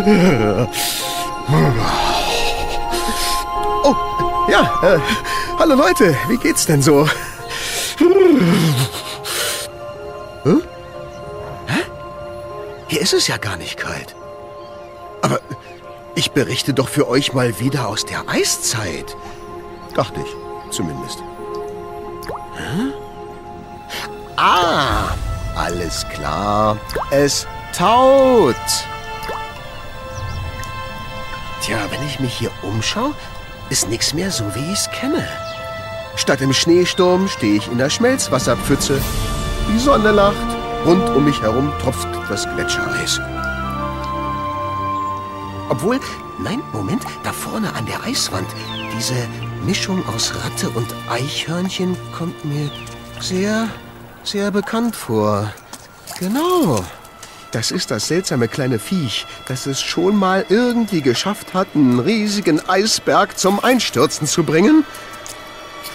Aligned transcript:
Oh, 3.82 3.94
ja, 4.50 4.62
äh, 4.82 4.98
hallo 5.58 5.74
Leute, 5.74 6.16
wie 6.28 6.36
geht's 6.38 6.64
denn 6.64 6.80
so? 6.82 7.06
Hä? 7.98 8.04
Hä? 11.66 11.80
Hier 12.88 13.00
ist 13.00 13.12
es 13.12 13.26
ja 13.26 13.36
gar 13.36 13.56
nicht 13.56 13.76
kalt. 13.76 14.14
Aber 15.22 15.40
ich 16.14 16.30
berichte 16.32 16.72
doch 16.72 16.88
für 16.88 17.06
euch 17.08 17.34
mal 17.34 17.58
wieder 17.58 17.88
aus 17.88 18.06
der 18.06 18.26
Eiszeit. 18.28 19.16
Dachte 19.94 20.20
ich, 20.20 20.74
zumindest. 20.74 21.18
Hä? 22.56 22.92
Ah, 24.36 25.10
alles 25.56 26.06
klar. 26.08 26.78
Es 27.10 27.46
taut. 27.76 28.56
Tja, 31.62 31.78
wenn 31.90 32.06
ich 32.06 32.20
mich 32.20 32.34
hier 32.34 32.50
umschaue, 32.62 33.14
ist 33.68 33.88
nichts 33.88 34.14
mehr 34.14 34.30
so, 34.30 34.44
wie 34.54 34.72
ich's 34.72 34.90
kenne. 34.90 35.26
Statt 36.16 36.40
im 36.40 36.52
Schneesturm 36.52 37.28
stehe 37.28 37.56
ich 37.56 37.70
in 37.70 37.78
der 37.78 37.90
Schmelzwasserpfütze. 37.90 39.00
Die 39.68 39.78
Sonne 39.78 40.10
lacht. 40.10 40.36
Rund 40.84 41.08
um 41.10 41.24
mich 41.24 41.40
herum 41.42 41.72
tropft 41.82 42.08
das 42.28 42.44
Gletschereis. 42.54 43.20
Obwohl, 45.68 46.00
nein, 46.38 46.62
Moment, 46.72 47.02
da 47.22 47.32
vorne 47.32 47.72
an 47.74 47.84
der 47.86 48.02
Eiswand, 48.02 48.48
diese 48.96 49.14
Mischung 49.64 50.02
aus 50.08 50.32
Ratte 50.34 50.70
und 50.70 50.86
Eichhörnchen 51.10 51.96
kommt 52.16 52.44
mir 52.44 52.70
sehr, 53.20 53.68
sehr 54.24 54.50
bekannt 54.50 54.96
vor. 54.96 55.52
Genau. 56.18 56.82
Das 57.52 57.72
ist 57.72 57.90
das 57.90 58.06
seltsame 58.06 58.46
kleine 58.46 58.78
Viech, 58.78 59.26
das 59.46 59.66
es 59.66 59.80
schon 59.80 60.14
mal 60.16 60.44
irgendwie 60.48 61.02
geschafft 61.02 61.52
hat, 61.52 61.68
einen 61.74 61.98
riesigen 61.98 62.60
Eisberg 62.68 63.36
zum 63.38 63.58
Einstürzen 63.62 64.26
zu 64.28 64.44
bringen. 64.44 64.84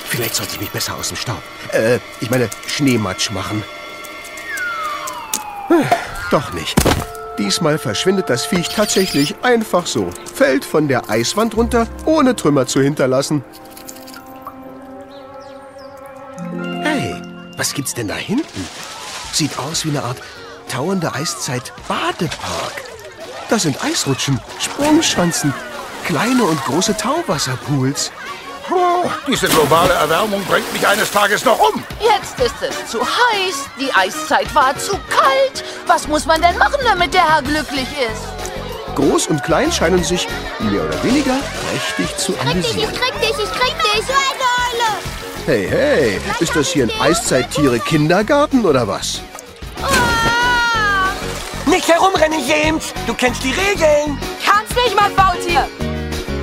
Vielleicht 0.09 0.35
sollte 0.35 0.53
ich 0.55 0.59
mich 0.61 0.71
besser 0.71 0.95
aus 0.95 1.07
dem 1.09 1.17
Staub, 1.17 1.41
äh, 1.71 1.99
ich 2.19 2.29
meine 2.29 2.49
Schneematsch 2.67 3.31
machen. 3.31 3.63
Hm, 5.67 5.85
Doch 6.29 6.51
nicht. 6.53 6.75
Diesmal 7.37 7.77
verschwindet 7.77 8.29
das 8.29 8.45
Viech 8.45 8.69
tatsächlich 8.69 9.35
einfach 9.41 9.87
so, 9.87 10.09
fällt 10.33 10.63
von 10.63 10.87
der 10.87 11.09
Eiswand 11.09 11.55
runter, 11.55 11.87
ohne 12.05 12.35
Trümmer 12.35 12.65
zu 12.67 12.81
hinterlassen. 12.81 13.43
Hey, 16.81 17.15
was 17.57 17.73
gibt's 17.73 17.93
denn 17.93 18.07
da 18.07 18.15
hinten? 18.15 18.67
Sieht 19.33 19.57
aus 19.57 19.83
wie 19.85 19.89
eine 19.89 20.03
Art 20.03 20.21
tauende 20.67 21.13
Eiszeit-Badepark. 21.13 22.83
Da 23.49 23.59
sind 23.59 23.83
Eisrutschen, 23.83 24.39
Sprungschanzen, 24.59 25.53
kleine 26.05 26.43
und 26.43 26.63
große 26.65 26.95
Tauwasserpools. 26.97 28.11
Oh, 28.71 29.07
diese 29.27 29.47
globale 29.47 29.93
Erwärmung 29.93 30.43
bringt 30.45 30.71
mich 30.73 30.87
eines 30.87 31.11
Tages 31.11 31.45
noch 31.45 31.59
um. 31.59 31.83
Jetzt 31.99 32.39
ist 32.39 32.55
es 32.61 32.89
zu 32.89 32.99
heiß, 33.01 33.69
die 33.79 33.93
Eiszeit 33.93 34.53
war 34.55 34.75
zu 34.77 34.93
kalt. 35.09 35.63
Was 35.85 36.07
muss 36.07 36.25
man 36.25 36.41
denn 36.41 36.57
machen, 36.57 36.79
damit 36.83 37.13
der 37.13 37.29
Herr 37.31 37.43
glücklich 37.43 37.87
ist? 38.11 38.95
Groß 38.95 39.27
und 39.27 39.43
klein 39.43 39.71
scheinen 39.71 40.03
sich 40.03 40.27
mehr 40.59 40.83
oder 40.83 41.03
weniger 41.03 41.35
prächtig 41.69 42.17
zu 42.17 42.31
Krieg 42.33 42.53
dich, 42.53 42.65
ich 42.65 42.71
amüsieren. 42.73 42.93
krieg 42.95 43.21
dich, 43.21 43.29
ich 43.43 43.51
krieg 43.51 43.75
dich. 43.83 44.05
Hey, 45.45 45.67
hey, 45.69 46.21
ist 46.39 46.55
das 46.55 46.69
hier 46.69 46.85
ein 46.85 47.01
Eiszeittiere-Kindergarten 47.01 48.65
oder 48.65 48.87
was? 48.87 49.21
Nicht 51.75 51.89
herumrennen, 51.89 52.39
James! 52.47 52.93
Du 53.05 53.13
kennst 53.13 53.43
die 53.43 53.51
Regeln! 53.51 54.17
Kannst 54.45 54.73
mich 54.73 54.95
mal, 54.95 55.11
Faultier! 55.11 55.67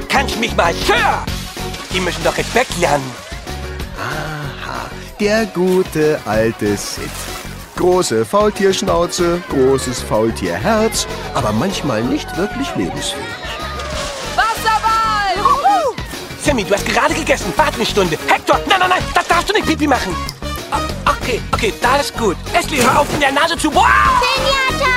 Kannst 0.07 0.39
mich 0.39 0.55
mal, 0.55 0.75
Sir! 0.75 1.25
Die 1.91 2.01
müssen 2.01 2.23
doch 2.23 2.37
Respekt 2.37 2.79
lernen. 2.79 3.11
Aha, 3.99 4.91
der 5.19 5.47
gute 5.47 6.21
alte 6.27 6.77
Sid. 6.77 7.09
Große 7.77 8.27
Faultierschnauze, 8.27 9.43
großes 9.49 10.03
Faultierherz, 10.03 11.07
aber 11.33 11.51
manchmal 11.53 12.03
nicht 12.03 12.37
wirklich 12.37 12.69
lebensfähig. 12.77 13.25
Wasserball! 14.37 15.97
Sammy, 16.45 16.63
du 16.63 16.75
hast 16.75 16.85
gerade 16.85 17.15
gegessen. 17.15 17.51
Warte 17.57 17.77
eine 17.77 17.87
Stunde. 17.87 18.19
Hector, 18.27 18.61
nein, 18.69 18.81
nein, 18.81 18.91
nein, 18.91 19.03
das 19.15 19.27
darfst 19.29 19.49
du 19.49 19.55
nicht 19.55 19.67
Pipi 19.67 19.87
machen. 19.87 20.15
Ah, 21.23 21.25
Okay, 21.25 21.41
okay, 21.53 21.73
da 21.81 21.97
ist 21.97 22.17
gut. 22.19 22.37
Esli, 22.53 22.79
hör 22.79 23.01
auf, 23.01 23.07
in 23.15 23.21
der 23.21 23.31
Nase 23.33 23.57
zu... 23.57 23.73
Wow! 23.73 23.85
Pinata. 24.21 24.91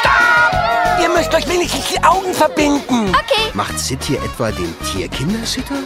Stopp! 0.00 1.00
Ihr 1.00 1.08
müsst 1.08 1.34
euch 1.34 1.48
wenigstens 1.48 1.88
die 1.88 2.04
Augen 2.04 2.34
verbinden. 2.34 3.08
Okay. 3.10 3.50
Macht 3.54 3.78
Sid 3.78 4.02
hier 4.04 4.22
etwa 4.22 4.50
den 4.52 4.74
Tierkindersitter? 4.92 5.76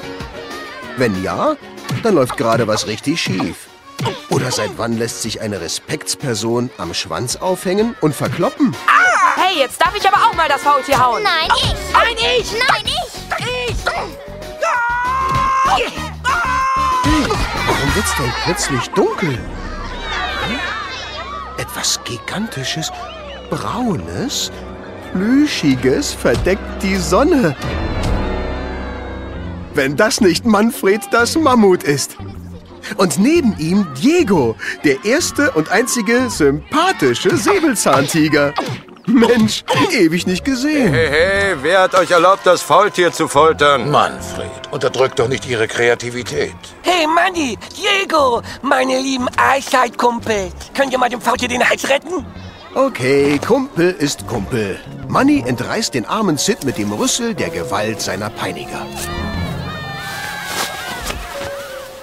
Wenn 0.96 1.22
ja, 1.22 1.56
dann 2.02 2.14
läuft 2.14 2.36
gerade 2.36 2.66
was 2.66 2.86
richtig 2.88 3.20
schief. 3.22 3.68
Oder 4.30 4.50
seit 4.50 4.70
wann 4.78 4.96
lässt 4.98 5.22
sich 5.22 5.40
eine 5.40 5.60
Respektsperson 5.60 6.70
am 6.78 6.92
Schwanz 6.94 7.36
aufhängen 7.36 7.94
und 8.00 8.16
verkloppen? 8.16 8.74
Hey, 9.36 9.58
jetzt 9.58 9.80
darf 9.80 9.94
ich 9.96 10.06
aber 10.08 10.26
auch 10.26 10.34
mal 10.34 10.48
das 10.48 10.62
Faultier 10.62 10.98
hauen. 10.98 11.22
Nein, 11.22 11.48
ich. 11.56 11.92
Nein, 11.92 12.16
ich! 12.16 12.52
Nein, 12.52 12.82
ich. 12.86 13.76
Warum 13.84 14.10
wird's 18.00 18.16
denn 18.16 18.32
plötzlich 18.44 18.90
dunkel? 18.92 19.38
Etwas 21.58 22.00
Gigantisches, 22.04 22.90
Braunes, 23.50 24.50
Plüschiges 25.12 26.14
verdeckt 26.14 26.82
die 26.82 26.96
Sonne. 26.96 27.54
Wenn 29.74 29.96
das 29.96 30.22
nicht 30.22 30.46
Manfred 30.46 31.02
das 31.10 31.36
Mammut 31.36 31.82
ist. 31.82 32.16
Und 32.96 33.18
neben 33.18 33.54
ihm 33.58 33.86
Diego, 34.02 34.56
der 34.82 35.04
erste 35.04 35.50
und 35.50 35.70
einzige 35.70 36.30
sympathische 36.30 37.36
Säbelzahntiger. 37.36 38.54
Mensch, 39.10 39.64
ewig 39.92 40.26
nicht 40.26 40.44
gesehen. 40.44 40.92
Hey, 40.92 41.08
hey, 41.08 41.56
wer 41.62 41.82
hat 41.82 41.94
euch 41.94 42.10
erlaubt, 42.10 42.46
das 42.46 42.62
Faultier 42.62 43.12
zu 43.12 43.28
foltern? 43.28 43.90
Manfred, 43.90 44.50
unterdrückt 44.70 45.18
doch 45.18 45.28
nicht 45.28 45.46
Ihre 45.46 45.68
Kreativität. 45.68 46.54
Hey, 46.82 47.06
Manni, 47.06 47.58
Diego, 47.76 48.42
meine 48.62 48.98
lieben 48.98 49.28
Eiszeit-Kumpels. 49.36 50.52
Könnt 50.74 50.92
ihr 50.92 50.98
mal 50.98 51.08
dem 51.08 51.20
Faultier 51.20 51.48
den 51.48 51.68
Hals 51.68 51.88
retten? 51.88 52.24
Okay, 52.74 53.38
Kumpel 53.44 53.90
ist 53.90 54.26
Kumpel. 54.28 54.78
Manny 55.08 55.42
entreißt 55.44 55.92
den 55.92 56.06
armen 56.06 56.38
Sid 56.38 56.64
mit 56.64 56.78
dem 56.78 56.92
Rüssel 56.92 57.34
der 57.34 57.50
Gewalt 57.50 58.00
seiner 58.00 58.30
Peiniger. 58.30 58.86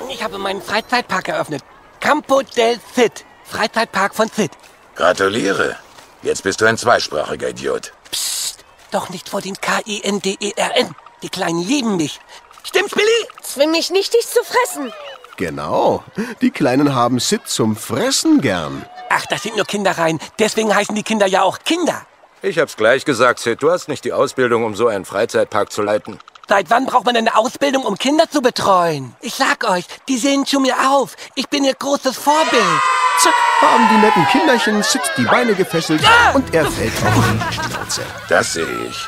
Ich 0.10 0.22
habe 0.22 0.38
meinen 0.38 0.62
Freizeitpark 0.62 1.30
eröffnet. 1.30 1.64
Campo 2.02 2.42
del 2.42 2.78
Cid. 2.96 3.24
Freizeitpark 3.46 4.14
von 4.14 4.30
Cid. 4.30 4.52
Gratuliere. 4.96 5.78
Jetzt 6.28 6.44
bist 6.44 6.60
du 6.60 6.66
ein 6.66 6.78
zweisprachiger 6.78 7.48
Idiot. 7.48 7.94
Psst, 8.12 8.66
doch 8.92 9.08
nicht 9.08 9.30
vor 9.30 9.40
den 9.40 9.56
K-I-N-D-E-R-N. 9.62 10.94
Die 11.24 11.30
Kleinen 11.30 11.64
lieben 11.64 11.96
mich. 11.96 12.20
Stimmt's, 12.66 12.94
Billy? 12.94 13.08
Zwing 13.42 13.72
mich 13.72 13.92
nicht, 13.92 14.14
dich 14.14 14.28
zu 14.28 14.44
fressen. 14.44 14.92
Genau, 15.38 16.04
die 16.42 16.52
Kleinen 16.52 16.94
haben 16.94 17.20
Sid 17.20 17.48
zum 17.48 17.78
Fressen 17.78 18.42
gern. 18.42 18.86
Ach, 19.10 19.26
das 19.28 19.44
sind 19.44 19.56
nur 19.56 19.64
Kindereien. 19.64 20.20
Deswegen 20.38 20.76
heißen 20.76 20.94
die 20.96 21.04
Kinder 21.04 21.28
ja 21.28 21.44
auch 21.44 21.60
Kinder. 21.60 22.06
Ich 22.42 22.60
hab's 22.60 22.76
gleich 22.76 23.06
gesagt, 23.06 23.40
Sid. 23.40 23.64
Du 23.64 23.72
hast 23.72 23.88
nicht 23.88 24.04
die 24.04 24.12
Ausbildung, 24.12 24.66
um 24.66 24.76
so 24.76 24.88
einen 24.88 25.06
Freizeitpark 25.06 25.72
zu 25.72 25.82
leiten. 25.82 26.20
Seit 26.50 26.70
wann 26.70 26.88
braucht 26.88 27.06
man 27.06 27.16
eine 27.16 27.38
Ausbildung, 27.38 27.86
um 27.86 27.98
Kinder 27.98 28.30
zu 28.30 28.42
betreuen? 28.42 29.16
Ich 29.22 29.36
sag 29.36 29.64
euch, 29.70 29.86
die 30.10 30.18
sehen 30.18 30.46
zu 30.46 30.60
mir 30.60 30.76
auf. 30.92 31.16
Ich 31.36 31.48
bin 31.48 31.64
ihr 31.64 31.74
großes 31.74 32.18
Vorbild. 32.18 32.82
Zack, 33.20 33.34
haben 33.62 33.88
die 33.90 33.98
netten 33.98 34.28
Kinderchen 34.28 34.84
Sid 34.84 35.02
die 35.18 35.24
Beine 35.24 35.56
gefesselt 35.56 36.02
und 36.34 36.54
er 36.54 36.66
fällt 36.66 36.94
auf 37.04 37.14
die 37.50 37.54
Schnauze. 37.54 38.02
Das 38.30 38.54
sehe 38.54 38.68
ich. 38.90 39.08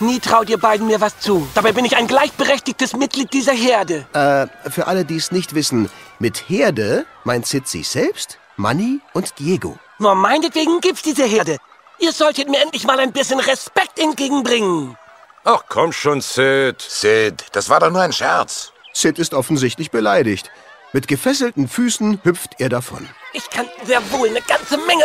Nie 0.00 0.20
traut 0.20 0.50
ihr 0.50 0.58
beiden 0.58 0.86
mir 0.86 1.00
was 1.00 1.18
zu. 1.20 1.48
Dabei 1.54 1.72
bin 1.72 1.84
ich 1.84 1.96
ein 1.96 2.06
gleichberechtigtes 2.06 2.94
Mitglied 2.94 3.32
dieser 3.32 3.52
Herde. 3.52 4.06
Äh, 4.12 4.70
für 4.70 4.86
alle, 4.86 5.04
die 5.04 5.16
es 5.16 5.32
nicht 5.32 5.54
wissen, 5.54 5.90
mit 6.18 6.48
Herde 6.48 7.06
meint 7.24 7.46
Sid 7.46 7.66
sich 7.66 7.88
selbst, 7.88 8.38
Manny 8.56 9.00
und 9.14 9.38
Diego. 9.38 9.78
Nur 9.98 10.14
meinetwegen 10.14 10.80
gibt's 10.80 11.02
diese 11.02 11.24
Herde. 11.24 11.56
Ihr 11.98 12.12
solltet 12.12 12.48
mir 12.50 12.60
endlich 12.60 12.84
mal 12.84 12.98
ein 12.98 13.12
bisschen 13.12 13.40
Respekt 13.40 13.98
entgegenbringen. 13.98 14.98
Ach 15.44 15.62
komm 15.68 15.92
schon, 15.92 16.20
Sid. 16.20 16.82
Sid, 16.82 17.46
das 17.52 17.70
war 17.70 17.80
doch 17.80 17.90
nur 17.90 18.02
ein 18.02 18.12
Scherz. 18.12 18.72
Sid 18.92 19.18
ist 19.18 19.32
offensichtlich 19.34 19.90
beleidigt. 19.90 20.50
Mit 20.94 21.08
gefesselten 21.08 21.66
Füßen 21.66 22.20
hüpft 22.22 22.60
er 22.60 22.68
davon. 22.68 23.08
Ich 23.32 23.50
kann 23.50 23.66
sehr 23.84 24.00
wohl 24.12 24.28
eine 24.28 24.40
ganze 24.40 24.76
Menge. 24.76 25.04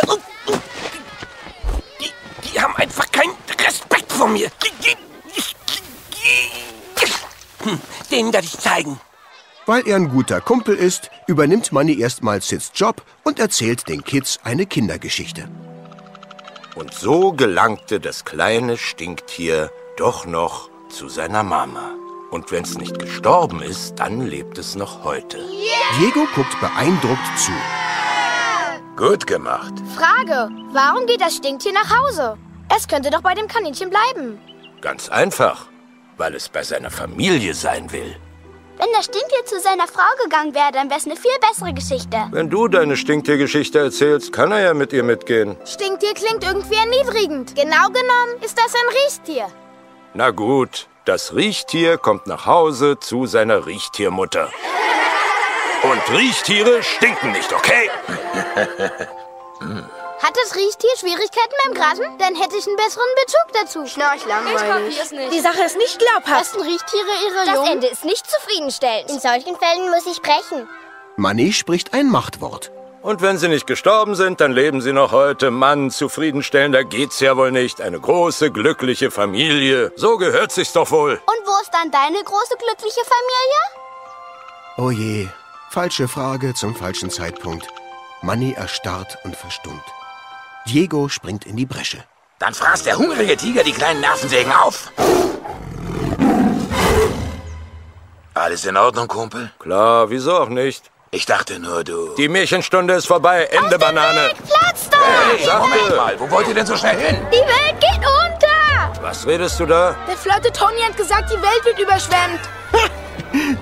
Die, 2.00 2.48
die 2.48 2.60
haben 2.60 2.76
einfach 2.76 3.10
keinen 3.10 3.34
Respekt 3.66 4.12
vor 4.12 4.28
mir. 4.28 4.48
Hm, 7.64 7.80
denen 8.08 8.32
werde 8.32 8.46
ich 8.46 8.56
zeigen. 8.56 9.00
Weil 9.66 9.88
er 9.88 9.96
ein 9.96 10.10
guter 10.10 10.40
Kumpel 10.40 10.76
ist, 10.76 11.10
übernimmt 11.26 11.72
Manny 11.72 11.98
erstmal 11.98 12.40
Sids 12.40 12.70
Job 12.72 13.02
und 13.24 13.40
erzählt 13.40 13.88
den 13.88 14.04
Kids 14.04 14.38
eine 14.44 14.66
Kindergeschichte. 14.66 15.48
Und 16.76 16.94
so 16.94 17.32
gelangte 17.32 17.98
das 17.98 18.24
kleine 18.24 18.78
Stinktier 18.78 19.72
doch 19.96 20.24
noch 20.24 20.70
zu 20.88 21.08
seiner 21.08 21.42
Mama. 21.42 21.99
Und 22.30 22.52
wenn's 22.52 22.78
nicht 22.78 22.98
gestorben 22.98 23.60
ist, 23.62 23.96
dann 23.96 24.26
lebt 24.26 24.56
es 24.58 24.76
noch 24.76 25.04
heute. 25.04 25.38
Diego 25.98 26.26
guckt 26.34 26.60
beeindruckt 26.60 27.38
zu. 27.38 27.52
Gut 28.96 29.26
gemacht. 29.26 29.72
Frage, 29.96 30.48
warum 30.72 31.06
geht 31.06 31.20
das 31.20 31.36
Stinktier 31.36 31.72
nach 31.72 31.98
Hause? 31.98 32.36
Es 32.74 32.86
könnte 32.86 33.10
doch 33.10 33.22
bei 33.22 33.34
dem 33.34 33.48
Kaninchen 33.48 33.90
bleiben. 33.90 34.38
Ganz 34.80 35.08
einfach, 35.08 35.66
weil 36.18 36.34
es 36.34 36.48
bei 36.48 36.62
seiner 36.62 36.90
Familie 36.90 37.54
sein 37.54 37.90
will. 37.90 38.14
Wenn 38.78 38.88
das 38.94 39.06
Stinktier 39.06 39.44
zu 39.44 39.60
seiner 39.60 39.86
Frau 39.86 40.08
gegangen 40.22 40.54
wäre, 40.54 40.72
dann 40.72 40.88
wäre 40.88 41.00
es 41.00 41.04
eine 41.04 41.16
viel 41.16 41.30
bessere 41.40 41.74
Geschichte. 41.74 42.16
Wenn 42.30 42.48
du 42.48 42.66
deine 42.68 42.96
Stinktiergeschichte 42.96 43.78
erzählst, 43.78 44.32
kann 44.32 44.52
er 44.52 44.60
ja 44.60 44.74
mit 44.74 44.92
ihr 44.92 45.02
mitgehen. 45.02 45.56
Stinktier 45.66 46.14
klingt 46.14 46.44
irgendwie 46.44 46.76
erniedrigend. 46.76 47.54
Genau 47.54 47.88
genommen 47.88 48.42
ist 48.42 48.56
das 48.56 48.72
ein 48.74 48.96
Riechtier. 49.04 49.48
Na 50.14 50.30
gut, 50.30 50.88
das 51.04 51.34
Riechtier 51.34 51.98
kommt 51.98 52.26
nach 52.26 52.46
Hause 52.46 52.98
zu 52.98 53.26
seiner 53.26 53.66
Riechtiermutter. 53.66 54.48
Und 55.82 56.16
Riechtiere 56.16 56.82
stinken 56.82 57.32
nicht, 57.32 57.52
okay? 57.52 57.90
Hat 60.22 60.36
das 60.44 60.54
Riechtier 60.54 60.90
Schwierigkeiten 60.98 61.54
beim 61.64 61.74
Grasen? 61.74 62.04
Dann 62.18 62.34
hätte 62.34 62.56
ich 62.56 62.66
einen 62.66 62.76
besseren 62.76 63.08
Bezug 63.24 63.52
dazu. 63.54 63.86
Schnarch 63.86 64.26
langweilig. 64.26 65.00
Die 65.32 65.40
Sache 65.40 65.62
ist 65.62 65.78
nicht 65.78 65.98
glaubhaft. 65.98 66.54
Lassen 66.54 66.60
Riechtiere 66.60 67.08
ihre 67.26 67.46
Das 67.46 67.54
Jungen? 67.54 67.72
Ende 67.72 67.86
ist 67.86 68.04
nicht 68.04 68.30
zufriedenstellend. 68.30 69.10
In 69.10 69.18
solchen 69.18 69.56
Fällen 69.56 69.90
muss 69.90 70.06
ich 70.06 70.16
sprechen. 70.16 70.68
Manny 71.16 71.54
spricht 71.54 71.94
ein 71.94 72.10
Machtwort. 72.10 72.70
Und 73.02 73.22
wenn 73.22 73.38
sie 73.38 73.48
nicht 73.48 73.66
gestorben 73.66 74.14
sind, 74.14 74.42
dann 74.42 74.52
leben 74.52 74.82
sie 74.82 74.92
noch 74.92 75.12
heute. 75.12 75.50
Mann, 75.50 75.90
zufriedenstellender 75.90 76.84
geht's 76.84 77.18
ja 77.20 77.34
wohl 77.36 77.50
nicht. 77.50 77.80
Eine 77.80 77.98
große, 77.98 78.50
glückliche 78.50 79.10
Familie. 79.10 79.90
So 79.96 80.18
gehört 80.18 80.52
sich's 80.52 80.74
doch 80.74 80.90
wohl. 80.90 81.12
Und 81.12 81.46
wo 81.46 81.62
ist 81.62 81.72
dann 81.72 81.90
deine 81.90 82.22
große 82.22 82.56
glückliche 82.58 83.00
Familie? 83.00 83.60
Oh 84.76 84.90
je, 84.90 85.28
falsche 85.70 86.08
Frage 86.08 86.52
zum 86.52 86.74
falschen 86.74 87.08
Zeitpunkt. 87.10 87.66
Manny 88.20 88.52
erstarrt 88.52 89.16
und 89.24 89.34
verstummt. 89.34 89.84
Diego 90.66 91.08
springt 91.08 91.46
in 91.46 91.56
die 91.56 91.66
Bresche. 91.66 92.04
Dann 92.38 92.52
fraß 92.52 92.82
der 92.82 92.98
hungrige 92.98 93.36
Tiger 93.36 93.64
die 93.64 93.72
kleinen 93.72 94.00
Nervensägen 94.00 94.52
auf. 94.52 94.92
Alles 98.34 98.64
in 98.66 98.76
Ordnung, 98.76 99.08
Kumpel? 99.08 99.50
Klar, 99.58 100.10
wieso 100.10 100.36
auch 100.36 100.48
nicht? 100.48 100.90
Ich 101.12 101.26
dachte 101.26 101.58
nur, 101.58 101.82
du... 101.82 102.14
Die 102.14 102.28
Märchenstunde 102.28 102.94
ist 102.94 103.06
vorbei. 103.08 103.48
Ende 103.50 103.80
Banane. 103.80 104.30
Platz 104.46 104.88
da! 104.88 104.98
Hey, 105.36 105.44
Sagte. 105.44 105.68
Moment 105.68 105.96
mal, 105.96 106.20
wo 106.20 106.30
wollt 106.30 106.46
ihr 106.46 106.54
denn 106.54 106.66
so 106.66 106.76
schnell 106.76 106.96
hin? 106.98 107.16
Die 107.32 107.36
Welt 107.36 107.80
geht 107.80 107.98
unter! 107.98 109.02
Was 109.02 109.26
redest 109.26 109.58
du 109.58 109.66
da? 109.66 109.96
Der 110.06 110.16
flotte 110.16 110.52
Tony 110.52 110.80
hat 110.82 110.96
gesagt, 110.96 111.32
die 111.32 111.42
Welt 111.42 111.64
wird 111.64 111.80
überschwemmt. 111.80 112.40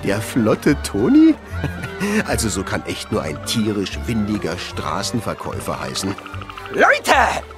Der 0.03 0.21
flotte 0.21 0.79
Toni? 0.83 1.33
Also 2.27 2.49
so 2.49 2.63
kann 2.63 2.85
echt 2.85 3.11
nur 3.11 3.23
ein 3.23 3.43
tierisch 3.47 3.97
windiger 4.05 4.55
Straßenverkäufer 4.55 5.79
heißen. 5.79 6.15
Leute, 6.71 7.15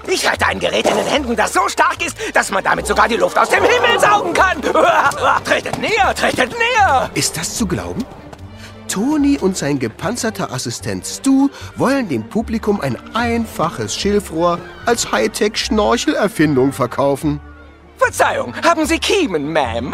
ich 0.08 0.26
halte 0.30 0.46
ein 0.48 0.60
Gerät 0.60 0.90
in 0.90 0.96
den 0.96 1.06
Händen, 1.06 1.36
das 1.36 1.52
so 1.52 1.68
stark 1.68 2.06
ist, 2.06 2.18
dass 2.34 2.50
man 2.50 2.64
damit 2.64 2.88
sogar 2.88 3.10
die 3.10 3.18
Luft 3.18 3.38
aus 3.38 3.50
dem 3.50 3.64
Himmel 3.64 4.00
saugen 4.00 4.32
kann. 4.34 4.62
Tretet 5.44 5.78
näher, 5.80 6.16
tretet 6.16 6.54
näher. 6.58 7.10
Ist 7.14 7.36
das 7.36 7.58
zu 7.58 7.68
glauben? 7.68 8.06
Toni 8.92 9.38
und 9.40 9.56
sein 9.56 9.80
gepanzerter 9.80 10.52
Assistent 10.52 11.06
Stu 11.06 11.48
wollen 11.78 12.10
dem 12.10 12.28
Publikum 12.28 12.82
ein 12.82 12.98
einfaches 13.16 13.96
Schilfrohr 13.96 14.60
als 14.86 15.14
Hightech-Schnorchelerfindung 15.14 16.74
verkaufen. 16.74 17.40
Verzeihung, 17.96 18.54
haben 18.66 18.86
Sie 18.86 19.00
Kiemen, 19.00 19.56
Ma'am? 19.56 19.94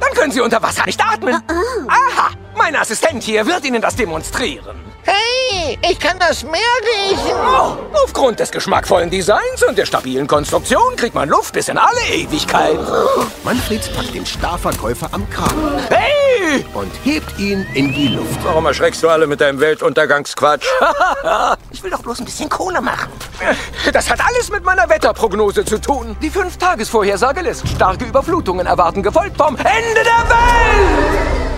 Dann 0.00 0.12
können 0.16 0.32
Sie 0.32 0.40
unter 0.40 0.60
Wasser 0.60 0.84
nicht 0.84 1.00
atmen. 1.00 1.36
Aha, 1.86 2.30
mein 2.56 2.74
Assistent 2.74 3.22
hier 3.22 3.46
wird 3.46 3.64
Ihnen 3.64 3.80
das 3.80 3.94
demonstrieren. 3.94 4.93
Hey, 5.04 5.78
ich 5.90 5.98
kann 5.98 6.18
das 6.18 6.42
Meer 6.44 6.60
riechen. 7.10 7.36
Oh, 7.36 7.76
aufgrund 8.04 8.40
des 8.40 8.50
geschmackvollen 8.50 9.10
Designs 9.10 9.62
und 9.68 9.76
der 9.76 9.86
stabilen 9.86 10.26
Konstruktion 10.26 10.96
kriegt 10.96 11.14
man 11.14 11.28
Luft 11.28 11.52
bis 11.52 11.68
in 11.68 11.76
alle 11.78 12.00
Ewigkeit. 12.10 12.78
Manfred 13.44 13.94
packt 13.94 14.14
den 14.14 14.24
Starverkäufer 14.24 15.08
am 15.12 15.28
Kragen 15.30 15.78
Hey! 15.90 16.64
und 16.74 16.90
hebt 17.04 17.38
ihn 17.38 17.66
in 17.74 17.92
die 17.92 18.08
Luft. 18.08 18.38
Warum 18.44 18.66
erschreckst 18.66 19.02
du 19.02 19.08
alle 19.08 19.26
mit 19.26 19.40
deinem 19.40 19.60
Weltuntergangsquatsch? 19.60 20.66
Ich 21.70 21.82
will 21.82 21.90
doch 21.90 22.02
bloß 22.02 22.20
ein 22.20 22.24
bisschen 22.24 22.48
Kohle 22.48 22.80
machen. 22.80 23.10
Das 23.92 24.08
hat 24.08 24.20
alles 24.24 24.50
mit 24.50 24.64
meiner 24.64 24.88
Wetterprognose 24.88 25.64
zu 25.64 25.78
tun. 25.80 26.16
Die 26.22 26.30
Fünf-Tages-Vorhersage 26.30 27.40
lässt 27.42 27.68
starke 27.68 28.04
Überflutungen 28.04 28.66
erwarten, 28.66 29.02
gefolgt 29.02 29.36
vom 29.36 29.56
Ende 29.56 30.02
der 30.02 30.28
Welt! 30.30 31.53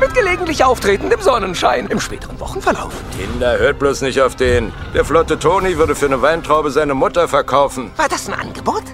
Mit 0.00 0.14
gelegentlich 0.14 0.64
auftretendem 0.64 1.20
Sonnenschein 1.20 1.86
im 1.88 1.98
späteren 2.00 2.38
Wochenverlauf. 2.38 2.92
Kinder, 3.18 3.58
hört 3.58 3.78
bloß 3.78 4.02
nicht 4.02 4.20
auf 4.20 4.36
den. 4.36 4.72
Der 4.94 5.04
flotte 5.04 5.38
Toni 5.38 5.76
würde 5.76 5.94
für 5.94 6.06
eine 6.06 6.22
Weintraube 6.22 6.70
seine 6.70 6.94
Mutter 6.94 7.26
verkaufen. 7.26 7.90
War 7.96 8.08
das 8.08 8.28
ein 8.28 8.34
Angebot? 8.34 8.84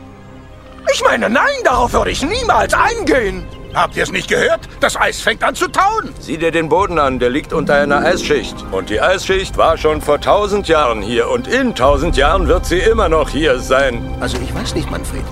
Ich 0.93 1.03
meine, 1.03 1.29
nein, 1.29 1.45
darauf 1.65 1.93
würde 1.93 2.11
ich 2.11 2.23
niemals 2.23 2.73
eingehen. 2.73 3.47
Habt 3.75 3.97
ihr 3.97 4.05
es 4.05 4.12
nicht 4.12 4.29
gehört? 4.29 4.61
Das 4.81 4.97
Eis 4.97 5.21
fängt 5.21 5.43
an 5.43 5.55
zu 5.55 5.67
tauen. 5.69 6.15
Sieh 6.21 6.39
dir 6.39 6.53
den 6.53 6.69
Boden 6.69 6.99
an, 6.99 7.19
der 7.19 7.31
liegt 7.31 7.53
unter 7.53 7.75
einer 7.75 7.99
Eisschicht. 7.99 8.55
Und 8.71 8.89
die 8.89 9.01
Eisschicht 9.01 9.59
war 9.59 9.77
schon 9.77 10.01
vor 10.01 10.21
tausend 10.21 10.69
Jahren 10.69 11.03
hier. 11.03 11.29
Und 11.29 11.49
in 11.49 11.75
tausend 11.75 12.17
Jahren 12.17 12.47
wird 12.47 12.67
sie 12.67 12.79
immer 12.79 13.09
noch 13.09 13.29
hier 13.29 13.59
sein. 13.59 14.17
Also 14.21 14.39
ich 14.39 14.55
weiß 14.55 14.75
nicht, 14.77 14.91
Manfred. 14.91 15.25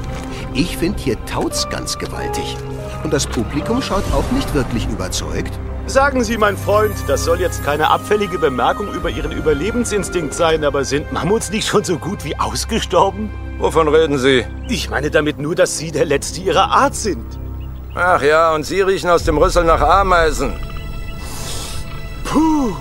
Ich 0.55 0.77
finde 0.77 1.01
hier 1.01 1.25
taut's 1.25 1.69
ganz 1.71 1.97
gewaltig. 1.97 2.57
Und 3.03 3.13
das 3.13 3.27
Publikum 3.27 3.83
schaut 3.83 4.05
auch 4.13 4.31
nicht 4.33 4.55
wirklich 4.55 4.87
überzeugt. 4.89 5.59
Sagen 5.87 6.23
Sie, 6.23 6.39
mein 6.39 6.57
Freund, 6.57 6.95
das 7.09 7.25
soll 7.25 7.41
jetzt 7.41 7.65
keine 7.65 7.91
abfällige 7.91 8.39
Bemerkung 8.39 8.93
über 8.93 9.11
Ihren 9.11 9.33
Überlebensinstinkt 9.33 10.33
sein, 10.33 10.65
aber 10.65 10.85
sind 10.85 11.11
Mammuts 11.13 11.51
nicht 11.51 11.67
schon 11.67 11.83
so 11.83 11.99
gut 11.99 12.25
wie 12.25 12.39
ausgestorben? 12.39 13.31
Wovon 13.59 13.89
reden 13.89 14.17
Sie? 14.19 14.47
Ich 14.69 14.89
meine 14.91 15.11
damit 15.11 15.39
nur, 15.39 15.55
dass 15.57 15.79
Sie 15.79 15.91
der 15.91 16.05
Letzte 16.05 16.41
Ihrer 16.41 16.71
Art 16.71 16.95
sind. 16.95 17.27
Ach 17.95 18.23
ja, 18.23 18.55
und 18.55 18.65
Sie 18.65 18.81
riechen 18.81 19.11
aus 19.11 19.25
dem 19.25 19.37
Rüssel 19.37 19.65
nach 19.65 19.81
Ameisen. 19.81 20.55
Puh, 22.25 22.75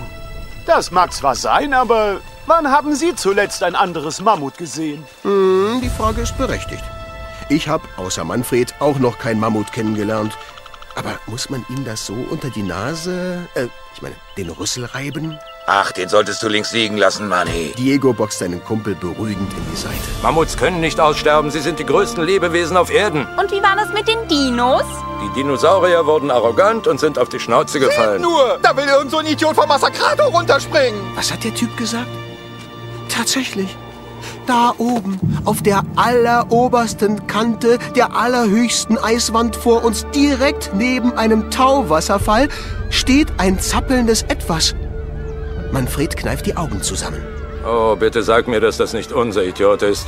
das 0.66 0.92
mag 0.92 1.12
zwar 1.12 1.36
sein, 1.36 1.74
aber 1.74 2.18
wann 2.46 2.72
haben 2.72 2.96
Sie 2.96 3.16
zuletzt 3.16 3.64
ein 3.64 3.76
anderes 3.76 4.22
Mammut 4.22 4.58
gesehen? 4.58 5.04
Hm, 5.24 5.82
die 5.84 5.90
Frage 5.90 6.22
ist 6.22 6.38
berechtigt. 6.38 6.84
Ich 7.52 7.68
habe, 7.68 7.84
außer 7.98 8.24
Manfred, 8.24 8.74
auch 8.80 8.98
noch 8.98 9.20
kein 9.20 9.38
Mammut 9.38 9.74
kennengelernt. 9.74 10.38
Aber 10.96 11.20
muss 11.28 11.50
man 11.50 11.66
ihm 11.68 11.84
das 11.84 12.06
so 12.06 12.14
unter 12.30 12.50
die 12.50 12.64
Nase, 12.64 13.46
äh, 13.56 13.68
ich 13.94 14.02
meine, 14.02 14.16
den 14.38 14.50
Rüssel 14.50 14.86
reiben? 14.86 15.38
Ach, 15.68 15.92
den 15.92 16.08
solltest 16.08 16.42
du 16.42 16.48
links 16.48 16.72
liegen 16.72 16.96
lassen, 16.96 17.28
Manny. 17.28 17.74
Diego 17.78 18.14
boxt 18.14 18.40
seinen 18.40 18.64
Kumpel 18.64 18.96
beruhigend 18.96 19.52
in 19.52 19.70
die 19.70 19.76
Seite. 19.76 19.98
Mammuts 20.24 20.56
können 20.56 20.80
nicht 20.80 21.02
aussterben, 21.02 21.52
sie 21.52 21.60
sind 21.60 21.78
die 21.80 21.86
größten 21.86 22.24
Lebewesen 22.24 22.78
auf 22.78 22.90
Erden. 22.90 23.28
Und 23.38 23.52
wie 23.52 23.62
war 23.62 23.76
das 23.76 23.92
mit 23.92 24.08
den 24.08 24.26
Dinos? 24.30 24.86
Die 25.22 25.34
Dinosaurier 25.42 26.06
wurden 26.06 26.32
arrogant 26.32 26.88
und 26.88 27.02
sind 27.02 27.20
auf 27.20 27.28
die 27.28 27.42
Schnauze 27.42 27.82
gefallen. 27.82 28.22
Nur, 28.22 28.60
da 28.62 28.78
will 28.78 28.88
irgend 28.88 29.12
so 29.12 29.18
ein 29.18 29.26
Idiot 29.26 29.56
vom 29.56 29.68
Massakrator 29.68 30.28
runterspringen. 30.28 31.02
Was 31.16 31.30
hat 31.34 31.44
der 31.44 31.54
Typ 31.54 31.76
gesagt? 31.76 32.08
Tatsächlich. 33.10 33.76
Da 34.48 34.74
oben, 34.78 35.20
auf 35.46 35.62
der 35.62 35.84
allerobersten 35.96 37.28
Kante 37.28 37.78
der 37.96 38.16
allerhöchsten 38.16 38.98
Eiswand 38.98 39.56
vor 39.56 39.84
uns, 39.84 40.06
direkt 40.16 40.72
neben 40.74 41.14
einem 41.14 41.52
Tauwasserfall, 41.52 42.50
steht 42.90 43.28
ein 43.38 43.60
zappelndes 43.60 44.24
Etwas. 44.24 44.76
Manfred 45.72 46.18
kneift 46.18 46.48
die 46.48 46.58
Augen 46.58 46.82
zusammen. 46.82 47.24
Oh, 47.66 47.96
bitte 47.96 48.24
sag 48.24 48.48
mir, 48.48 48.60
dass 48.60 48.78
das 48.78 48.94
nicht 48.94 49.12
unser 49.12 49.44
Idiot 49.44 49.84
ist. 49.84 50.08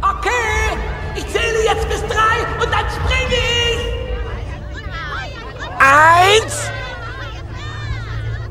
Okay, 0.00 0.76
ich 1.16 1.26
zähle 1.26 1.64
jetzt 1.64 1.88
bis 1.88 2.00
drei 2.06 2.62
und 2.62 2.72
dann 2.72 2.86
springe 2.88 3.34
ich. 3.66 3.80
Eins, 5.80 6.70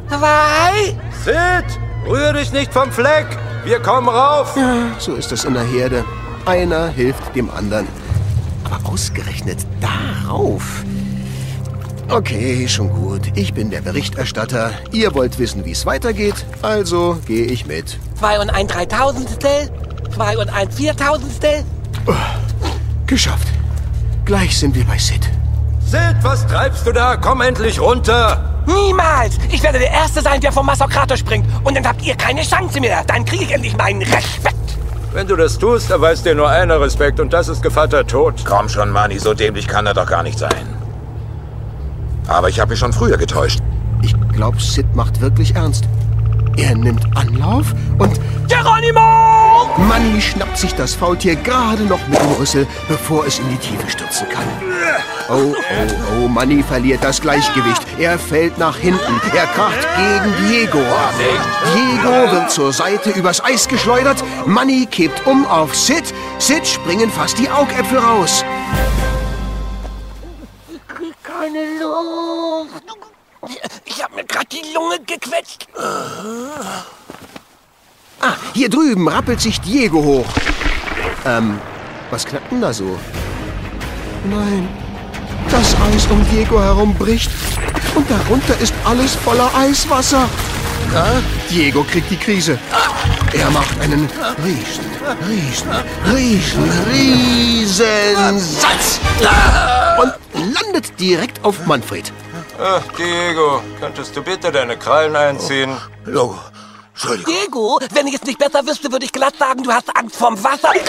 zwei, 0.09 0.95
Sid, 1.23 1.79
rühr 2.05 2.33
dich 2.33 2.51
nicht 2.51 2.73
vom 2.73 2.91
Fleck. 2.91 3.27
Wir 3.69 3.79
kommen 3.79 4.09
rauf. 4.09 4.57
So 4.97 5.13
ist 5.13 5.31
es 5.31 5.45
in 5.45 5.53
der 5.53 5.61
Herde. 5.61 6.03
Einer 6.47 6.87
hilft 6.87 7.35
dem 7.35 7.51
anderen. 7.51 7.87
Aber 8.63 8.89
ausgerechnet 8.89 9.59
darauf. 9.79 10.83
Okay, 12.09 12.67
schon 12.67 12.89
gut. 12.89 13.31
Ich 13.35 13.53
bin 13.53 13.69
der 13.69 13.81
Berichterstatter. 13.81 14.71
Ihr 14.91 15.13
wollt 15.13 15.37
wissen, 15.37 15.65
wie 15.65 15.73
es 15.73 15.85
weitergeht. 15.85 16.33
Also 16.63 17.19
gehe 17.27 17.45
ich 17.45 17.67
mit. 17.67 17.99
zwei 18.17 18.39
und 18.39 18.49
ein 18.49 18.67
Dreitausendstel, 18.67 19.69
zwei 20.15 20.35
und 20.35 20.49
ein 20.49 20.71
Viertausendstel. 20.71 21.63
Geschafft. 23.05 23.49
Gleich 24.25 24.57
sind 24.57 24.73
wir 24.73 24.85
bei 24.85 24.97
Sid. 24.97 25.29
Sid, 25.85 26.15
was 26.23 26.47
treibst 26.47 26.87
du 26.87 26.91
da? 26.91 27.17
Komm 27.17 27.41
endlich 27.41 27.79
runter. 27.79 28.48
Niemals! 28.65 29.37
Ich 29.51 29.63
werde 29.63 29.79
der 29.79 29.91
Erste 29.91 30.21
sein, 30.21 30.41
der 30.41 30.51
vom 30.51 30.65
Massakrator 30.65 31.17
springt. 31.17 31.45
Und 31.63 31.75
dann 31.75 31.87
habt 31.87 32.03
ihr 32.03 32.15
keine 32.15 32.41
Chance 32.41 32.79
mehr. 32.79 33.03
Dann 33.05 33.25
kriege 33.25 33.43
ich 33.43 33.51
endlich 33.51 33.75
meinen 33.77 34.01
Respekt. 34.01 34.55
Wenn 35.13 35.27
du 35.27 35.35
das 35.35 35.57
tust, 35.57 35.89
erweist 35.89 36.25
dir 36.25 36.35
nur 36.35 36.49
einer 36.49 36.79
Respekt 36.79 37.19
und 37.19 37.33
das 37.33 37.47
ist 37.47 37.63
Gevatter 37.63 38.05
Tod. 38.05 38.43
Komm 38.45 38.69
schon, 38.69 38.91
Manni, 38.91 39.17
so 39.17 39.33
dämlich 39.33 39.67
kann 39.67 39.87
er 39.87 39.95
doch 39.95 40.05
gar 40.05 40.21
nicht 40.21 40.37
sein. 40.37 40.67
Aber 42.27 42.49
ich 42.49 42.59
habe 42.59 42.71
mich 42.71 42.79
schon 42.79 42.93
früher 42.93 43.17
getäuscht. 43.17 43.59
Ich 44.03 44.13
glaube, 44.33 44.59
Sid 44.61 44.95
macht 44.95 45.19
wirklich 45.19 45.55
ernst. 45.55 45.85
Er 46.57 46.75
nimmt 46.75 47.05
Anlauf 47.17 47.73
und... 47.97 48.19
Geronimo! 48.47 49.28
Manni 49.77 50.21
schnappt 50.21 50.57
sich 50.57 50.73
das 50.75 50.93
Faultier 50.93 51.35
gerade 51.35 51.83
noch 51.83 52.05
mit 52.07 52.19
dem 52.19 52.31
Rüssel, 52.33 52.67
bevor 52.87 53.25
es 53.25 53.39
in 53.39 53.49
die 53.49 53.57
Tiefe 53.57 53.89
stürzen 53.89 54.27
kann. 54.29 54.45
Oh, 55.29 55.53
oh, 55.53 56.23
oh, 56.23 56.27
Manni 56.27 56.63
verliert 56.63 57.03
das 57.03 57.21
Gleichgewicht. 57.21 57.85
Er 57.99 58.17
fällt 58.17 58.57
nach 58.57 58.77
hinten. 58.77 59.21
Er 59.35 59.45
kracht 59.47 59.87
gegen 59.95 60.47
Diego. 60.47 60.83
Diego 61.75 62.31
wird 62.31 62.51
zur 62.51 62.73
Seite 62.73 63.11
übers 63.11 63.43
Eis 63.43 63.67
geschleudert. 63.67 64.23
Manni 64.45 64.87
kippt 64.87 65.27
um 65.27 65.45
auf 65.45 65.75
Sid. 65.75 66.13
Sid 66.39 66.65
springen 66.65 67.11
fast 67.11 67.37
die 67.37 67.49
Augäpfel 67.49 67.99
raus. 67.99 68.43
Keine 71.23 71.79
Luft. 71.79 72.83
Ich 73.85 74.03
habe 74.03 74.15
mir 74.15 74.25
gerade 74.25 74.47
die 74.47 74.73
Lunge 74.73 74.99
gequetscht. 74.99 75.67
Ah, 78.21 78.33
hier 78.53 78.69
drüben 78.69 79.07
rappelt 79.07 79.39
sich 79.39 79.61
Diego 79.61 80.03
hoch. 80.03 80.27
Ähm, 81.25 81.59
was 82.11 82.25
knackt 82.25 82.51
denn 82.51 82.61
da 82.61 82.73
so? 82.73 82.97
Nein, 84.25 84.67
das 85.49 85.75
Eis 85.87 86.07
um 86.11 86.25
Diego 86.29 86.61
herum 86.61 86.93
bricht 86.95 87.31
und 87.95 88.09
darunter 88.09 88.57
ist 88.59 88.73
alles 88.83 89.15
voller 89.15 89.49
Eiswasser. 89.55 90.27
Ah, 90.93 91.21
Diego 91.49 91.83
kriegt 91.83 92.11
die 92.11 92.17
Krise. 92.17 92.59
Er 93.31 93.49
macht 93.51 93.79
einen 93.79 94.09
riesen, 94.43 94.85
riesen, 95.29 95.69
riesen, 96.13 96.69
riesen 96.91 98.39
Satz 98.39 98.99
und 100.01 100.13
landet 100.53 100.99
direkt 100.99 101.45
auf 101.45 101.65
Manfred. 101.65 102.11
Ach, 102.61 102.81
Diego, 102.97 103.61
könntest 103.79 104.15
du 104.17 104.23
bitte 104.23 104.51
deine 104.51 104.75
Krallen 104.77 105.15
einziehen? 105.15 105.77
Logo, 106.05 106.39
Entschuldigung. 106.99 107.33
Diego, 107.33 107.79
wenn 107.93 108.07
ich 108.07 108.15
es 108.15 108.23
nicht 108.23 108.37
besser 108.37 108.65
wüsste, 108.67 108.91
würde 108.91 109.05
ich 109.05 109.13
glatt 109.13 109.37
sagen, 109.37 109.63
du 109.63 109.71
hast 109.71 109.95
Angst 109.95 110.17
vorm 110.17 110.41
Wasser. 110.43 110.73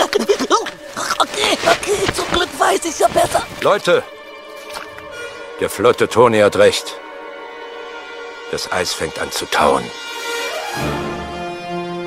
Okay, 1.21 1.57
okay, 1.65 2.13
zum 2.15 2.27
Glück 2.33 2.49
weiß 2.59 2.85
ich 2.85 2.99
ja 2.99 3.07
besser. 3.09 3.43
Leute, 3.63 4.03
der 5.61 5.71
flotte 5.71 6.09
Toni 6.09 6.41
hat 6.41 6.57
recht. 6.57 6.97
Das 8.51 8.71
Eis 8.73 8.93
fängt 8.93 9.19
an 9.21 9.31
zu 9.31 9.47
tauen. 9.47 9.85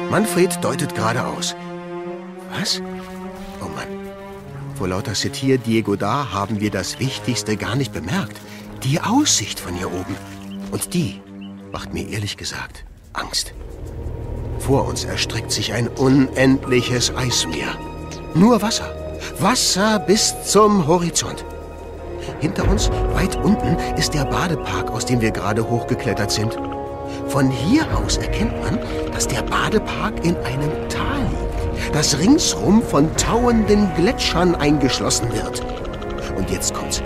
Manfred 0.10 0.64
deutet 0.64 0.94
geradeaus. 0.94 1.56
Was? 2.52 2.82
Oh 3.62 3.70
Mann. 3.70 3.88
Vor 4.78 4.90
lauter 4.90 5.16
Setir 5.16 5.58
Diego 5.58 5.96
da 5.96 6.32
haben 6.32 6.60
wir 6.60 6.70
das 6.70 7.00
Wichtigste 7.00 7.56
gar 7.56 7.76
nicht 7.76 7.94
bemerkt. 7.94 8.38
Die 8.84 9.00
Aussicht 9.00 9.60
von 9.60 9.74
hier 9.74 9.88
oben. 9.88 10.18
Und 10.72 10.94
die 10.94 11.22
macht 11.72 11.94
mir 11.94 12.10
ehrlich 12.10 12.36
gesagt 12.38 12.84
Angst. 13.14 13.54
Vor 14.66 14.88
uns 14.88 15.04
erstreckt 15.04 15.52
sich 15.52 15.74
ein 15.74 15.90
unendliches 15.90 17.14
Eismeer. 17.18 17.76
Nur 18.34 18.62
Wasser. 18.62 18.96
Wasser 19.40 20.00
bis 20.00 20.34
zum 20.46 20.88
Horizont. 20.88 21.44
Hinter 22.40 22.70
uns, 22.70 22.90
weit 23.14 23.36
unten, 23.44 23.76
ist 23.98 24.14
der 24.14 24.24
Badepark, 24.24 24.90
aus 24.90 25.06
dem 25.06 25.20
wir 25.20 25.32
gerade 25.32 25.70
hochgeklettert 25.70 26.32
sind. 26.32 26.58
Von 27.28 27.52
hier 27.52 27.86
aus 27.98 28.16
erkennt 28.16 28.54
man, 28.62 28.80
dass 29.12 29.28
der 29.28 29.42
Badepark 29.42 30.24
in 30.24 30.38
einem 30.38 30.72
Tal 30.88 31.20
liegt, 31.20 31.94
das 31.94 32.18
ringsrum 32.18 32.82
von 32.82 33.14
tauenden 33.18 33.94
Gletschern 33.96 34.56
eingeschlossen 34.56 35.28
wird. 35.34 35.62
Und 36.38 36.50
jetzt 36.50 36.74
kommt's. 36.74 37.04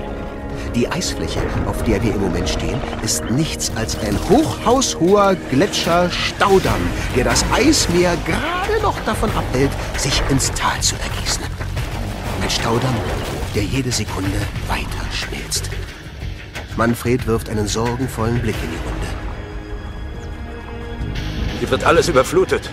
Die 0.77 0.88
Eisfläche, 0.88 1.39
auf 1.65 1.84
der 1.86 2.03
wir 2.03 2.13
im 2.13 2.22
Moment 2.22 2.48
stehen, 2.48 2.79
ist 3.03 3.27
nichts 3.31 3.72
als 3.75 3.98
ein 3.98 4.15
hochhaushoher 4.29 5.36
Gletscherstaudamm, 5.50 6.79
der 7.15 7.24
das 7.24 7.43
Eismeer 7.51 8.15
gerade 8.17 8.79
noch 8.84 8.96
davon 9.03 9.31
abhält, 9.31 9.72
sich 9.98 10.22
ins 10.29 10.51
Tal 10.51 10.79
zu 10.79 10.93
ergießen. 10.98 11.41
Ein 12.43 12.50
Staudamm, 12.51 12.93
der 13.55 13.63
jede 13.63 13.91
Sekunde 13.91 14.38
weiter 14.67 15.12
schmilzt. 15.12 15.72
Manfred 16.75 17.25
wirft 17.25 17.50
einen 17.50 17.67
sorgenvollen 17.67 18.39
Blick 18.39 18.57
in 18.62 18.69
die 18.69 18.77
Runde. 18.88 19.07
Hier 21.57 21.72
wird 21.72 21.86
alles 21.86 22.07
überflutet. 22.07 22.69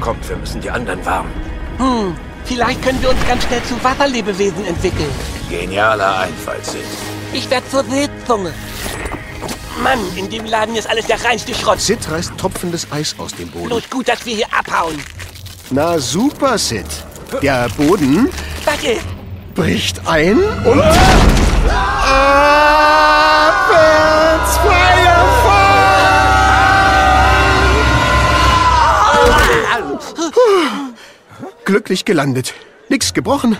Kommt, 0.00 0.26
wir 0.30 0.36
müssen 0.36 0.62
die 0.62 0.70
anderen 0.70 1.04
warnen. 1.04 1.30
Hm, 1.76 2.16
vielleicht 2.46 2.82
können 2.82 3.02
wir 3.02 3.10
uns 3.10 3.28
ganz 3.28 3.44
schnell 3.44 3.62
zu 3.64 3.74
Wasserlebewesen 3.84 4.64
entwickeln. 4.64 5.10
Genialer 5.50 6.20
Einfall, 6.20 6.62
Sid. 6.62 7.17
Ich 7.32 7.50
werd 7.50 7.70
zur 7.70 7.84
Seezunge. 7.84 8.52
Mann, 9.82 10.00
in 10.16 10.28
dem 10.28 10.44
Laden 10.44 10.74
ist 10.76 10.88
alles 10.88 11.06
der 11.06 11.22
reinste 11.24 11.54
Schrott. 11.54 11.80
Sid 11.80 12.10
reißt 12.10 12.32
tropfendes 12.36 12.90
Eis 12.90 13.14
aus 13.18 13.32
dem 13.34 13.48
Boden. 13.48 13.66
Bloß 13.66 13.90
gut, 13.90 14.08
dass 14.08 14.24
wir 14.26 14.34
hier 14.34 14.46
abhauen. 14.52 15.00
Na 15.70 15.98
super, 15.98 16.58
Sid. 16.58 16.86
Der 17.42 17.68
Boden 17.76 18.28
Warte, 18.64 18.98
bricht 19.54 20.06
ein 20.06 20.38
und... 20.64 20.82
Glücklich 31.64 32.06
gelandet. 32.06 32.54
Nix 32.88 33.12
gebrochen, 33.12 33.58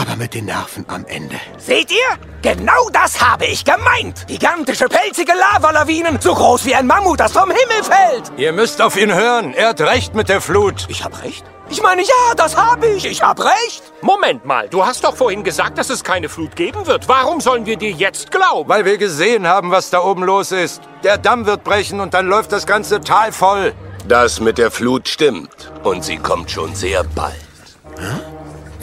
aber 0.00 0.16
mit 0.16 0.34
den 0.34 0.46
Nerven 0.46 0.84
am 0.88 1.04
Ende. 1.06 1.36
seht 1.58 1.90
ihr? 1.90 1.96
Genau 2.42 2.88
das 2.92 3.20
habe 3.20 3.46
ich 3.46 3.64
gemeint. 3.64 4.26
Gigantische, 4.26 4.86
pelzige 4.86 5.32
Lavalawinen, 5.32 6.20
so 6.20 6.34
groß 6.34 6.64
wie 6.66 6.74
ein 6.74 6.86
Mammut, 6.86 7.20
das 7.20 7.32
vom 7.32 7.50
Himmel 7.50 7.82
fällt. 7.82 8.30
Ihr 8.36 8.52
müsst 8.52 8.80
auf 8.82 8.96
ihn 8.96 9.12
hören. 9.12 9.54
Er 9.54 9.70
hat 9.70 9.80
recht 9.80 10.14
mit 10.14 10.28
der 10.28 10.40
Flut. 10.40 10.86
Ich 10.88 11.02
hab 11.02 11.22
recht? 11.22 11.44
Ich 11.68 11.82
meine, 11.82 12.02
ja, 12.02 12.34
das 12.36 12.56
habe 12.56 12.86
ich. 12.86 13.06
Ich 13.06 13.22
hab 13.22 13.40
recht. 13.40 13.82
Moment 14.02 14.44
mal, 14.44 14.68
du 14.68 14.86
hast 14.86 15.02
doch 15.02 15.16
vorhin 15.16 15.42
gesagt, 15.42 15.78
dass 15.78 15.90
es 15.90 16.04
keine 16.04 16.28
Flut 16.28 16.54
geben 16.54 16.86
wird. 16.86 17.08
Warum 17.08 17.40
sollen 17.40 17.66
wir 17.66 17.76
dir 17.76 17.90
jetzt 17.90 18.30
glauben? 18.30 18.68
Weil 18.68 18.84
wir 18.84 18.98
gesehen 18.98 19.48
haben, 19.48 19.70
was 19.70 19.90
da 19.90 20.00
oben 20.00 20.22
los 20.22 20.52
ist. 20.52 20.82
Der 21.02 21.18
Damm 21.18 21.46
wird 21.46 21.64
brechen 21.64 22.00
und 22.00 22.14
dann 22.14 22.26
läuft 22.26 22.52
das 22.52 22.66
ganze 22.66 23.00
Tal 23.00 23.32
voll. 23.32 23.74
Das 24.06 24.38
mit 24.40 24.58
der 24.58 24.70
Flut 24.70 25.08
stimmt. 25.08 25.72
Und 25.82 26.04
sie 26.04 26.18
kommt 26.18 26.50
schon 26.50 26.74
sehr 26.74 27.02
bald. 27.02 27.34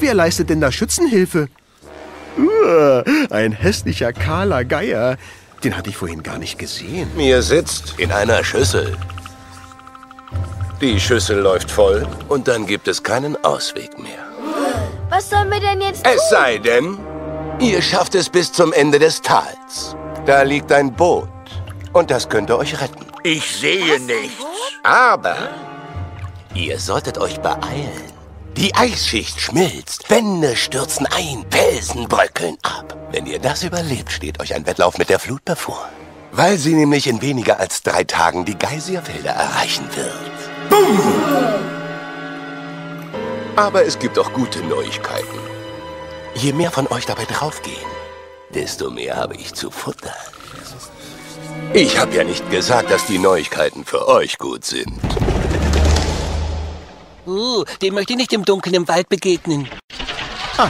Wer 0.03 0.15
leistet 0.15 0.49
denn 0.49 0.59
da 0.59 0.69
Schützenhilfe? 0.69 1.47
Uah, 2.37 3.05
ein 3.29 3.53
hässlicher, 3.53 4.11
kahler 4.11 4.65
Geier. 4.65 5.15
Den 5.63 5.77
hatte 5.77 5.91
ich 5.91 5.95
vorhin 5.95 6.23
gar 6.23 6.37
nicht 6.39 6.59
gesehen. 6.59 7.09
Mir 7.15 7.41
sitzt 7.41 7.93
in 7.97 8.11
einer 8.11 8.43
Schüssel. 8.43 8.97
Die 10.81 10.99
Schüssel 10.99 11.39
läuft 11.39 11.71
voll 11.71 12.05
und 12.27 12.49
dann 12.49 12.65
gibt 12.65 12.89
es 12.89 13.01
keinen 13.01 13.41
Ausweg 13.45 13.97
mehr. 13.97 14.25
Was 15.09 15.29
sollen 15.29 15.49
wir 15.49 15.61
denn 15.61 15.79
jetzt 15.79 16.03
tun? 16.03 16.13
Es 16.13 16.29
sei 16.29 16.57
denn, 16.57 16.97
ihr 17.61 17.81
schafft 17.81 18.13
es 18.15 18.27
bis 18.27 18.51
zum 18.51 18.73
Ende 18.73 18.99
des 18.99 19.21
Tals. 19.21 19.95
Da 20.25 20.41
liegt 20.41 20.69
ein 20.73 20.93
Boot 20.93 21.29
und 21.93 22.11
das 22.11 22.27
könnte 22.27 22.57
euch 22.57 22.81
retten. 22.81 23.05
Ich 23.23 23.55
sehe 23.55 24.01
nichts. 24.01 24.43
Aber 24.83 25.37
ihr 26.53 26.77
solltet 26.77 27.17
euch 27.19 27.39
beeilen. 27.39 28.12
Die 28.57 28.75
Eisschicht 28.75 29.41
schmilzt, 29.41 30.09
Wände 30.11 30.55
stürzen 30.55 31.07
ein, 31.07 31.43
Felsen 31.49 32.07
bröckeln 32.07 32.57
ab. 32.61 32.95
Wenn 33.11 33.25
ihr 33.25 33.39
das 33.39 33.63
überlebt, 33.63 34.11
steht 34.11 34.39
euch 34.39 34.53
ein 34.53 34.67
Wettlauf 34.67 34.99
mit 34.99 35.09
der 35.09 35.17
Flut 35.17 35.43
bevor. 35.43 35.89
Weil 36.31 36.57
sie 36.59 36.75
nämlich 36.75 37.07
in 37.07 37.21
weniger 37.21 37.59
als 37.59 37.81
drei 37.81 38.03
Tagen 38.03 38.45
die 38.45 38.57
Geysirfelder 38.57 39.31
erreichen 39.31 39.87
wird. 39.95 40.69
Boom! 40.69 41.01
Aber 43.55 43.85
es 43.85 43.97
gibt 43.97 44.19
auch 44.19 44.31
gute 44.33 44.59
Neuigkeiten. 44.59 45.39
Je 46.35 46.53
mehr 46.53 46.71
von 46.71 46.87
euch 46.87 47.07
dabei 47.07 47.25
draufgehen, 47.25 47.75
desto 48.53 48.91
mehr 48.91 49.15
habe 49.15 49.35
ich 49.35 49.53
zu 49.53 49.71
futtern. 49.71 50.13
Ich 51.73 51.99
habe 51.99 52.15
ja 52.15 52.23
nicht 52.23 52.49
gesagt, 52.51 52.91
dass 52.91 53.05
die 53.07 53.17
Neuigkeiten 53.17 53.83
für 53.83 54.07
euch 54.07 54.37
gut 54.37 54.63
sind. 54.63 55.01
Uh, 57.25 57.63
dem 57.81 57.93
möchte 57.93 58.13
ich 58.13 58.17
nicht 58.17 58.33
im 58.33 58.43
Dunkeln 58.43 58.75
im 58.75 58.87
Wald 58.87 59.07
begegnen. 59.09 59.67
Ah, 60.57 60.69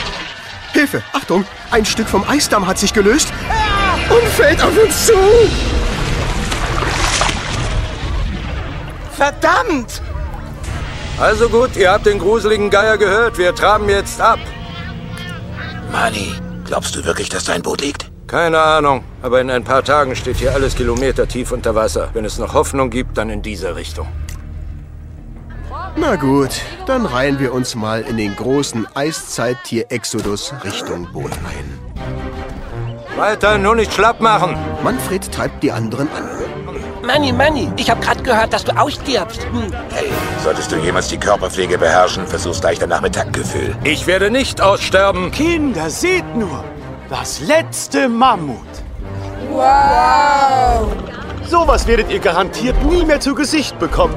Hilfe, 0.71 1.03
Achtung, 1.13 1.45
ein 1.71 1.85
Stück 1.85 2.07
vom 2.07 2.23
Eisdamm 2.27 2.67
hat 2.67 2.77
sich 2.77 2.93
gelöst 2.93 3.33
und 4.09 4.27
fällt 4.29 4.61
auf 4.61 4.77
uns 4.77 5.05
zu. 5.07 5.13
Verdammt! 9.11 10.01
Also 11.19 11.47
gut, 11.47 11.75
ihr 11.75 11.91
habt 11.91 12.05
den 12.05 12.19
gruseligen 12.19 12.69
Geier 12.69 12.97
gehört. 12.97 13.37
Wir 13.37 13.53
traben 13.53 13.87
jetzt 13.87 14.19
ab. 14.19 14.39
Manni, 15.91 16.33
glaubst 16.65 16.95
du 16.95 17.05
wirklich, 17.05 17.29
dass 17.29 17.45
dein 17.45 17.61
Boot 17.61 17.81
liegt? 17.81 18.09
Keine 18.25 18.59
Ahnung, 18.59 19.03
aber 19.21 19.39
in 19.41 19.51
ein 19.51 19.63
paar 19.63 19.83
Tagen 19.83 20.15
steht 20.15 20.37
hier 20.37 20.53
alles 20.53 20.75
Kilometer 20.75 21.27
tief 21.27 21.51
unter 21.51 21.75
Wasser. 21.75 22.09
Wenn 22.13 22.25
es 22.25 22.39
noch 22.39 22.53
Hoffnung 22.53 22.89
gibt, 22.89 23.17
dann 23.17 23.29
in 23.29 23.43
diese 23.43 23.75
Richtung. 23.75 24.07
Na 25.95 26.15
gut, 26.15 26.49
dann 26.87 27.05
reihen 27.05 27.39
wir 27.39 27.53
uns 27.53 27.75
mal 27.75 28.01
in 28.01 28.17
den 28.17 28.35
großen 28.35 28.87
Eiszeit-Tier-Exodus 28.95 30.53
Richtung 30.63 31.07
Boot 31.13 31.31
ein. 31.31 31.79
Weiter, 33.15 33.59
nur 33.59 33.75
nicht 33.75 33.93
schlapp 33.93 34.19
machen. 34.19 34.57
Manfred 34.83 35.31
treibt 35.31 35.61
die 35.61 35.71
anderen 35.71 36.07
an. 36.09 36.29
Manni, 37.05 37.31
Manni, 37.31 37.71
ich 37.77 37.89
habe 37.91 38.01
gerade 38.01 38.23
gehört, 38.23 38.53
dass 38.53 38.63
du 38.63 38.75
ausstirbst. 38.75 39.43
Hm. 39.43 39.71
Hey, 39.91 40.09
solltest 40.43 40.71
du 40.71 40.77
jemals 40.77 41.09
die 41.09 41.17
Körperpflege 41.17 41.77
beherrschen, 41.77 42.25
versuchst 42.25 42.61
gleich 42.61 42.79
danach 42.79 43.01
mit 43.01 43.13
Taktgefühl. 43.13 43.75
Ich 43.83 44.07
werde 44.07 44.31
nicht 44.31 44.61
aussterben. 44.61 45.29
Kinder, 45.31 45.89
seht 45.89 46.35
nur. 46.35 46.63
Das 47.09 47.41
letzte 47.41 48.09
Mammut. 48.09 48.57
Wow! 49.51 50.87
Sowas 51.45 51.85
werdet 51.85 52.09
ihr 52.09 52.19
garantiert 52.19 52.81
nie 52.83 53.05
mehr 53.05 53.19
zu 53.19 53.35
Gesicht 53.35 53.77
bekommen. 53.77 54.15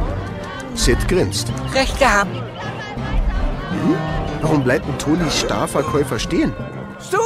Sid 0.76 1.08
grinst. 1.08 1.48
Recht 1.74 1.98
gehabt. 1.98 2.34
Hm? 2.34 3.96
Warum 4.42 4.62
bleibt 4.62 4.86
denn 4.86 4.98
Tonis 4.98 5.40
Starverkäufer 5.40 6.18
stehen? 6.18 6.52
Stu! 7.00 7.18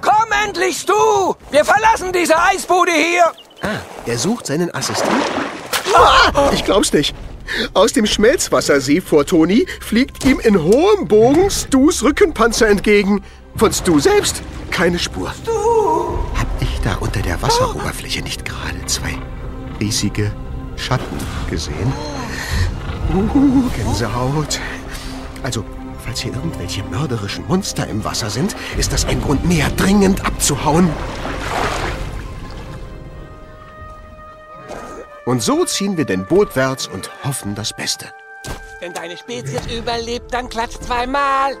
Komm 0.00 0.32
endlich, 0.44 0.78
Stu! 0.78 1.34
Wir 1.50 1.64
verlassen 1.64 2.12
diese 2.12 2.36
Eisbude 2.36 2.90
hier! 2.90 3.24
Ah, 3.62 3.78
er 4.06 4.18
sucht 4.18 4.46
seinen 4.46 4.74
Assistenten. 4.74 5.20
Ah, 5.94 6.50
ich 6.52 6.64
glaub's 6.64 6.92
nicht. 6.92 7.14
Aus 7.74 7.92
dem 7.92 8.06
Schmelzwassersee 8.06 9.00
vor 9.00 9.26
Toni 9.26 9.66
fliegt 9.80 10.24
ihm 10.24 10.40
in 10.40 10.62
hohem 10.62 11.06
Bogen 11.06 11.50
Stus 11.50 12.02
Rückenpanzer 12.02 12.68
entgegen. 12.68 13.22
Von 13.56 13.72
Stu 13.72 14.00
selbst 14.00 14.42
keine 14.70 14.98
Spur. 14.98 15.32
Stu! 15.42 15.52
Hab 16.36 16.46
ich 16.60 16.80
da 16.82 16.96
unter 16.96 17.20
der 17.20 17.40
Wasseroberfläche 17.42 18.22
nicht 18.22 18.44
gerade 18.44 18.84
zwei 18.86 19.18
riesige 19.80 20.32
Schatten 20.76 21.18
gesehen? 21.50 21.92
Uh, 23.10 23.68
Gänsehaut. 23.76 24.60
Also, 25.42 25.64
falls 26.04 26.20
hier 26.20 26.32
irgendwelche 26.32 26.82
mörderischen 26.84 27.46
Monster 27.48 27.86
im 27.86 28.04
Wasser 28.04 28.30
sind, 28.30 28.56
ist 28.78 28.92
das 28.92 29.04
ein 29.04 29.20
Grund 29.20 29.44
mehr, 29.44 29.68
dringend 29.70 30.24
abzuhauen. 30.24 30.88
Und 35.24 35.42
so 35.42 35.64
ziehen 35.64 35.96
wir 35.96 36.04
den 36.04 36.26
Bootwärts 36.26 36.88
und 36.88 37.10
hoffen 37.24 37.54
das 37.54 37.72
Beste. 37.72 38.06
Wenn 38.80 38.92
deine 38.92 39.16
Spezies 39.16 39.66
überlebt, 39.66 40.34
dann 40.34 40.48
klatscht 40.48 40.82
zweimal. 40.82 41.56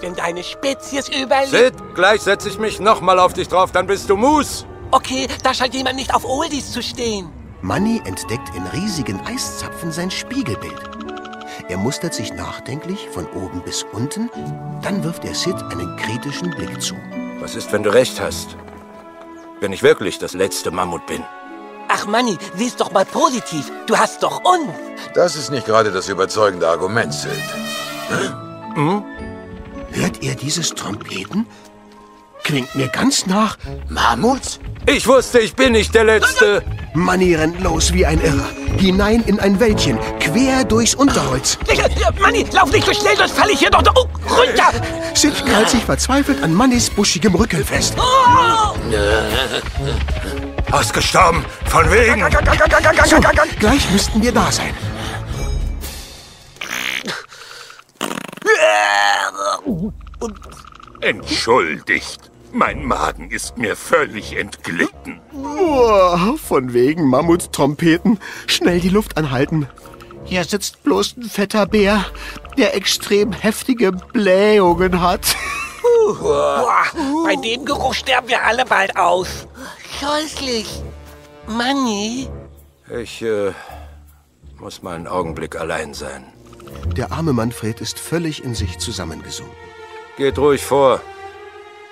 Wenn 0.00 0.14
deine 0.14 0.42
Spezies 0.42 1.08
überlebt... 1.08 1.50
Sid, 1.50 1.94
gleich 1.94 2.22
setze 2.22 2.48
ich 2.48 2.58
mich 2.58 2.80
nochmal 2.80 3.18
auf 3.18 3.34
dich 3.34 3.48
drauf, 3.48 3.72
dann 3.72 3.86
bist 3.86 4.08
du 4.08 4.16
Mus. 4.16 4.64
Okay, 4.90 5.28
da 5.42 5.52
scheint 5.52 5.74
jemand 5.74 5.96
nicht 5.96 6.14
auf 6.14 6.24
Oldies 6.24 6.72
zu 6.72 6.82
stehen. 6.82 7.30
Manny 7.62 8.00
entdeckt 8.04 8.54
in 8.54 8.64
riesigen 8.66 9.20
Eiszapfen 9.26 9.90
sein 9.90 10.10
Spiegelbild. 10.10 10.80
Er 11.68 11.76
mustert 11.76 12.14
sich 12.14 12.32
nachdenklich 12.32 13.08
von 13.10 13.26
oben 13.32 13.62
bis 13.62 13.84
unten, 13.92 14.30
dann 14.80 15.02
wirft 15.02 15.24
er 15.24 15.34
Sid 15.34 15.56
einen 15.70 15.96
kritischen 15.96 16.50
Blick 16.50 16.80
zu. 16.80 16.94
Was 17.40 17.56
ist, 17.56 17.72
wenn 17.72 17.82
du 17.82 17.92
recht 17.92 18.20
hast? 18.20 18.56
Wenn 19.60 19.72
ich 19.72 19.82
wirklich 19.82 20.18
das 20.18 20.34
letzte 20.34 20.70
Mammut 20.70 21.04
bin? 21.06 21.24
Ach 21.88 22.06
Manni, 22.06 22.38
sieh's 22.54 22.76
doch 22.76 22.92
mal 22.92 23.04
positiv. 23.04 23.72
Du 23.86 23.96
hast 23.96 24.22
doch 24.22 24.44
uns. 24.44 24.70
Das 25.14 25.34
ist 25.34 25.50
nicht 25.50 25.66
gerade 25.66 25.90
das 25.90 26.08
überzeugende 26.08 26.68
Argument, 26.68 27.12
Sid. 27.12 27.32
Hm? 28.74 29.02
Hört 29.90 30.22
ihr 30.22 30.36
dieses 30.36 30.70
Trompeten? 30.70 31.46
Klingt 32.48 32.74
mir 32.74 32.88
ganz 32.88 33.26
nach 33.26 33.58
Mammuts? 33.90 34.58
Ich 34.86 35.06
wusste, 35.06 35.38
ich 35.38 35.54
bin 35.54 35.72
nicht 35.72 35.94
der 35.94 36.04
Letzte. 36.04 36.62
Manni 36.94 37.34
rennt 37.34 37.60
los 37.60 37.92
wie 37.92 38.06
ein 38.06 38.18
Irrer. 38.22 38.48
Hinein 38.78 39.22
in 39.26 39.38
ein 39.38 39.60
Wäldchen, 39.60 39.98
quer 40.18 40.64
durchs 40.64 40.94
Unterholz. 40.94 41.58
Manni, 42.18 42.46
lauf 42.50 42.72
nicht 42.72 42.86
so 42.86 42.94
schnell, 42.94 43.18
sonst 43.18 43.32
falle 43.32 43.52
ich 43.52 43.58
hier 43.58 43.68
doch 43.68 43.82
oh, 43.94 44.08
runter. 44.34 44.72
Sid 45.12 45.34
krallt 45.44 45.68
sich 45.68 45.84
verzweifelt 45.84 46.42
an 46.42 46.54
Mannis 46.54 46.88
buschigem 46.88 47.34
Rücken 47.34 47.62
fest. 47.62 47.94
Oh! 47.98 48.74
Ausgestorben, 50.72 51.44
von 51.66 51.92
wegen. 51.92 52.24
So, 53.04 53.16
gleich 53.58 53.90
müssten 53.90 54.22
wir 54.22 54.32
da 54.32 54.50
sein. 54.50 54.72
Entschuldigt. 61.02 62.27
Mein 62.52 62.84
Magen 62.84 63.30
ist 63.30 63.58
mir 63.58 63.76
völlig 63.76 64.36
entglitten. 64.36 65.20
Boah, 65.32 66.36
von 66.38 66.72
wegen 66.72 67.08
Mammuttrompeten. 67.08 68.18
Schnell 68.46 68.80
die 68.80 68.88
Luft 68.88 69.16
anhalten. 69.16 69.68
Hier 70.24 70.44
sitzt 70.44 70.82
bloß 70.82 71.16
ein 71.16 71.24
fetter 71.24 71.66
Bär, 71.66 72.04
der 72.56 72.74
extrem 72.74 73.32
heftige 73.32 73.92
Blähungen 73.92 75.00
hat. 75.00 75.36
Boah, 76.06 76.84
bei 77.24 77.36
dem 77.36 77.64
Geruch 77.64 77.94
sterben 77.94 78.28
wir 78.28 78.44
alle 78.44 78.64
bald 78.64 78.96
aus. 78.96 79.46
Scheußlich. 80.00 80.82
Manni? 81.46 82.28
Ich 82.90 83.22
äh, 83.22 83.52
muss 84.58 84.82
mal 84.82 84.96
einen 84.96 85.06
Augenblick 85.06 85.56
allein 85.56 85.92
sein. 85.94 86.24
Der 86.96 87.12
arme 87.12 87.32
Manfred 87.32 87.80
ist 87.80 87.98
völlig 87.98 88.42
in 88.42 88.54
sich 88.54 88.78
zusammengesunken. 88.78 89.54
Geht 90.16 90.38
ruhig 90.38 90.62
vor. 90.64 91.00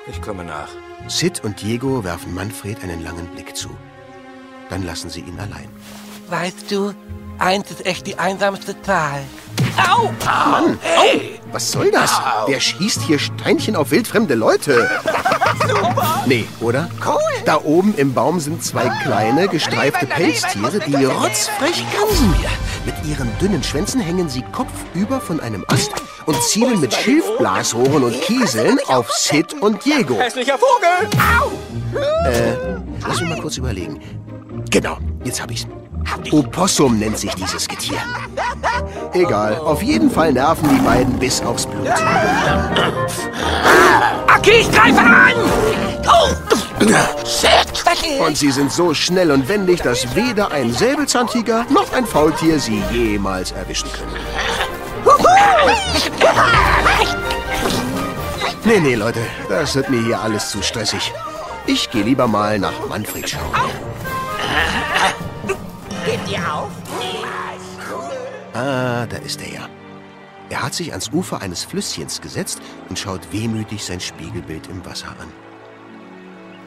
Ich 0.08 0.22
komme 0.22 0.44
nach. 0.44 0.68
Sid 1.08 1.42
und 1.44 1.60
Diego 1.60 2.04
werfen 2.04 2.32
Manfred 2.32 2.82
einen 2.82 3.02
langen 3.02 3.26
Blick 3.26 3.56
zu. 3.56 3.70
Dann 4.70 4.84
lassen 4.84 5.10
sie 5.10 5.20
ihn 5.20 5.38
allein. 5.38 5.68
Weißt 6.28 6.70
du, 6.70 6.94
eins 7.38 7.70
ist 7.70 7.86
echt 7.86 8.06
die 8.06 8.18
einsamste 8.18 8.80
Zahl. 8.82 9.22
Au! 9.76 10.10
Mann, 10.24 10.78
hey. 10.80 11.38
au! 11.42 11.46
Was 11.52 11.70
soll 11.70 11.90
das? 11.90 12.12
Au. 12.12 12.48
Wer 12.48 12.60
schießt 12.60 13.02
hier 13.02 13.18
Steinchen 13.18 13.76
auf 13.76 13.90
wildfremde 13.90 14.34
Leute? 14.34 14.88
Super! 15.60 16.24
Nee, 16.26 16.46
oder? 16.60 16.90
Cool! 17.04 17.20
Da 17.44 17.60
oben 17.62 17.94
im 17.96 18.12
Baum 18.14 18.40
sind 18.40 18.62
zwei 18.64 18.88
kleine, 19.02 19.48
gestreifte 19.48 20.06
Pelztiere, 20.06 20.80
die 20.80 21.04
rotzfrech 21.04 21.84
grinsen. 21.94 22.34
Mit 22.84 22.94
ihren 23.04 23.30
dünnen 23.38 23.62
Schwänzen 23.62 24.00
hängen 24.00 24.28
sie 24.28 24.42
kopfüber 24.52 25.20
von 25.20 25.40
einem 25.40 25.64
Ast 25.68 25.92
und 26.26 26.40
zielen 26.42 26.80
mit 26.80 26.94
Schilfblasrohren 26.94 28.04
und 28.04 28.20
Kieseln 28.22 28.78
auf 28.88 29.10
Sid 29.12 29.54
und 29.60 29.84
Diego. 29.84 30.18
Hässlicher 30.18 30.58
Vogel! 30.58 31.08
Au! 31.40 31.50
Äh, 32.28 32.56
lass 33.06 33.20
mich 33.20 33.28
mal 33.28 33.40
kurz 33.40 33.56
überlegen. 33.56 34.00
Genau, 34.70 34.98
jetzt 35.24 35.40
hab 35.40 35.50
ich's. 35.50 35.66
Opossum 36.30 36.98
nennt 36.98 37.18
sich 37.18 37.34
dieses 37.34 37.68
Getier. 37.68 37.98
Egal, 39.12 39.56
auf 39.58 39.82
jeden 39.82 40.10
Fall 40.10 40.32
nerven 40.32 40.68
die 40.68 40.82
beiden 40.82 41.18
bis 41.18 41.40
aufs 41.42 41.66
Blut. 41.66 41.88
Okay, 44.38 44.60
ich 44.60 44.70
greife 44.70 45.00
an! 45.00 45.32
Oh! 46.06 46.46
Und 48.24 48.36
sie 48.36 48.50
sind 48.50 48.70
so 48.70 48.94
schnell 48.94 49.30
und 49.30 49.48
wendig, 49.48 49.82
dass 49.82 50.14
weder 50.14 50.50
ein 50.52 50.72
Säbelzahntiger 50.72 51.66
noch 51.70 51.92
ein 51.92 52.06
Faultier 52.06 52.58
sie 52.58 52.82
jemals 52.92 53.52
erwischen 53.52 53.90
können. 53.92 54.16
Nee, 58.64 58.80
nee, 58.80 58.94
Leute, 58.94 59.20
das 59.48 59.76
wird 59.76 59.90
mir 59.90 60.02
hier 60.02 60.20
alles 60.20 60.50
zu 60.50 60.60
stressig. 60.62 61.12
Ich 61.66 61.90
gehe 61.90 62.02
lieber 62.02 62.26
mal 62.26 62.58
nach 62.58 62.88
Manfred 62.88 63.28
schauen. 63.28 63.54
Gebt 66.16 66.30
ihr 66.30 66.54
auf? 66.54 66.70
Ah, 68.54 69.04
da 69.06 69.18
ist 69.18 69.42
er 69.42 69.52
ja. 69.52 69.68
Er 70.48 70.62
hat 70.62 70.72
sich 70.72 70.92
ans 70.92 71.10
Ufer 71.12 71.42
eines 71.42 71.64
Flüsschens 71.64 72.22
gesetzt 72.22 72.60
und 72.88 72.98
schaut 72.98 73.20
wehmütig 73.32 73.84
sein 73.84 74.00
Spiegelbild 74.00 74.68
im 74.68 74.82
Wasser 74.86 75.08
an. 75.20 75.30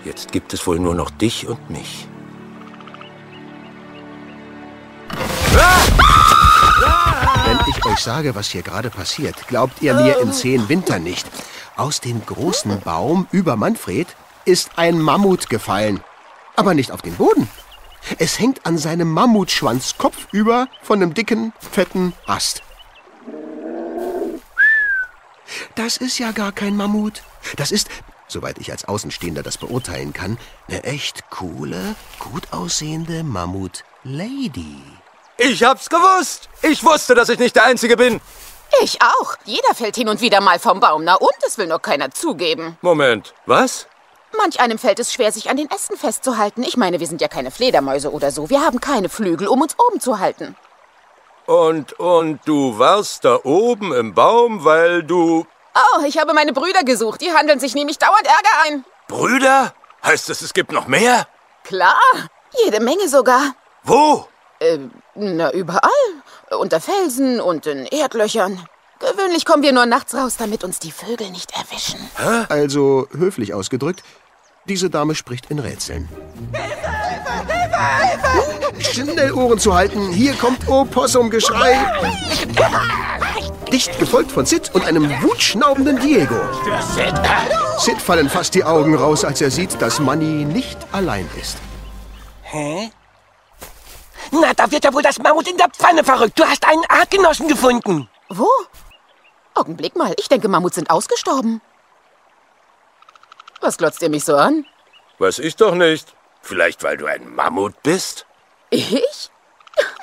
Jetzt 0.05 0.31
gibt 0.31 0.53
es 0.53 0.67
wohl 0.67 0.79
nur 0.79 0.93
noch 0.93 1.09
dich 1.09 1.47
und 1.47 1.67
mich. 1.69 2.07
Wenn 7.45 7.59
ich 7.67 7.85
euch 7.85 7.99
sage, 7.99 8.35
was 8.35 8.51
hier 8.51 8.61
gerade 8.61 8.91
passiert, 8.91 9.47
glaubt 9.47 9.81
ihr 9.81 9.95
mir 9.95 10.19
in 10.19 10.31
zehn 10.31 10.69
Wintern 10.69 11.01
nicht. 11.01 11.27
Aus 11.75 12.01
dem 12.01 12.23
großen 12.23 12.81
Baum 12.81 13.25
über 13.31 13.55
Manfred 13.55 14.07
ist 14.45 14.71
ein 14.75 14.99
Mammut 14.99 15.49
gefallen. 15.49 16.01
Aber 16.55 16.75
nicht 16.75 16.91
auf 16.91 17.01
den 17.01 17.15
Boden. 17.15 17.49
Es 18.17 18.39
hängt 18.39 18.65
an 18.65 18.77
seinem 18.77 19.11
Mammutschwanz 19.11 19.97
kopfüber 19.97 20.67
von 20.81 21.01
einem 21.01 21.13
dicken, 21.13 21.53
fetten 21.59 22.13
Ast. 22.25 22.63
Das 25.75 25.97
ist 25.97 26.19
ja 26.19 26.31
gar 26.31 26.51
kein 26.51 26.75
Mammut. 26.75 27.23
Das 27.55 27.71
ist, 27.71 27.89
soweit 28.27 28.59
ich 28.59 28.71
als 28.71 28.85
Außenstehender 28.85 29.43
das 29.43 29.57
beurteilen 29.57 30.13
kann, 30.13 30.37
eine 30.67 30.83
echt 30.83 31.29
coole, 31.29 31.95
gut 32.19 32.43
aussehende 32.51 33.23
Mammut-Lady. 33.23 34.81
Ich 35.37 35.63
hab's 35.63 35.89
gewusst! 35.89 36.49
Ich 36.61 36.83
wusste, 36.83 37.15
dass 37.15 37.29
ich 37.29 37.39
nicht 37.39 37.55
der 37.55 37.65
Einzige 37.65 37.95
bin! 37.95 38.19
Ich 38.81 39.01
auch. 39.01 39.35
Jeder 39.45 39.73
fällt 39.73 39.95
hin 39.95 40.09
und 40.09 40.21
wieder 40.21 40.41
mal 40.41 40.59
vom 40.59 40.79
Baum. 40.79 41.03
Na 41.03 41.15
und? 41.15 41.31
Es 41.45 41.57
will 41.57 41.67
nur 41.67 41.79
keiner 41.79 42.11
zugeben. 42.11 42.77
Moment, 42.81 43.33
was? 43.45 43.87
Manch 44.37 44.59
einem 44.59 44.77
fällt 44.77 44.99
es 44.99 45.11
schwer, 45.11 45.31
sich 45.31 45.49
an 45.49 45.57
den 45.57 45.69
Ästen 45.69 45.97
festzuhalten. 45.97 46.63
Ich 46.63 46.77
meine, 46.77 46.99
wir 46.99 47.07
sind 47.07 47.21
ja 47.21 47.27
keine 47.27 47.51
Fledermäuse 47.51 48.11
oder 48.11 48.31
so. 48.31 48.49
Wir 48.49 48.61
haben 48.61 48.79
keine 48.79 49.09
Flügel, 49.09 49.47
um 49.47 49.61
uns 49.61 49.75
oben 49.77 49.99
zu 49.99 50.19
halten. 50.19 50.55
Und, 51.45 51.93
und 51.93 52.39
du 52.45 52.77
warst 52.77 53.25
da 53.25 53.39
oben 53.43 53.91
im 53.93 54.13
Baum, 54.13 54.63
weil 54.65 55.03
du... 55.03 55.47
Oh, 55.75 56.03
ich 56.05 56.19
habe 56.19 56.33
meine 56.33 56.53
Brüder 56.53 56.83
gesucht. 56.83 57.21
Die 57.21 57.31
handeln 57.31 57.59
sich 57.59 57.73
nämlich 57.73 57.97
dauernd 57.97 58.25
Ärger 58.25 58.63
ein. 58.65 58.85
Brüder? 59.07 59.73
Heißt 60.05 60.29
es, 60.29 60.41
es 60.41 60.53
gibt 60.53 60.71
noch 60.71 60.87
mehr? 60.87 61.27
Klar, 61.63 61.99
jede 62.63 62.79
Menge 62.79 63.07
sogar. 63.09 63.55
Wo? 63.83 64.27
Äh, 64.59 64.77
na, 65.15 65.51
überall. 65.51 65.89
Unter 66.51 66.79
Felsen 66.79 67.41
und 67.41 67.65
in 67.65 67.85
Erdlöchern. 67.85 68.67
Gewöhnlich 68.99 69.45
kommen 69.45 69.63
wir 69.63 69.71
nur 69.71 69.85
nachts 69.85 70.13
raus, 70.13 70.35
damit 70.37 70.63
uns 70.63 70.79
die 70.79 70.91
Vögel 70.91 71.29
nicht 71.31 71.51
erwischen. 71.55 71.99
Hä? 72.17 72.45
Also, 72.49 73.07
höflich 73.11 73.53
ausgedrückt, 73.53 74.03
diese 74.65 74.89
Dame 74.89 75.15
spricht 75.15 75.49
in 75.49 75.59
Rätseln. 75.59 76.09
Schnell 78.79 79.31
Ohren 79.33 79.57
zu 79.57 79.73
halten, 79.73 80.11
hier 80.11 80.33
kommt 80.33 80.67
Opossum-Geschrei. 80.67 81.77
Dicht 83.71 83.97
gefolgt 83.99 84.31
von 84.31 84.45
Sid 84.45 84.71
und 84.73 84.85
einem 84.85 85.09
wutschnaubenden 85.21 85.99
Diego. 85.99 86.35
Sid 87.77 88.01
fallen 88.01 88.29
fast 88.29 88.53
die 88.55 88.63
Augen 88.63 88.95
raus, 88.95 89.23
als 89.23 89.41
er 89.41 89.51
sieht, 89.51 89.81
dass 89.81 89.99
Manny 89.99 90.43
nicht 90.45 90.77
allein 90.91 91.29
ist. 91.39 91.57
Hä? 92.41 92.91
Na, 94.31 94.53
da 94.53 94.69
wird 94.69 94.83
ja 94.83 94.93
wohl 94.93 95.01
das 95.01 95.17
Mammut 95.19 95.47
in 95.47 95.57
der 95.57 95.69
Pfanne 95.69 96.03
verrückt. 96.03 96.37
Du 96.37 96.43
hast 96.43 96.65
einen 96.67 96.83
Artgenossen 96.89 97.47
gefunden. 97.47 98.09
Wo? 98.29 98.47
Augenblick 99.53 99.95
mal, 99.95 100.13
ich 100.17 100.29
denke, 100.29 100.47
Mammuts 100.47 100.75
sind 100.75 100.89
ausgestorben. 100.89 101.61
Was 103.61 103.77
glotzt 103.77 104.01
ihr 104.01 104.09
mich 104.09 104.23
so 104.23 104.35
an? 104.35 104.65
Weiß 105.17 105.39
ich 105.39 105.55
doch 105.55 105.75
nicht. 105.75 106.15
Vielleicht, 106.41 106.83
weil 106.83 106.97
du 106.97 107.05
ein 107.05 107.33
Mammut 107.35 107.81
bist? 107.83 108.25
Ich? 108.69 109.29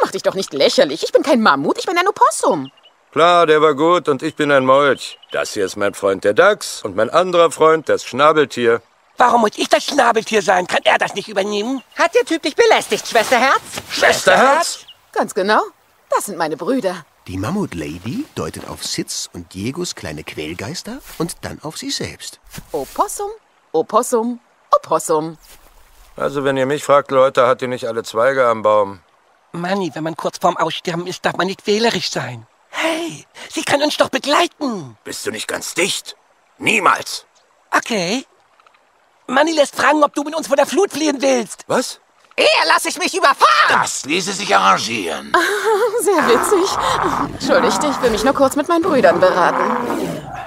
Mach 0.03 0.11
dich 0.11 0.23
doch 0.23 0.35
nicht 0.35 0.53
lächerlich. 0.53 1.03
Ich 1.03 1.13
bin 1.13 1.23
kein 1.23 1.41
Mammut, 1.41 1.79
ich 1.79 1.87
bin 1.87 1.97
ein 1.97 2.09
Opossum. 2.09 2.71
Klar, 3.13 3.47
der 3.47 3.63
war 3.63 3.75
gut 3.75 4.09
und 4.09 4.23
ich 4.23 4.37
bin 4.37 4.53
ein 4.53 4.67
Molch. 4.67 5.19
Das 5.33 5.55
hier 5.55 5.65
ist 5.65 5.77
mein 5.77 5.95
Freund 5.95 6.25
der 6.25 6.35
Dachs 6.35 6.83
und 6.83 6.97
mein 6.97 7.09
anderer 7.09 7.51
Freund 7.51 7.89
das 7.89 8.05
Schnabeltier. 8.05 8.83
Warum 9.17 9.41
muss 9.41 9.53
ich 9.57 9.71
das 9.71 9.85
Schnabeltier 9.85 10.43
sein? 10.43 10.67
Kann 10.67 10.83
er 10.85 10.99
das 10.99 11.15
nicht 11.15 11.29
übernehmen? 11.29 11.83
Hat 11.97 12.15
der 12.15 12.25
Typ 12.25 12.43
dich 12.43 12.55
belästigt, 12.55 13.09
Schwesterherz? 13.09 13.63
Schwesterherz? 13.91 14.81
Ganz 15.13 15.33
genau. 15.33 15.63
Das 16.11 16.27
sind 16.27 16.37
meine 16.37 16.59
Brüder. 16.59 17.07
Die 17.27 17.39
Mammut-Lady 17.39 18.25
deutet 18.37 18.69
auf 18.69 18.85
Sids 18.85 19.29
und 19.33 19.53
Diegos 19.53 19.97
kleine 19.97 20.23
Quälgeister 20.23 20.99
und 21.19 21.39
dann 21.43 21.61
auf 21.61 21.77
sie 21.77 21.91
selbst. 21.91 22.39
Opossum, 22.71 23.31
Opossum, 23.73 24.39
Opossum. 24.71 25.37
Also, 26.15 26.45
wenn 26.45 26.57
ihr 26.57 26.67
mich 26.67 26.85
fragt, 26.85 27.11
Leute, 27.11 27.49
hat 27.49 27.63
die 27.63 27.67
nicht 27.67 27.89
alle 27.89 28.05
Zweige 28.05 28.47
am 28.47 28.63
Baum. 28.63 29.01
Manni, 29.51 29.91
wenn 29.95 30.05
man 30.05 30.17
kurz 30.17 30.39
vorm 30.39 30.57
Aussterben 30.57 31.09
ist, 31.09 31.25
darf 31.25 31.37
man 31.37 31.49
nicht 31.49 31.67
wählerisch 31.67 32.11
sein. 32.11 32.47
Hey, 32.71 33.27
sie 33.51 33.65
kann 33.65 33.83
uns 33.83 33.97
doch 33.97 34.09
begleiten. 34.09 34.97
Bist 35.03 35.27
du 35.27 35.33
nicht 35.33 35.49
ganz 35.49 35.75
dicht? 35.75 36.17
Niemals. 36.59 37.27
Okay. 37.73 38.25
Manni 39.27 39.53
lässt 39.53 39.75
fragen, 39.75 40.05
ob 40.05 40.15
du 40.15 40.23
mit 40.23 40.37
uns 40.37 40.47
vor 40.47 40.57
der 40.57 40.67
Flut 40.67 40.93
fliehen 40.93 41.21
willst. 41.21 41.65
Was? 41.67 42.01
Eher 42.37 42.67
lasse 42.69 42.91
ich 42.91 42.99
mich 42.99 43.17
überfahren. 43.17 43.81
Das 43.81 44.05
ließe 44.05 44.33
sich 44.33 44.55
arrangieren. 44.55 45.33
Sehr 46.01 46.29
witzig. 46.29 46.77
Entschuldigt, 47.33 47.83
ich 47.83 48.03
will 48.03 48.11
mich 48.11 48.25
nur 48.25 48.35
kurz 48.35 48.57
mit 48.57 48.69
meinen 48.69 48.83
Brüdern 48.83 49.19
beraten. 49.21 49.65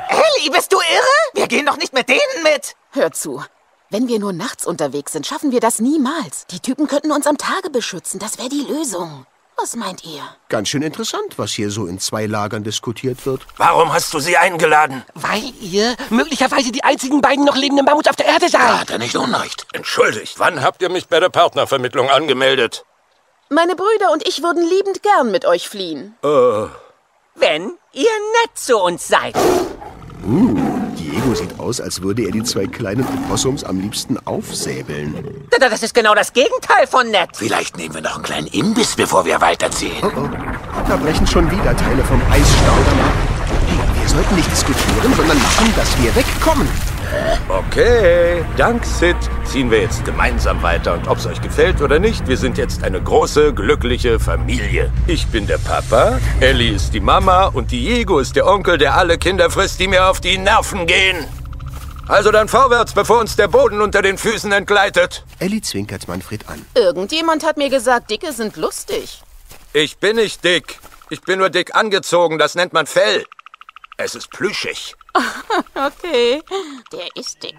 Ellie, 0.09 0.51
bist 0.51 0.71
du 0.71 0.77
irre? 0.77 1.33
Wir 1.33 1.47
gehen 1.47 1.65
doch 1.65 1.77
nicht 1.77 1.93
mit 1.93 2.07
denen 2.07 2.43
mit. 2.43 2.75
Hör 2.91 3.11
zu. 3.11 3.43
Wenn 3.89 4.07
wir 4.07 4.19
nur 4.19 4.33
nachts 4.33 4.67
unterwegs 4.67 5.13
sind, 5.13 5.25
schaffen 5.25 5.51
wir 5.51 5.59
das 5.59 5.79
niemals. 5.79 6.45
Die 6.51 6.59
Typen 6.59 6.87
könnten 6.87 7.11
uns 7.11 7.25
am 7.25 7.39
Tage 7.39 7.71
beschützen. 7.71 8.19
Das 8.19 8.37
wäre 8.37 8.49
die 8.49 8.67
Lösung. 8.69 9.25
Was 9.61 9.75
meint 9.75 10.05
ihr? 10.05 10.21
Ganz 10.47 10.69
schön 10.69 10.81
interessant, 10.81 11.37
was 11.37 11.51
hier 11.51 11.69
so 11.69 11.85
in 11.85 11.99
zwei 11.99 12.27
Lagern 12.27 12.63
diskutiert 12.63 13.25
wird. 13.25 13.41
Warum 13.57 13.91
hast 13.91 14.13
du 14.13 14.19
sie 14.19 14.37
eingeladen? 14.37 15.03
Weil 15.15 15.51
ihr 15.59 15.97
möglicherweise 16.09 16.71
die 16.71 16.85
einzigen 16.85 17.19
beiden 17.19 17.43
noch 17.43 17.57
lebenden 17.57 17.83
Mammuts 17.83 18.07
auf 18.07 18.15
der 18.15 18.27
Erde 18.27 18.47
seid. 18.47 18.61
Da 18.61 18.79
hat 18.79 18.89
er 18.89 18.99
nicht 18.99 19.17
unrecht. 19.17 19.67
Entschuldigt, 19.73 20.39
wann 20.39 20.63
habt 20.63 20.81
ihr 20.81 20.89
mich 20.89 21.09
bei 21.09 21.19
der 21.19 21.27
Partnervermittlung 21.27 22.09
angemeldet? 22.09 22.85
Meine 23.49 23.75
Brüder 23.75 24.13
und 24.13 24.25
ich 24.25 24.41
würden 24.41 24.65
liebend 24.65 25.03
gern 25.03 25.29
mit 25.29 25.43
euch 25.45 25.67
fliehen. 25.67 26.15
Oh. 26.23 26.69
Wenn 27.35 27.73
ihr 27.91 28.03
nett 28.43 28.51
zu 28.55 28.77
uns 28.77 29.09
seid. 29.09 29.35
Uh, 30.25 30.78
Diego 31.29 31.35
sieht 31.35 31.59
aus, 31.59 31.79
als 31.79 32.01
würde 32.01 32.23
er 32.23 32.31
die 32.31 32.43
zwei 32.43 32.65
kleinen 32.65 33.05
Opossums 33.05 33.63
am 33.63 33.79
liebsten 33.79 34.17
aufsäbeln. 34.25 35.13
Das 35.59 35.83
ist 35.83 35.93
genau 35.93 36.15
das 36.15 36.33
Gegenteil 36.33 36.87
von 36.87 37.11
nett. 37.11 37.29
Vielleicht 37.33 37.77
nehmen 37.77 37.93
wir 37.93 38.01
noch 38.01 38.15
einen 38.15 38.23
kleinen 38.23 38.47
Imbiss, 38.47 38.95
bevor 38.95 39.25
wir 39.25 39.39
weiterziehen. 39.39 39.91
Oh 40.01 40.07
oh, 40.15 40.29
da 40.87 40.95
brechen 40.97 41.27
schon 41.27 41.49
wieder 41.51 41.75
Teile 41.75 42.03
vom 42.03 42.21
Eisstaudamm 42.31 42.99
ab. 42.99 43.13
Hey, 43.67 44.01
wir 44.01 44.09
sollten 44.09 44.35
nicht 44.35 44.51
diskutieren, 44.51 45.13
sondern 45.15 45.37
machen, 45.37 45.73
dass 45.75 46.01
wir 46.01 46.15
wegkommen. 46.15 46.67
Okay, 47.47 48.45
dank 48.57 48.85
Sid 48.85 49.15
ziehen 49.43 49.71
wir 49.71 49.81
jetzt 49.81 50.05
gemeinsam 50.05 50.61
weiter. 50.61 50.93
Und 50.93 51.07
ob 51.07 51.17
es 51.17 51.25
euch 51.25 51.41
gefällt 51.41 51.81
oder 51.81 51.99
nicht, 51.99 52.27
wir 52.27 52.37
sind 52.37 52.57
jetzt 52.57 52.83
eine 52.83 53.01
große, 53.01 53.53
glückliche 53.53 54.19
Familie. 54.19 54.91
Ich 55.07 55.27
bin 55.27 55.47
der 55.47 55.57
Papa, 55.57 56.19
Ellie 56.39 56.73
ist 56.73 56.93
die 56.93 56.99
Mama 56.99 57.45
und 57.45 57.71
Diego 57.71 58.19
ist 58.19 58.35
der 58.35 58.45
Onkel, 58.45 58.77
der 58.77 58.95
alle 58.95 59.17
Kinder 59.17 59.49
frisst, 59.49 59.79
die 59.79 59.87
mir 59.87 60.07
auf 60.07 60.21
die 60.21 60.37
Nerven 60.37 60.85
gehen. 60.85 61.25
Also 62.07 62.31
dann 62.31 62.47
vorwärts, 62.47 62.93
bevor 62.93 63.19
uns 63.19 63.35
der 63.35 63.47
Boden 63.47 63.81
unter 63.81 64.01
den 64.01 64.17
Füßen 64.17 64.51
entgleitet. 64.51 65.23
Ellie 65.37 65.61
zwinkert 65.61 66.07
Manfred 66.07 66.47
an. 66.49 66.65
Irgendjemand 66.73 67.45
hat 67.45 67.57
mir 67.57 67.69
gesagt, 67.69 68.09
Dicke 68.09 68.31
sind 68.33 68.57
lustig. 68.57 69.21
Ich 69.73 69.97
bin 69.97 70.15
nicht 70.15 70.43
dick. 70.43 70.79
Ich 71.11 71.21
bin 71.21 71.39
nur 71.39 71.49
dick 71.49 71.75
angezogen, 71.75 72.39
das 72.39 72.55
nennt 72.55 72.73
man 72.73 72.87
Fell. 72.87 73.25
Es 73.97 74.15
ist 74.15 74.31
plüschig. 74.31 74.95
okay, 75.75 76.41
der 76.91 77.07
ist 77.15 77.41
dick. 77.43 77.55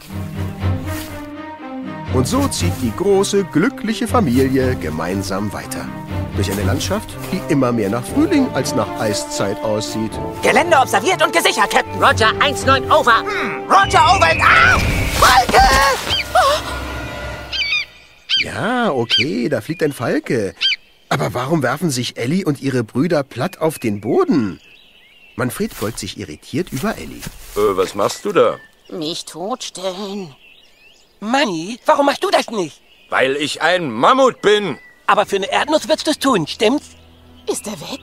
Und 2.13 2.27
so 2.27 2.49
zieht 2.49 2.73
die 2.83 2.93
große, 2.97 3.45
glückliche 3.45 4.09
Familie 4.09 4.75
gemeinsam 4.77 5.53
weiter. 5.53 5.87
Durch 6.35 6.51
eine 6.51 6.63
Landschaft, 6.63 7.09
die 7.33 7.41
immer 7.53 7.71
mehr 7.71 7.91
nach 7.91 8.05
Frühling 8.05 8.49
als 8.53 8.75
nach 8.75 8.89
Eiszeit 8.99 9.59
aussieht. 9.63 10.11
Gelände 10.43 10.77
observiert 10.77 11.25
und 11.25 11.33
gesichert, 11.33 11.71
Captain. 11.71 12.03
Roger 12.03 12.33
1-9 12.41 12.91
over. 12.91 13.21
Hm, 13.21 13.63
Roger 13.69 14.17
over 14.17 14.31
ah! 14.43 14.79
Falke! 15.21 15.63
Ja, 18.43 18.91
okay, 18.91 19.49
da 19.49 19.61
fliegt 19.61 19.83
ein 19.83 19.93
Falke. 19.93 20.55
Aber 21.11 21.35
warum 21.35 21.63
werfen 21.63 21.91
sich 21.91 22.17
Ellie 22.17 22.45
und 22.45 22.63
ihre 22.63 22.85
Brüder 22.85 23.23
platt 23.23 23.61
auf 23.61 23.79
den 23.79 24.01
Boden? 24.01 24.61
Manfred 25.37 25.79
beugt 25.79 25.99
sich 25.99 26.19
irritiert 26.19 26.73
über 26.73 26.97
Ellie. 26.97 27.23
Äh, 27.57 27.77
was 27.77 27.95
machst 27.95 28.25
du 28.25 28.33
da? 28.33 28.57
Mich 28.91 29.25
totstellen. 29.25 30.35
Manni, 31.21 31.79
warum 31.87 32.07
machst 32.07 32.25
du 32.25 32.31
das 32.31 32.51
nicht? 32.51 32.81
Weil 33.09 33.37
ich 33.37 33.63
ein 33.63 33.91
Mammut 33.91 34.43
bin. 34.43 34.79
Aber 35.07 35.27
für 35.27 35.37
eine 35.37 35.51
Erdnuss 35.51 35.89
würdest 35.89 36.07
du 36.07 36.11
es 36.13 36.19
tun, 36.19 36.47
stimmt's? 36.47 36.91
Ist 37.47 37.67
er 37.67 37.81
weg? 37.81 38.01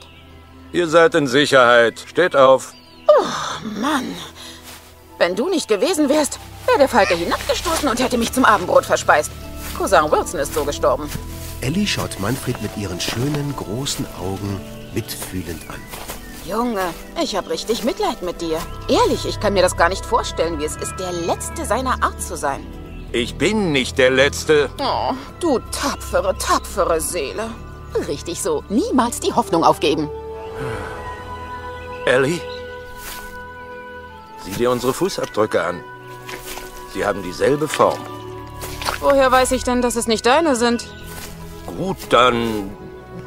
Ihr 0.72 0.88
seid 0.88 1.14
in 1.14 1.26
Sicherheit. 1.26 2.04
Steht 2.06 2.36
auf. 2.36 2.74
Oh, 3.08 3.66
Mann. 3.80 4.14
Wenn 5.18 5.34
du 5.34 5.48
nicht 5.48 5.68
gewesen 5.68 6.08
wärst, 6.08 6.38
wäre 6.66 6.78
der 6.78 6.88
Falke 6.88 7.14
hinabgestoßen 7.14 7.88
und 7.88 8.00
hätte 8.00 8.18
mich 8.18 8.32
zum 8.32 8.44
Abendbrot 8.44 8.84
verspeist. 8.84 9.30
Cousin 9.76 10.10
Wilson 10.10 10.40
ist 10.40 10.54
so 10.54 10.64
gestorben. 10.64 11.08
Ellie 11.60 11.86
schaut 11.86 12.20
Manfred 12.20 12.60
mit 12.62 12.76
ihren 12.76 13.00
schönen, 13.00 13.54
großen 13.56 14.06
Augen 14.20 14.60
mitfühlend 14.94 15.62
an. 15.68 15.80
Junge, 16.48 16.94
ich 17.22 17.36
hab 17.36 17.50
richtig 17.50 17.84
Mitleid 17.84 18.22
mit 18.22 18.40
dir. 18.40 18.58
Ehrlich, 18.88 19.26
ich 19.26 19.38
kann 19.38 19.52
mir 19.52 19.60
das 19.60 19.76
gar 19.76 19.90
nicht 19.90 20.06
vorstellen, 20.06 20.58
wie 20.58 20.64
es 20.64 20.76
ist, 20.76 20.94
der 20.98 21.12
Letzte 21.12 21.66
seiner 21.66 22.02
Art 22.02 22.22
zu 22.22 22.38
sein. 22.38 22.66
Ich 23.12 23.36
bin 23.36 23.70
nicht 23.70 23.98
der 23.98 24.10
Letzte. 24.10 24.70
Oh, 24.80 25.12
du 25.40 25.58
tapfere, 25.70 26.34
tapfere 26.38 27.02
Seele. 27.02 27.50
Richtig 28.06 28.40
so. 28.40 28.64
Niemals 28.70 29.20
die 29.20 29.34
Hoffnung 29.34 29.62
aufgeben. 29.62 30.08
Ellie? 32.06 32.40
Sieh 34.42 34.52
dir 34.52 34.70
unsere 34.70 34.94
Fußabdrücke 34.94 35.62
an. 35.62 35.84
Sie 36.94 37.04
haben 37.04 37.22
dieselbe 37.22 37.68
Form. 37.68 37.98
Woher 39.00 39.30
weiß 39.30 39.52
ich 39.52 39.64
denn, 39.64 39.82
dass 39.82 39.96
es 39.96 40.06
nicht 40.06 40.24
deine 40.24 40.56
sind? 40.56 40.88
Gut, 41.66 41.98
dann... 42.08 42.70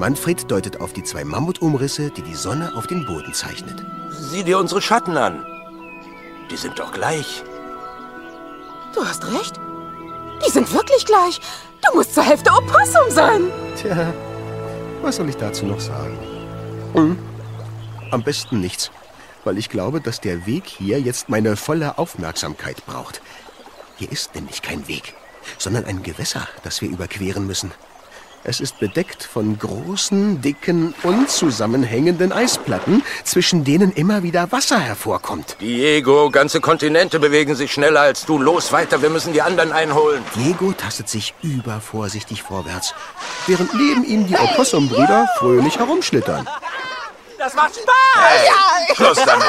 Manfred 0.02 0.50
deutet 0.50 0.82
auf 0.82 0.94
die 0.94 1.04
zwei 1.04 1.24
Mammutumrisse, 1.24 2.10
die 2.10 2.24
die 2.24 2.34
Sonne 2.34 2.74
auf 2.74 2.88
den 2.88 3.06
Boden 3.06 3.36
zeichnet. 3.36 3.86
Sieh 4.10 4.44
dir 4.44 4.58
unsere 4.58 4.82
Schatten 4.82 5.16
an. 5.16 5.46
Die 6.50 6.58
sind 6.58 6.80
doch 6.80 6.92
gleich. 6.92 7.44
Du 8.96 9.06
hast 9.06 9.24
recht. 9.32 9.60
Die 10.44 10.50
sind 10.50 10.74
wirklich 10.74 11.06
gleich. 11.06 11.40
Du 11.86 11.96
musst 11.96 12.16
zur 12.16 12.24
Hälfte 12.24 12.50
Opossum 12.50 13.12
sein. 13.12 13.52
Tja, 13.80 14.12
was 15.04 15.18
soll 15.18 15.30
ich 15.30 15.38
dazu 15.38 15.68
noch 15.68 15.80
sagen? 15.80 16.18
Hm. 16.94 17.20
Am 18.10 18.24
besten 18.24 18.60
nichts, 18.60 18.90
weil 19.44 19.60
ich 19.60 19.70
glaube, 19.70 20.02
dass 20.02 20.20
der 20.20 20.48
Weg 20.48 20.66
hier 20.66 21.00
jetzt 21.00 21.30
meine 21.30 21.56
volle 21.56 22.00
Aufmerksamkeit 22.00 22.84
braucht. 22.88 23.22
Hier 23.98 24.12
ist 24.12 24.34
nämlich 24.34 24.64
kein 24.64 24.88
Weg, 24.88 25.14
sondern 25.60 25.86
ein 25.86 26.02
Gewässer, 26.02 26.48
das 26.64 26.82
wir 26.82 26.90
überqueren 26.90 27.46
müssen. 27.46 27.72
Es 28.44 28.60
ist 28.60 28.80
bedeckt 28.80 29.24
von 29.24 29.60
großen, 29.60 30.42
dicken, 30.42 30.96
unzusammenhängenden 31.04 32.32
Eisplatten, 32.32 33.04
zwischen 33.24 33.64
denen 33.64 33.92
immer 33.92 34.24
wieder 34.24 34.52
Wasser 34.52 34.80
hervorkommt. 34.80 35.58
Diego, 35.62 36.32
ganze 36.32 36.60
Kontinente 36.60 37.20
bewegen 37.20 37.56
sich 37.56 37.72
schneller 37.72 38.02
als 38.02 38.26
du. 38.26 38.40
Los 38.40 38.72
weiter, 38.72 39.04
wir 39.04 39.12
müssen 39.12 39.34
die 39.34 39.44
anderen 39.44 39.72
einholen. 39.72 40.24
Diego 40.36 40.72
tastet 40.72 41.08
sich 41.08 41.36
übervorsichtig 41.44 42.42
vorwärts, 42.42 42.96
während 43.46 43.76
neben 43.76 44.04
ihm 44.04 44.26
die 44.26 44.36
Opossum-Brüder 44.36 45.28
fröhlich 45.38 45.78
herumschlittern. 45.78 46.50
Das 47.38 47.54
macht 47.54 47.76
Spaß! 47.76 47.86
Hey, 48.16 48.96
Schluss 48.96 49.18
damit. 49.24 49.48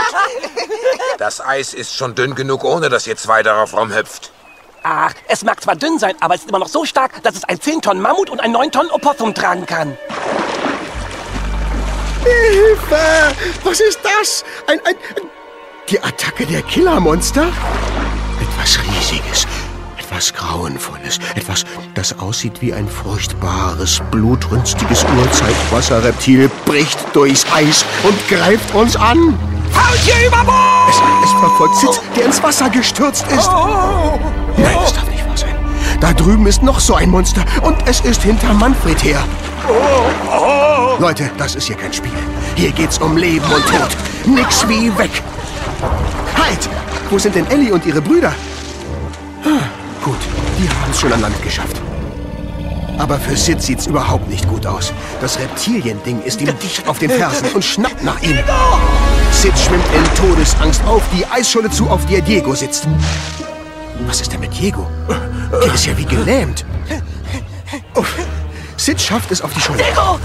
Das 1.17 1.41
Eis 1.41 1.73
ist 1.73 1.95
schon 1.95 2.15
dünn 2.15 2.35
genug, 2.35 2.65
ohne 2.65 2.91
dass 2.91 3.07
ihr 3.07 3.17
zwei 3.17 3.43
darauf 3.43 3.75
rumhüpft. 3.75 4.33
Ach, 4.83 5.15
es 5.29 5.45
mag 5.45 5.63
zwar 5.63 5.77
dünn 5.77 5.99
sein, 5.99 6.15
aber 6.21 6.35
es 6.35 6.41
ist 6.41 6.49
immer 6.49 6.59
noch 6.59 6.69
so 6.69 6.85
stark, 6.85 7.23
dass 7.23 7.37
es 7.37 7.45
ein 7.45 7.61
10 7.61 7.83
Tonnen 7.83 8.03
Mammut 8.03 8.31
und 8.31 8.41
ein 8.41 8.51
9 8.51 8.73
Tonnen 8.73 8.91
Opossum 8.91 9.33
tragen 9.33 9.65
kann. 9.65 9.97
Hilfe! 12.25 13.33
Was 13.63 13.81
ist 13.81 14.01
das? 14.03 14.45
Ein, 14.67 14.81
ein, 14.85 14.95
die 15.89 16.01
Attacke 16.01 16.47
der 16.47 16.63
Killermonster? 16.63 17.47
Etwas 18.41 18.79
Riesiges, 18.81 19.47
etwas 19.99 20.35
Grauenvolles, 20.35 21.19
etwas, 21.37 21.65
das 21.95 22.19
aussieht 22.19 22.61
wie 22.61 22.73
ein 22.73 22.89
furchtbares, 22.89 24.01
blutrünstiges 24.11 25.05
Urzeitwasserreptil, 25.17 26.51
bricht 26.65 26.99
durchs 27.15 27.47
Eis 27.53 27.85
und 28.03 28.29
greift 28.29 28.75
uns 28.75 28.97
an. 28.97 29.39
Faultier 29.71 30.27
über 30.27 30.45
Bord! 30.45 30.72
Es, 30.89 30.97
es 31.25 31.31
verfolgt 31.39 31.77
Sid, 31.77 32.01
der 32.17 32.25
ins 32.27 32.43
Wasser 32.43 32.69
gestürzt 32.71 33.27
ist. 33.29 33.51
Nein, 34.57 34.77
das 34.81 34.93
darf 34.95 35.09
nicht 35.09 35.27
wahr 35.27 35.37
sein. 35.37 35.55
Da 36.01 36.13
drüben 36.13 36.47
ist 36.47 36.63
noch 36.63 36.81
so 36.81 36.95
ein 36.95 37.11
Monster 37.11 37.45
und 37.63 37.77
es 37.87 38.01
ist 38.01 38.23
hinter 38.23 38.53
Manfred 38.55 39.03
her. 39.03 39.23
Leute, 40.99 41.31
das 41.39 41.55
ist 41.55 41.67
hier 41.67 41.77
kein 41.77 41.93
Spiel. 41.93 42.13
Hier 42.55 42.73
geht's 42.73 42.99
um 42.99 43.17
Leben 43.17 43.45
und 43.47 43.67
Tod. 43.67 43.97
Nix 44.27 44.67
wie 44.69 44.97
weg. 44.99 45.11
Halt! 46.37 46.69
Wo 47.11 47.19
sind 47.19 47.35
denn 47.35 47.47
Ellie 47.51 47.73
und 47.73 47.85
ihre 47.85 48.01
Brüder? 48.01 48.33
Ah, 49.45 49.67
gut, 50.03 50.19
die 50.59 50.69
haben 50.69 50.91
es 50.91 51.01
schon 51.01 51.13
an 51.13 51.21
Land 51.21 51.43
geschafft. 51.43 51.81
Aber 52.99 53.19
für 53.19 53.37
Sid 53.37 53.63
sieht's 53.63 53.87
überhaupt 53.87 54.29
nicht 54.29 54.49
gut 54.49 54.67
aus. 54.67 54.93
Das 55.21 55.39
Reptiliending 55.39 56.23
ist 56.23 56.41
ihm 56.41 56.57
dicht 56.59 56.87
auf 56.89 56.99
den 56.99 57.11
Fersen 57.11 57.49
und 57.55 57.65
schnappt 57.65 58.03
nach 58.05 58.21
ihm. 58.23 58.39
Sid 59.33 59.59
schwimmt 59.59 59.85
in 59.95 60.15
Todesangst 60.15 60.83
auf 60.87 61.03
die 61.17 61.27
Eisscholle 61.27 61.71
zu, 61.71 61.89
auf 61.89 62.05
der 62.07 62.21
Diego 62.21 62.55
sitzt. 62.55 62.87
Was 64.07 64.21
ist 64.21 64.33
denn 64.33 64.41
mit 64.41 64.57
Diego? 64.59 64.87
Der 65.65 65.75
ist 65.75 65.87
ja 65.87 65.97
wie 65.97 66.05
gelähmt. 66.05 66.65
Uff. 67.95 68.15
Sid 68.77 69.01
schafft 69.01 69.31
es 69.31 69.43
auf 69.43 69.53
die 69.53 69.61
Scholle. 69.61 69.83
Diego! 69.83 70.19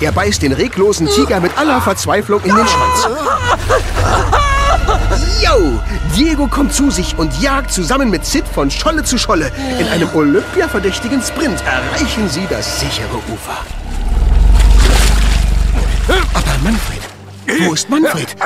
Er 0.00 0.12
beißt 0.12 0.42
den 0.42 0.52
reglosen 0.52 1.08
Tiger 1.08 1.40
mit 1.40 1.56
aller 1.56 1.80
Verzweiflung 1.80 2.40
in 2.42 2.54
den 2.54 2.66
Schwanz. 2.66 3.08
Yo! 5.42 5.80
Diego 6.16 6.46
kommt 6.46 6.74
zu 6.74 6.90
sich 6.90 7.18
und 7.18 7.40
jagt 7.40 7.72
zusammen 7.72 8.10
mit 8.10 8.24
Sid 8.24 8.44
von 8.46 8.70
Scholle 8.70 9.04
zu 9.04 9.18
Scholle. 9.18 9.50
In 9.78 9.86
einem 9.88 10.08
Olympia-verdächtigen 10.14 11.22
Sprint 11.22 11.62
erreichen 11.64 12.28
sie 12.28 12.46
das 12.48 12.80
sichere 12.80 13.16
Ufer. 13.32 13.56
Aber 16.34 16.58
Manfred, 16.62 17.00
wo 17.66 17.74
ist 17.74 17.90
Manfred? 17.90 18.36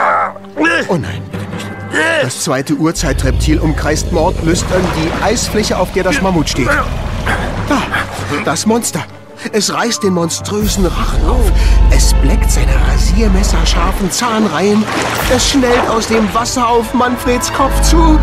Oh 0.88 0.96
nein, 0.96 1.22
bitte 1.30 1.44
nicht. 1.44 1.66
Das 2.22 2.42
zweite 2.42 2.74
Urzeitreptil 2.74 3.59
umkreist 3.59 4.12
mordlüstern 4.12 4.83
die 4.96 5.24
Eisfläche, 5.24 5.78
auf 5.78 5.92
der 5.92 6.04
das 6.04 6.20
Mammut 6.22 6.48
steht. 6.48 6.68
Da, 7.68 7.83
das 8.44 8.66
Monster. 8.66 9.04
Es 9.52 9.72
reißt 9.72 10.02
den 10.02 10.14
monströsen 10.14 10.87
Rachen 10.87 11.26
auf. 11.28 11.52
Es 11.90 12.14
bleckt 12.14 12.50
seine 12.50 12.74
rasiermesserscharfen 12.88 14.11
Zahnreihen. 14.11 14.85
Es 15.35 15.50
schnellt 15.50 15.88
aus 15.88 16.07
dem 16.07 16.33
Wasser 16.35 16.68
auf 16.68 16.94
Manfreds 16.94 17.53
Kopf 17.53 17.81
zu 17.83 18.18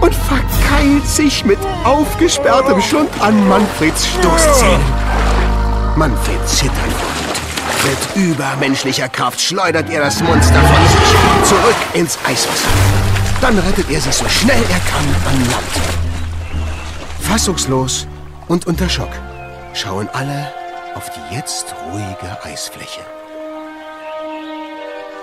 und 0.00 0.14
verkeilt 0.14 1.06
sich 1.06 1.44
mit 1.44 1.58
aufgesperrtem 1.84 2.80
Schlund 2.80 3.10
an 3.20 3.48
Manfreds 3.48 4.06
Stoßzähnen. 4.06 4.80
Manfred 5.96 6.48
zittert 6.48 6.76
Wut. 6.76 7.20
Mit 7.84 8.24
übermenschlicher 8.24 9.08
Kraft 9.08 9.40
schleudert 9.40 9.90
er 9.90 10.00
das 10.00 10.22
Monster 10.22 10.60
von 10.60 10.88
sich 10.88 11.48
zurück 11.48 11.76
ins 11.94 12.18
Eiswasser. 12.24 12.68
Dann 13.40 13.58
rettet 13.58 13.90
er 13.90 14.00
sich 14.00 14.14
so 14.14 14.28
schnell 14.28 14.62
er 14.62 14.80
kann 14.80 15.04
an 15.28 15.50
Land. 15.50 15.64
Fassungslos 17.20 18.06
und 18.48 18.66
unter 18.66 18.88
Schock 18.88 19.10
schauen 19.72 20.08
alle 20.12 20.52
auf 21.00 21.08
die 21.08 21.34
jetzt 21.34 21.74
ruhige 21.86 22.44
Eisfläche. 22.44 23.00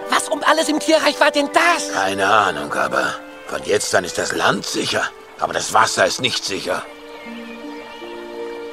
Was 0.09 0.27
um 0.27 0.41
alles 0.43 0.69
im 0.69 0.79
Tierreich 0.79 1.19
war 1.19 1.29
denn 1.29 1.49
das? 1.53 1.93
Keine 1.93 2.27
Ahnung, 2.27 2.73
aber 2.73 3.13
von 3.45 3.61
jetzt 3.63 3.93
an 3.93 4.03
ist 4.03 4.17
das 4.17 4.31
Land 4.31 4.65
sicher. 4.65 5.03
Aber 5.37 5.53
das 5.53 5.73
Wasser 5.73 6.07
ist 6.07 6.19
nicht 6.19 6.43
sicher. 6.43 6.81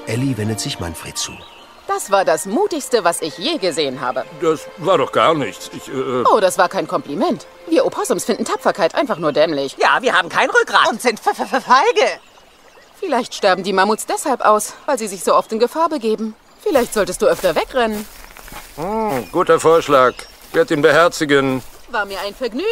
Ellie 0.07 0.35
wendet 0.39 0.61
sich 0.61 0.81
Manfred 0.81 1.19
zu. 1.19 1.33
Das 1.87 2.11
war 2.11 2.25
das 2.25 2.47
Mutigste, 2.47 3.05
was 3.05 3.21
ich 3.21 3.37
je 3.37 3.59
gesehen 3.59 4.01
habe. 4.01 4.25
Das 4.41 4.61
war 4.79 4.97
doch 4.97 5.13
gar 5.13 5.35
nichts. 5.35 5.71
Ich, 5.75 5.89
äh, 5.89 6.25
Oh, 6.33 6.41
das 6.41 6.57
war 6.57 6.71
kein 6.71 6.89
Kompliment. 6.89 7.47
Wir 7.67 7.85
Opossums 7.85 8.25
finden 8.25 8.47
Tapferkeit 8.47 8.95
einfach 8.95 9.19
nur 9.19 9.33
dämlich. 9.33 9.77
Ja, 9.79 10.01
wir 10.01 10.15
haben 10.17 10.31
kein 10.31 10.49
Rückgrat. 10.49 10.89
Und 10.89 11.03
sind 11.03 11.21
feige. 11.21 12.09
Vielleicht 12.99 13.35
sterben 13.35 13.63
die 13.63 13.75
Mammuts 13.75 14.07
deshalb 14.07 14.41
aus, 14.41 14.73
weil 14.87 14.99
sie 14.99 15.09
sich 15.09 15.23
so 15.23 15.35
oft 15.35 15.53
in 15.53 15.59
Gefahr 15.59 15.91
begeben. 15.91 16.35
Vielleicht 16.65 16.95
solltest 16.95 17.21
du 17.23 17.27
öfter 17.27 17.55
wegrennen. 17.55 18.07
hm, 18.77 19.31
guter 19.31 19.61
Vorschlag. 19.61 20.15
Werd 20.53 20.71
ihn 20.71 20.83
beherzigen. 20.83 21.63
War 21.89 22.07
mir 22.07 22.19
ein 22.21 22.35
Vergnügen. 22.35 22.65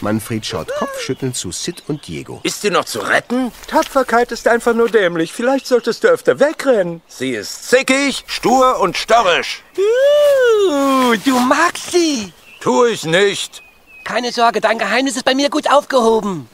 Manfred 0.00 0.44
schaut 0.44 0.68
kopfschüttelnd 0.74 1.36
zu 1.36 1.52
Sid 1.52 1.84
und 1.86 2.06
Diego. 2.06 2.40
Ist 2.42 2.60
sie 2.60 2.70
noch 2.70 2.84
zu 2.84 2.98
retten? 2.98 3.52
Tapferkeit 3.68 4.32
ist 4.32 4.48
einfach 4.48 4.74
nur 4.74 4.90
dämlich. 4.90 5.32
Vielleicht 5.32 5.66
solltest 5.66 6.02
du 6.04 6.08
öfter 6.08 6.40
wegrennen. 6.40 7.00
Sie 7.06 7.30
ist 7.30 7.68
zickig, 7.70 8.24
stur 8.26 8.80
und 8.80 8.98
störrisch. 8.98 9.62
Uh, 9.78 11.14
du 11.24 11.38
magst 11.38 11.92
sie. 11.92 12.32
Tu 12.60 12.86
ich 12.86 13.04
nicht. 13.04 13.62
Keine 14.04 14.32
Sorge, 14.32 14.60
dein 14.60 14.78
Geheimnis 14.78 15.16
ist 15.16 15.24
bei 15.24 15.34
mir 15.34 15.48
gut 15.48 15.70
aufgehoben. 15.70 16.48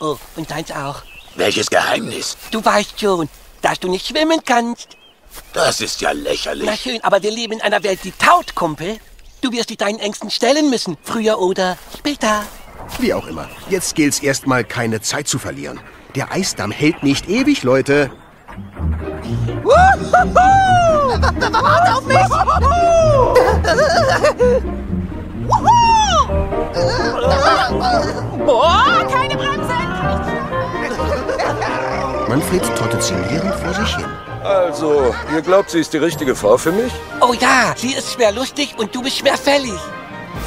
Oh, 0.00 0.16
und 0.36 0.50
deins 0.50 0.70
auch. 0.70 1.02
Welches 1.34 1.70
Geheimnis? 1.70 2.36
Du 2.50 2.64
weißt 2.64 3.00
schon, 3.00 3.28
dass 3.62 3.80
du 3.80 3.88
nicht 3.88 4.06
schwimmen 4.06 4.40
kannst. 4.44 4.96
Das 5.52 5.80
ist 5.80 6.00
ja 6.00 6.12
lächerlich. 6.12 6.66
Na 6.66 6.76
schön, 6.76 7.02
aber 7.02 7.22
wir 7.22 7.30
leben 7.30 7.54
in 7.54 7.62
einer 7.62 7.82
Welt, 7.82 8.00
die 8.04 8.12
taut, 8.12 8.54
Kumpel. 8.54 8.98
Du 9.40 9.52
wirst 9.52 9.70
dich 9.70 9.76
deinen 9.76 9.98
Ängsten 9.98 10.30
stellen 10.30 10.70
müssen, 10.70 10.96
früher 11.02 11.38
oder 11.38 11.76
später. 11.96 12.44
Wie 12.98 13.12
auch 13.14 13.26
immer. 13.26 13.48
Jetzt 13.68 13.94
gilt's 13.94 14.20
erstmal 14.20 14.64
keine 14.64 15.00
Zeit 15.00 15.28
zu 15.28 15.38
verlieren. 15.38 15.80
Der 16.14 16.32
Eisdamm 16.32 16.70
hält 16.70 17.02
nicht 17.02 17.28
ewig, 17.28 17.62
Leute. 17.62 18.10
Warte 21.52 21.94
auf 21.94 22.06
mich! 22.06 22.16
Boah, 28.46 29.06
keine 29.10 29.36
Bremse! 29.36 29.74
Manfred 32.28 32.62
trottet 32.76 33.02
sinnierend 33.02 33.54
vor 33.54 33.74
sich 33.74 33.96
hin. 33.96 34.06
Also, 34.44 35.14
ihr 35.34 35.40
glaubt, 35.40 35.70
sie 35.70 35.80
ist 35.80 35.94
die 35.94 35.98
richtige 35.98 36.36
Frau 36.36 36.58
für 36.58 36.70
mich? 36.70 36.92
Oh 37.22 37.32
ja, 37.32 37.74
sie 37.76 37.94
ist 37.94 38.12
schwer 38.12 38.30
lustig 38.30 38.74
und 38.76 38.94
du 38.94 39.00
bist 39.00 39.16
schwerfällig. 39.16 39.72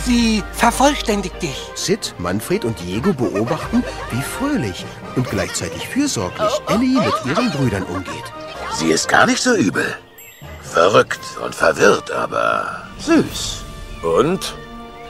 Sie 0.06 0.44
vervollständigt 0.54 1.42
dich. 1.42 1.58
Sid, 1.74 2.14
Manfred 2.20 2.64
und 2.64 2.80
Diego 2.80 3.12
beobachten, 3.12 3.84
wie 4.12 4.22
fröhlich 4.22 4.86
und 5.16 5.28
gleichzeitig 5.28 5.88
fürsorglich 5.88 6.52
Ellie 6.68 7.02
mit 7.02 7.26
ihren 7.26 7.52
Brüdern 7.52 7.84
umgeht. 7.84 8.32
Sie 8.76 8.92
ist 8.92 9.08
gar 9.08 9.26
nicht 9.26 9.42
so 9.42 9.56
übel. 9.56 9.96
Verrückt 10.62 11.20
und 11.44 11.56
verwirrt, 11.56 12.12
aber 12.12 12.84
süß. 13.00 13.64
Und? 14.04 14.54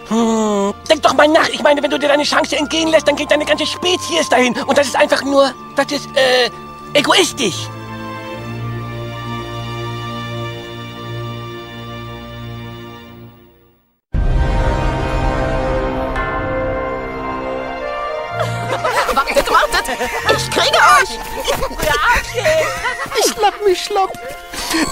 Hm, 0.08 0.74
denk 0.90 1.02
doch 1.04 1.14
mal 1.14 1.28
nach. 1.28 1.50
Ich 1.50 1.62
meine, 1.62 1.84
wenn 1.84 1.92
du 1.92 2.00
dir 2.00 2.08
deine 2.08 2.24
Chance 2.24 2.56
entgehen 2.56 2.88
lässt, 2.88 3.06
dann 3.06 3.18
geht 3.18 3.30
deine 3.32 3.44
ganze 3.44 3.66
Spezies 3.66 4.30
dahin. 4.30 4.56
Und 4.66 4.78
das 4.78 4.88
ist 4.88 4.96
einfach 4.96 5.24
nur, 5.24 5.52
das 5.76 5.92
ist, 5.92 6.08
äh, 6.16 6.50
egoistisch. 6.94 7.68
Ich 20.36 20.52
kriege 20.52 20.78
euch! 20.78 21.20
Schnapp 23.32 23.54
mich 23.66 23.84
schlapp. 23.84 24.12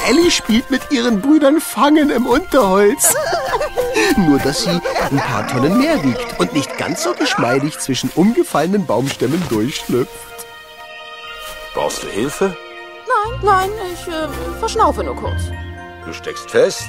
Ellie 0.07 0.31
spielt 0.31 0.71
mit 0.71 0.91
ihren 0.91 1.21
Brüdern 1.21 1.59
Fangen 1.59 2.09
im 2.09 2.25
Unterholz. 2.25 3.13
Nur, 4.17 4.39
dass 4.39 4.63
sie 4.63 4.69
ein 4.69 5.17
paar 5.17 5.47
Tonnen 5.47 5.77
mehr 5.77 6.01
wiegt 6.03 6.39
und 6.39 6.53
nicht 6.53 6.77
ganz 6.77 7.03
so 7.03 7.13
geschmeidig 7.13 7.79
zwischen 7.79 8.09
umgefallenen 8.15 8.85
Baumstämmen 8.85 9.43
durchschlüpft. 9.49 10.13
Brauchst 11.73 12.03
du 12.03 12.07
Hilfe? 12.07 12.55
Nein, 13.07 13.39
nein, 13.43 13.69
ich 13.93 14.07
äh, 14.07 14.27
verschnaufe 14.59 15.03
nur 15.03 15.15
kurz. 15.15 15.41
Du 16.05 16.13
steckst 16.13 16.49
fest? 16.49 16.87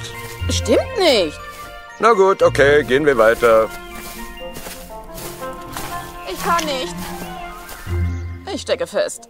Stimmt 0.49 0.97
nicht. 0.97 1.37
Na 1.99 2.13
gut, 2.13 2.41
okay, 2.41 2.83
gehen 2.83 3.05
wir 3.05 3.17
weiter. 3.17 3.69
Ich 6.31 6.41
kann 6.43 6.63
nicht. 6.65 6.95
Ich 8.57 8.63
stecke 8.63 8.87
fest. 8.87 9.29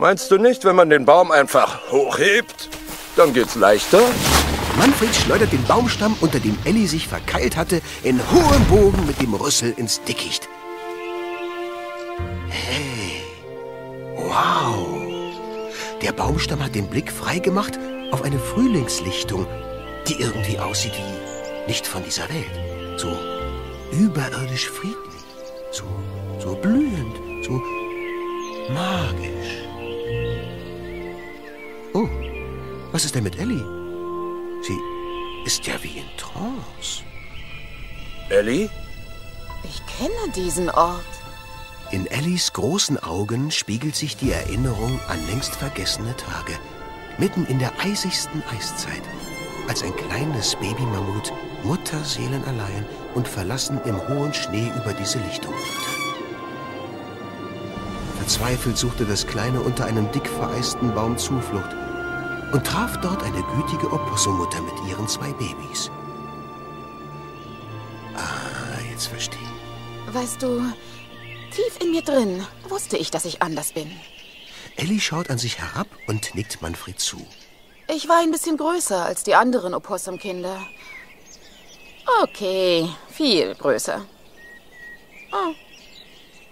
Meinst 0.00 0.28
du 0.28 0.38
nicht, 0.38 0.64
wenn 0.64 0.74
man 0.74 0.90
den 0.90 1.04
Baum 1.04 1.30
einfach 1.30 1.88
hochhebt, 1.92 2.68
dann 3.14 3.32
geht's 3.32 3.54
leichter? 3.54 4.00
Manfred 4.76 5.14
schleudert 5.14 5.52
den 5.52 5.62
Baumstamm, 5.62 6.16
unter 6.20 6.40
dem 6.40 6.58
Ellie 6.64 6.88
sich 6.88 7.06
verkeilt 7.06 7.56
hatte, 7.56 7.80
in 8.02 8.18
hohem 8.32 8.64
Bogen 8.64 9.06
mit 9.06 9.22
dem 9.22 9.34
Rüssel 9.34 9.72
ins 9.76 10.02
Dickicht. 10.02 10.48
Hey, 12.48 13.22
wow. 14.16 14.84
Der 16.02 16.10
Baumstamm 16.10 16.60
hat 16.64 16.74
den 16.74 16.88
Blick 16.88 17.12
freigemacht 17.12 17.78
auf 18.10 18.22
eine 18.22 18.40
Frühlingslichtung, 18.40 19.46
die 20.08 20.20
irgendwie 20.20 20.58
aussieht 20.58 20.94
wie 20.96 21.68
nicht 21.68 21.86
von 21.86 22.02
dieser 22.02 22.28
Welt. 22.30 22.98
So 22.98 23.16
überirdisch 23.92 24.68
friedlich, 24.70 25.22
so, 25.70 25.84
so 26.40 26.56
blühend, 26.56 27.14
so 27.46 27.62
magisch. 28.68 29.64
Oh, 31.92 32.08
was 32.92 33.04
ist 33.04 33.14
denn 33.14 33.24
mit 33.24 33.38
Ellie? 33.38 33.64
Sie 34.62 34.78
ist 35.44 35.66
ja 35.66 35.74
wie 35.82 35.98
in 35.98 36.16
Trance. 36.16 37.02
Ellie? 38.30 38.70
Ich 39.64 39.82
kenne 39.98 40.32
diesen 40.34 40.70
Ort. 40.70 41.04
In 41.90 42.06
Ellies 42.06 42.52
großen 42.52 42.98
Augen 43.02 43.50
spiegelt 43.50 43.94
sich 43.94 44.16
die 44.16 44.32
Erinnerung 44.32 44.98
an 45.08 45.24
längst 45.26 45.54
vergessene 45.54 46.16
Tage. 46.16 46.58
Mitten 47.18 47.46
in 47.46 47.58
der 47.58 47.72
eisigsten 47.78 48.42
Eiszeit. 48.50 49.02
Als 49.68 49.82
ein 49.82 49.94
kleines 49.94 50.56
Babymammut, 50.56 51.32
mutterseelenallein 51.62 52.86
und 53.14 53.28
verlassen 53.28 53.80
im 53.84 53.96
hohen 54.08 54.34
Schnee 54.34 54.70
über 54.76 54.92
diese 54.92 55.18
Lichtung 55.20 55.54
irrte. 55.54 56.03
Verzweifelt 58.16 58.78
suchte 58.78 59.04
das 59.04 59.26
Kleine 59.26 59.60
unter 59.60 59.84
einem 59.84 60.10
dick 60.12 60.28
vereisten 60.28 60.94
Baum 60.94 61.18
Zuflucht 61.18 61.74
und 62.52 62.66
traf 62.66 62.98
dort 63.00 63.22
eine 63.22 63.42
gütige 63.56 63.92
Opossummmutter 63.92 64.60
mit 64.62 64.74
ihren 64.88 65.08
zwei 65.08 65.32
Babys. 65.32 65.90
Ah, 68.14 68.80
jetzt 68.90 69.08
verstehe 69.08 69.38
ich. 69.40 70.14
Weißt 70.14 70.40
du, 70.40 70.62
tief 71.50 71.78
in 71.82 71.90
mir 71.90 72.02
drin 72.02 72.46
wusste 72.68 72.96
ich, 72.96 73.10
dass 73.10 73.24
ich 73.24 73.42
anders 73.42 73.72
bin. 73.72 73.90
Ellie 74.76 75.00
schaut 75.00 75.30
an 75.30 75.38
sich 75.38 75.58
herab 75.58 75.88
und 76.06 76.34
nickt 76.34 76.62
Manfred 76.62 77.00
zu. 77.00 77.26
Ich 77.88 78.08
war 78.08 78.20
ein 78.20 78.30
bisschen 78.30 78.56
größer 78.56 79.04
als 79.04 79.24
die 79.24 79.34
anderen 79.34 79.74
Opossum-Kinder. 79.74 80.58
Okay, 82.22 82.88
viel 83.10 83.54
größer. 83.54 84.04
Oh. 85.32 85.54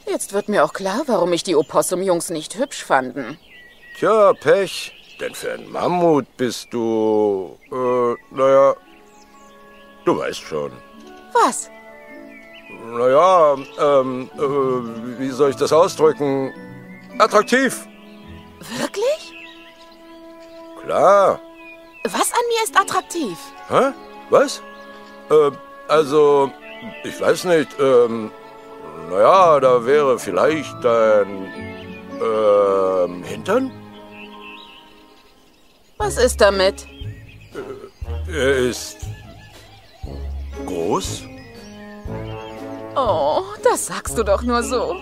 Jetzt 0.07 0.33
wird 0.33 0.49
mir 0.49 0.65
auch 0.65 0.73
klar, 0.73 1.03
warum 1.07 1.33
ich 1.33 1.43
die 1.43 1.57
Opossum-Jungs 1.57 2.31
nicht 2.31 2.57
hübsch 2.59 2.85
fanden. 2.85 3.39
Tja, 3.99 4.33
Pech. 4.35 4.93
Denn 5.21 5.35
für 5.35 5.53
einen 5.53 5.71
Mammut 5.71 6.27
bist 6.37 6.73
du. 6.73 7.57
Äh, 7.71 8.35
naja. 8.35 8.75
Du 10.05 10.19
weißt 10.19 10.41
schon. 10.41 10.73
Was? 11.33 11.71
Naja, 12.91 13.55
ähm, 13.79 14.31
äh, 14.35 15.19
wie 15.21 15.31
soll 15.31 15.51
ich 15.51 15.57
das 15.57 15.73
ausdrücken? 15.73 16.53
Attraktiv. 17.19 17.87
Wirklich? 18.79 19.33
Klar. 20.83 21.41
Was 22.05 22.33
an 22.33 22.41
mir 22.49 22.65
ist 22.65 22.77
attraktiv? 22.77 23.39
Hä? 23.69 23.93
Was? 24.31 24.61
Äh, 25.31 25.51
also, 25.87 26.51
ich 27.05 27.21
weiß 27.21 27.45
nicht, 27.45 27.69
ähm, 27.79 28.33
naja, 29.11 29.61
da 29.61 29.85
wäre 29.85 30.19
vielleicht 30.19 30.83
dein, 30.83 31.49
ähm, 32.21 33.23
Hintern? 33.25 33.71
Was 35.99 36.17
ist 36.17 36.41
damit? 36.41 36.87
Er 38.29 38.57
ist 38.57 38.99
groß? 40.67 41.23
Oh, 42.97 43.43
das 43.63 43.87
sagst 43.87 44.19
du 44.19 44.23
doch 44.23 44.43
nur 44.43 44.63
so. 44.63 44.97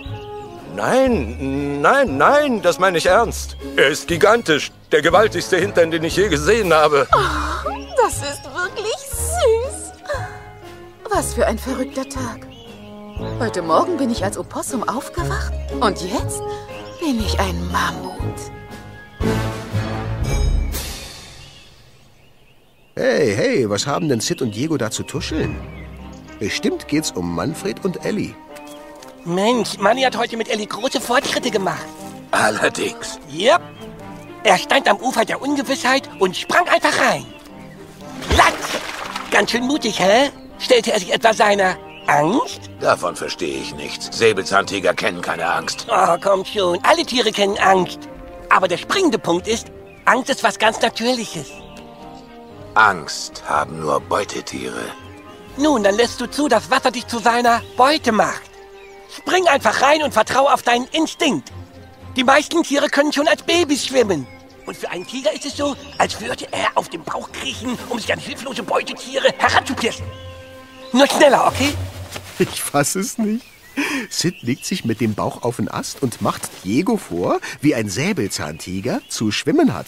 Nein, 0.77 1.81
nein, 1.81 2.17
nein, 2.17 2.63
das 2.63 2.79
meine 2.79 2.99
ich 2.99 3.07
ernst. 3.07 3.57
Er 3.77 3.89
ist 3.89 4.07
gigantisch, 4.07 4.71
der 4.93 5.03
gewaltigste 5.03 5.57
Hintern, 5.57 5.91
den 5.91 6.05
ich 6.05 6.17
je 6.17 6.29
gesehen 6.29 6.73
habe. 6.73 7.07
Oh, 7.13 7.71
das 7.97 8.17
ist 8.17 8.45
wirklich 8.45 8.97
süß. 8.97 9.93
Was 11.11 11.35
für 11.35 11.47
ein 11.47 11.59
verrückter 11.59 12.09
Tag. 12.09 12.47
Heute 13.21 13.61
Morgen 13.61 13.99
bin 13.99 14.09
ich 14.11 14.25
als 14.25 14.39
Opossum 14.39 14.83
aufgewacht 14.89 15.53
und 15.79 16.01
jetzt 16.01 16.41
bin 17.01 17.21
ich 17.21 17.39
ein 17.39 17.71
Mammut. 17.71 18.17
Hey, 22.97 23.35
hey, 23.37 23.69
was 23.69 23.87
haben 23.87 24.09
denn 24.09 24.21
Sid 24.21 24.41
und 24.41 24.55
Diego 24.55 24.79
da 24.79 24.91
zu 24.91 25.03
tuscheln? 25.03 25.55
Bestimmt 26.39 26.89
geht's 26.89 27.11
um 27.11 27.35
Manfred 27.35 27.85
und 27.85 28.07
Ellie. 28.07 28.35
Mensch, 29.27 29.77
Manni 29.79 30.01
hat 30.01 30.17
heute 30.17 30.39
mit 30.39 30.49
Ellie 30.49 30.67
große 30.67 31.01
Fortschritte 31.01 31.51
gemacht. 31.51 31.85
Allerdings. 32.31 33.19
Yep. 33.31 33.61
Er 34.45 34.57
stand 34.57 34.89
am 34.89 34.97
Ufer 34.97 35.27
der 35.27 35.43
Ungewissheit 35.43 36.09
und 36.21 36.39
sprang 36.39 36.67
einfach 36.69 36.99
rein. 36.99 37.27
Platz! 38.31 38.81
Ganz 39.31 39.51
schön 39.51 39.67
mutig, 39.67 40.01
hä? 40.01 40.31
Stellte 40.59 40.93
er 40.93 41.01
sich 41.01 41.13
etwa 41.13 41.35
seiner 41.35 41.77
Angst? 42.07 42.71
Davon 42.81 43.15
verstehe 43.15 43.61
ich 43.61 43.75
nichts. 43.75 44.17
Säbelzahntiger 44.17 44.95
kennen 44.95 45.21
keine 45.21 45.51
Angst. 45.53 45.87
Oh, 45.91 46.17
komm 46.21 46.45
schon. 46.45 46.79
Alle 46.83 47.05
Tiere 47.05 47.31
kennen 47.31 47.59
Angst. 47.59 48.01
Aber 48.49 48.69
der 48.69 48.79
springende 48.79 49.19
Punkt 49.19 49.47
ist, 49.47 49.69
Angst 50.05 50.31
ist 50.31 50.43
was 50.43 50.59
ganz 50.59 50.81
Natürliches. 50.81 51.49
Angst 52.75 53.43
haben 53.47 53.81
nur 53.81 54.01
Beutetiere. 54.01 54.85
Nun, 55.57 55.83
dann 55.83 55.97
lässt 55.97 56.21
du 56.21 56.27
zu, 56.27 56.49
dass 56.49 56.71
Wasser 56.71 56.91
dich 56.91 57.07
zu 57.07 57.19
seiner 57.19 57.63
Beute 57.77 58.13
macht. 58.13 58.43
Spring 59.17 59.47
einfach 59.49 59.83
rein 59.83 60.03
und 60.03 60.13
vertraue 60.13 60.53
auf 60.53 60.63
deinen 60.63 60.87
Instinkt. 60.87 61.53
Die 62.17 62.25
meisten 62.25 62.63
Tiere 62.63 62.89
können 62.89 63.13
schon 63.13 63.29
als 63.29 63.43
Babys 63.43 63.87
schwimmen. 63.87 64.27
Und 64.67 64.77
für 64.77 64.91
einen 64.91 65.07
Tiger 65.07 65.33
ist 65.33 65.47
es 65.47 65.57
so, 65.57 65.77
als 65.99 66.21
würde 66.21 66.47
er 66.53 66.69
auf 66.77 66.89
dem 66.89 67.03
Bauch 67.03 67.31
kriechen, 67.33 67.79
um 67.89 67.99
sich 67.99 68.13
an 68.13 68.19
hilflose 68.19 68.63
Beutetiere 68.63 69.33
heranzupirschen. 69.39 70.07
Nur 70.92 71.07
schneller, 71.07 71.46
okay? 71.46 71.72
Ich 72.38 72.62
fasse 72.62 73.00
es 73.00 73.18
nicht. 73.18 73.44
Sid 74.09 74.42
legt 74.42 74.64
sich 74.64 74.85
mit 74.85 75.00
dem 75.00 75.14
Bauch 75.14 75.42
auf 75.42 75.57
den 75.57 75.70
Ast 75.70 76.03
und 76.03 76.20
macht 76.20 76.42
Diego 76.64 76.96
vor, 76.96 77.40
wie 77.61 77.74
ein 77.74 77.88
Säbelzahntiger 77.88 79.00
zu 79.09 79.31
schwimmen 79.31 79.72
hat. 79.74 79.87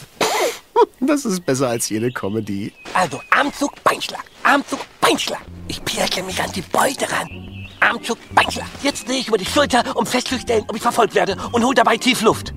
Das 1.00 1.24
ist 1.24 1.44
besser 1.44 1.68
als 1.68 1.88
jede 1.88 2.12
Comedy. 2.12 2.72
Also 2.94 3.20
Armzug, 3.30 3.82
Beinschlag. 3.82 4.24
Armzug, 4.42 4.80
Beinschlag. 5.00 5.40
Ich 5.68 5.84
pirsche 5.84 6.22
mich 6.22 6.40
an 6.42 6.50
die 6.52 6.62
Beute 6.62 7.10
ran. 7.10 7.68
Armzug, 7.80 8.18
Beinschlag. 8.34 8.66
Jetzt 8.82 9.08
drehe 9.08 9.18
ich 9.18 9.28
über 9.28 9.38
die 9.38 9.46
Schulter, 9.46 9.96
um 9.96 10.06
festzustellen, 10.06 10.64
ob 10.68 10.76
ich 10.76 10.82
verfolgt 10.82 11.14
werde 11.14 11.36
und 11.52 11.64
hole 11.64 11.74
dabei 11.74 11.96
tief 11.96 12.22
Luft. 12.22 12.54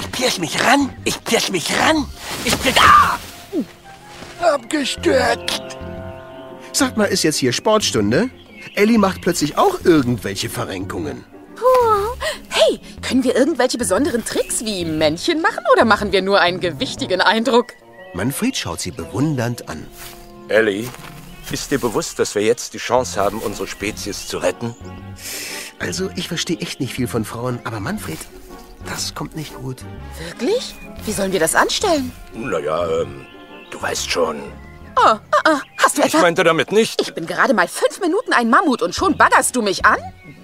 Ich 0.00 0.12
pirsch 0.12 0.38
mich 0.38 0.62
ran. 0.62 0.94
Ich 1.04 1.22
pirsch 1.24 1.50
mich 1.50 1.70
ran. 1.78 2.06
Ich 2.44 2.58
pirsch... 2.60 2.76
Ah! 2.78 3.18
Abgestürzt. 4.54 5.62
Sag 6.72 6.96
mal, 6.96 7.04
ist 7.04 7.22
jetzt 7.22 7.36
hier 7.36 7.52
Sportstunde? 7.52 8.30
Ellie 8.74 8.98
macht 8.98 9.20
plötzlich 9.20 9.58
auch 9.58 9.84
irgendwelche 9.84 10.48
Verrenkungen. 10.48 11.24
Hey, 12.48 12.80
können 13.02 13.24
wir 13.24 13.36
irgendwelche 13.36 13.76
besonderen 13.76 14.24
Tricks 14.24 14.64
wie 14.64 14.84
Männchen 14.84 15.42
machen 15.42 15.64
oder 15.72 15.84
machen 15.84 16.12
wir 16.12 16.22
nur 16.22 16.40
einen 16.40 16.60
gewichtigen 16.60 17.20
Eindruck? 17.20 17.72
Manfred 18.14 18.56
schaut 18.56 18.80
sie 18.80 18.90
bewundernd 18.90 19.68
an. 19.68 19.86
Ellie, 20.48 20.88
ist 21.50 21.70
dir 21.70 21.78
bewusst, 21.78 22.18
dass 22.18 22.34
wir 22.34 22.42
jetzt 22.42 22.74
die 22.74 22.78
Chance 22.78 23.20
haben, 23.20 23.38
unsere 23.38 23.66
Spezies 23.66 24.26
zu 24.28 24.38
retten? 24.38 24.74
Also, 25.78 26.10
ich 26.16 26.28
verstehe 26.28 26.58
echt 26.58 26.80
nicht 26.80 26.94
viel 26.94 27.08
von 27.08 27.24
Frauen, 27.24 27.58
aber 27.64 27.80
Manfred, 27.80 28.18
das 28.86 29.14
kommt 29.14 29.36
nicht 29.36 29.54
gut. 29.54 29.82
Wirklich? 30.28 30.74
Wie 31.04 31.12
sollen 31.12 31.32
wir 31.32 31.40
das 31.40 31.54
anstellen? 31.54 32.12
Naja, 32.34 32.86
ähm, 33.00 33.26
du 33.70 33.82
weißt 33.82 34.10
schon. 34.10 34.36
Oh, 34.96 35.00
ah, 35.04 35.20
ah. 35.44 35.60
hast 35.78 35.98
du 35.98 36.02
etwa... 36.02 36.16
Ich 36.16 36.22
meinte 36.22 36.44
damit 36.44 36.72
nicht. 36.72 37.00
Ich 37.00 37.14
bin 37.14 37.26
gerade 37.26 37.54
mal 37.54 37.68
fünf 37.68 38.00
Minuten 38.00 38.32
ein 38.32 38.50
Mammut 38.50 38.82
und 38.82 38.94
schon 38.94 39.16
baggerst 39.16 39.56
du 39.56 39.62
mich 39.62 39.84
an? 39.84 39.98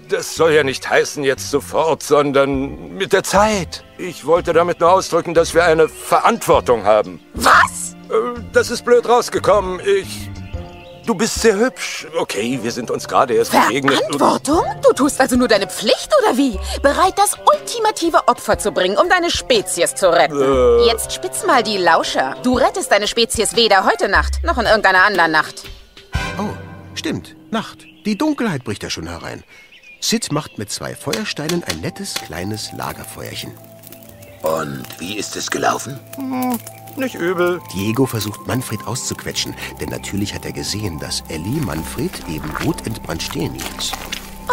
Das 0.09 0.35
soll 0.37 0.53
ja 0.53 0.65
nicht 0.65 0.89
heißen 0.89 1.23
jetzt 1.25 1.51
sofort, 1.51 2.03
sondern 2.03 2.95
mit 2.97 3.13
der 3.13 3.23
Zeit. 3.25 3.85
Ich 3.99 4.25
wollte 4.25 4.53
damit 4.53 4.81
nur 4.81 4.91
ausdrücken, 4.91 5.35
dass 5.35 5.55
wir 5.55 5.65
eine 5.65 5.89
Verantwortung 5.89 6.85
haben. 6.85 7.21
Was? 7.35 7.95
Äh, 8.11 8.41
Das 8.53 8.71
ist 8.71 8.85
blöd 8.85 9.09
rausgekommen. 9.09 9.81
Ich... 9.85 10.31
Du 11.09 11.15
bist 11.15 11.41
sehr 11.41 11.57
hübsch. 11.57 12.07
Okay, 12.19 12.59
wir 12.63 12.71
sind 12.71 12.91
uns 12.91 13.09
gerade 13.09 13.33
erst 13.33 13.53
begegnet. 13.53 13.97
Verantwortung? 13.97 14.63
Du 14.83 14.93
tust 14.93 15.19
also 15.19 15.37
nur 15.37 15.49
deine 15.49 15.67
Pflicht 15.67 16.11
oder 16.21 16.37
wie? 16.37 16.59
Bereit, 16.83 17.15
das 17.17 17.35
ultimative 17.51 18.29
Opfer 18.29 18.59
zu 18.59 18.73
bringen, 18.73 18.99
um 18.99 19.09
deine 19.09 19.31
Spezies 19.31 19.95
zu 19.95 20.13
retten. 20.13 20.39
Äh. 20.39 20.85
Jetzt 20.85 21.15
spitz 21.15 21.47
mal 21.47 21.63
die 21.63 21.79
Lauscher. 21.79 22.37
Du 22.43 22.59
rettest 22.59 22.93
deine 22.93 23.07
Spezies 23.07 23.57
weder 23.57 23.87
heute 23.87 24.11
Nacht 24.11 24.45
noch 24.45 24.59
in 24.59 24.67
irgendeiner 24.67 25.03
anderen 25.05 25.33
Nacht. 25.33 25.63
Oh, 26.39 26.53
stimmt. 26.95 27.35
Nacht. 27.51 27.87
Die 28.05 28.19
Dunkelheit 28.19 28.65
bricht 28.65 28.83
ja 28.83 28.91
schon 28.91 29.09
herein. 29.09 29.45
Sid 30.01 30.31
macht 30.31 30.59
mit 30.59 30.71
zwei 30.71 30.95
Feuersteinen 30.95 31.65
ein 31.65 31.81
nettes 31.81 32.17
kleines 32.17 32.73
Lagerfeuerchen. 32.73 33.55
Und 34.43 34.85
wie 34.99 35.17
ist 35.17 35.37
es 35.37 35.51
gelaufen? 35.51 35.99
Hm, 36.17 36.59
nicht 36.99 37.15
übel. 37.15 37.61
Diego 37.73 38.07
versucht 38.07 38.47
Manfred 38.47 38.87
auszuquetschen, 38.87 39.55
denn 39.81 39.89
natürlich 39.89 40.35
hat 40.35 40.45
er 40.45 40.53
gesehen, 40.53 40.99
dass 40.99 41.23
Ellie 41.29 41.61
Manfred 41.61 42.13
eben 42.29 42.53
gut 42.63 42.87
entbrannt 42.87 43.23
stehen 43.23 43.55
ließ. 43.55 43.93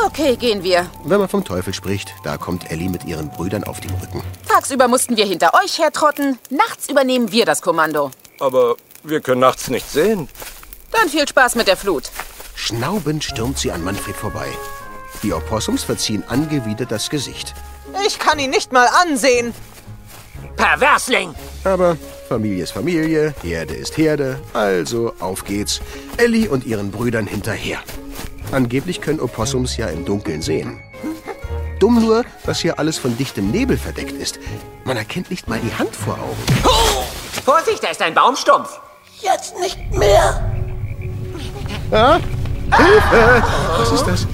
Okay, 0.05 0.35
gehen 0.35 0.63
wir. 0.63 0.89
Wenn 1.05 1.19
man 1.19 1.29
vom 1.29 1.43
Teufel 1.43 1.73
spricht, 1.73 2.13
da 2.23 2.37
kommt 2.37 2.69
Ellie 2.69 2.89
mit 2.89 3.05
ihren 3.05 3.29
Brüdern 3.29 3.63
auf 3.63 3.79
den 3.79 3.91
Rücken. 3.91 4.21
Tagsüber 4.47 4.87
mussten 4.87 5.15
wir 5.15 5.25
hinter 5.25 5.53
euch 5.53 5.79
hertrotten, 5.79 6.37
nachts 6.49 6.89
übernehmen 6.89 7.31
wir 7.31 7.45
das 7.45 7.61
Kommando. 7.61 8.11
Aber 8.39 8.75
wir 9.03 9.21
können 9.21 9.41
nachts 9.41 9.69
nicht 9.69 9.89
sehen. 9.89 10.27
Dann 10.91 11.09
viel 11.09 11.27
Spaß 11.27 11.55
mit 11.55 11.67
der 11.67 11.77
Flut. 11.77 12.11
Schnaubend 12.55 13.23
stürmt 13.23 13.57
sie 13.57 13.71
an 13.71 13.83
Manfred 13.83 14.15
vorbei. 14.15 14.47
Die 15.23 15.33
Opossums 15.33 15.83
verziehen 15.83 16.23
angewidert 16.27 16.91
das 16.91 17.09
Gesicht. 17.09 17.53
Ich 18.05 18.19
kann 18.19 18.39
ihn 18.39 18.49
nicht 18.49 18.71
mal 18.71 18.87
ansehen. 19.01 19.53
Perversling! 20.65 21.35
Aber 21.63 21.95
Familie 22.27 22.63
ist 22.63 22.71
Familie, 22.71 23.35
Herde 23.43 23.75
ist 23.75 23.95
Herde, 23.99 24.39
also 24.53 25.13
auf 25.19 25.45
geht's. 25.45 25.79
Ellie 26.17 26.49
und 26.49 26.65
ihren 26.65 26.89
Brüdern 26.89 27.27
hinterher. 27.27 27.77
Angeblich 28.51 28.99
können 28.99 29.19
Opossums 29.19 29.77
ja 29.77 29.87
im 29.89 30.05
Dunkeln 30.05 30.41
sehen. 30.41 30.81
Dumm 31.79 32.01
nur, 32.01 32.25
dass 32.47 32.61
hier 32.61 32.79
alles 32.79 32.97
von 32.97 33.15
dichtem 33.15 33.51
Nebel 33.51 33.77
verdeckt 33.77 34.13
ist. 34.13 34.39
Man 34.85 34.97
erkennt 34.97 35.29
nicht 35.29 35.47
mal 35.47 35.59
die 35.59 35.71
Hand 35.77 35.95
vor 35.95 36.15
Augen. 36.15 36.43
Vorsicht, 37.45 37.83
da 37.83 37.89
ist 37.89 38.01
ein 38.01 38.15
Baumstumpf. 38.15 38.79
Jetzt 39.21 39.59
nicht 39.59 39.77
mehr. 39.91 40.51
Ah, 41.91 42.17
Hilfe! 42.75 43.43
Was 43.77 43.91
ist 43.91 44.07
das? 44.07 44.27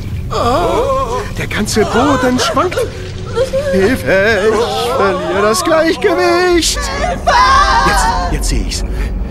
Der 1.38 1.48
ganze 1.48 1.84
Boden 1.84 2.40
schwankt. 2.40 2.78
Hilfe! 3.72 4.50
Ich 4.50 4.92
verliere 4.92 5.42
das 5.42 5.64
Gleichgewicht! 5.64 6.80
Jetzt, 7.88 8.06
jetzt 8.32 8.50
sehe 8.50 8.62
ich's. 8.68 8.84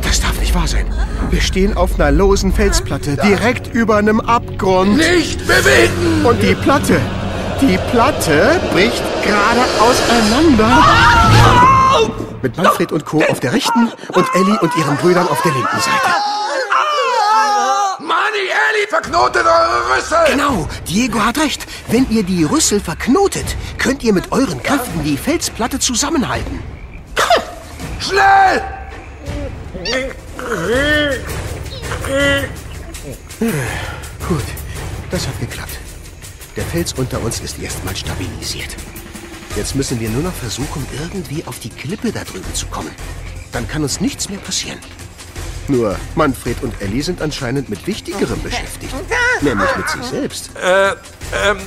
Das 0.03 0.21
darf 0.21 0.39
nicht 0.41 0.55
wahr 0.55 0.67
sein. 0.67 0.87
Wir 1.31 1.41
stehen 1.41 1.77
auf 1.77 1.99
einer 2.01 2.11
losen 2.11 2.53
Felsplatte, 2.53 3.17
direkt 3.17 3.73
über 3.75 3.97
einem 3.97 4.21
Abgrund. 4.21 4.97
Nicht 4.97 5.47
bewegen! 5.47 6.25
Und 6.25 6.43
die 6.43 6.55
Platte, 6.55 7.01
die 7.61 7.79
Platte 7.91 8.61
bricht 8.73 9.03
gerade 9.23 9.61
auseinander. 9.79 10.85
Mit 12.43 12.57
Manfred 12.57 12.91
und 12.93 13.05
Co. 13.05 13.23
auf 13.29 13.41
der 13.41 13.53
rechten 13.53 13.91
und 14.15 14.27
Ellie 14.35 14.59
und 14.61 14.75
ihren 14.77 14.97
Brüdern 14.97 15.29
auf 15.29 15.43
der 15.43 15.53
linken 15.53 15.79
Seite. 15.79 16.40
Verknotet 18.91 19.47
eure 19.47 19.97
Rüssel! 19.97 20.19
Genau, 20.33 20.69
Diego 20.89 21.21
hat 21.21 21.39
recht. 21.39 21.65
Wenn 21.87 22.11
ihr 22.11 22.25
die 22.25 22.43
Rüssel 22.43 22.81
verknotet, 22.81 23.45
könnt 23.79 24.03
ihr 24.03 24.13
mit 24.13 24.33
euren 24.33 24.61
Kräften 24.65 25.05
die 25.05 25.17
Felsplatte 25.17 25.79
zusammenhalten. 25.79 26.61
Schnell! 28.01 28.65
Gut, 34.29 34.43
das 35.13 35.29
hat 35.29 35.39
geklappt. 35.39 35.79
Der 36.57 36.65
Fels 36.65 36.93
unter 36.95 37.21
uns 37.21 37.39
ist 37.39 37.61
erstmal 37.61 37.95
stabilisiert. 37.95 38.75
Jetzt 39.55 39.77
müssen 39.77 40.01
wir 40.01 40.11
nur 40.11 40.25
noch 40.25 40.35
versuchen, 40.35 40.85
irgendwie 41.01 41.45
auf 41.47 41.61
die 41.61 41.71
Klippe 41.71 42.11
da 42.11 42.25
drüben 42.25 42.53
zu 42.55 42.67
kommen. 42.67 42.91
Dann 43.53 43.69
kann 43.69 43.85
uns 43.85 44.01
nichts 44.01 44.29
mehr 44.29 44.41
passieren. 44.41 44.81
Nur 45.71 45.97
Manfred 46.17 46.63
und 46.63 46.75
Ellie 46.81 47.03
sind 47.03 47.23
anscheinend 47.23 47.69
mit 47.69 47.87
Wichtigerem 47.87 48.43
beschäftigt. 48.43 48.93
Nämlich 49.41 49.77
mit 49.77 49.89
sich 49.89 50.03
selbst. 50.03 50.51
Äh, 50.57 50.91
ähm, 51.49 51.59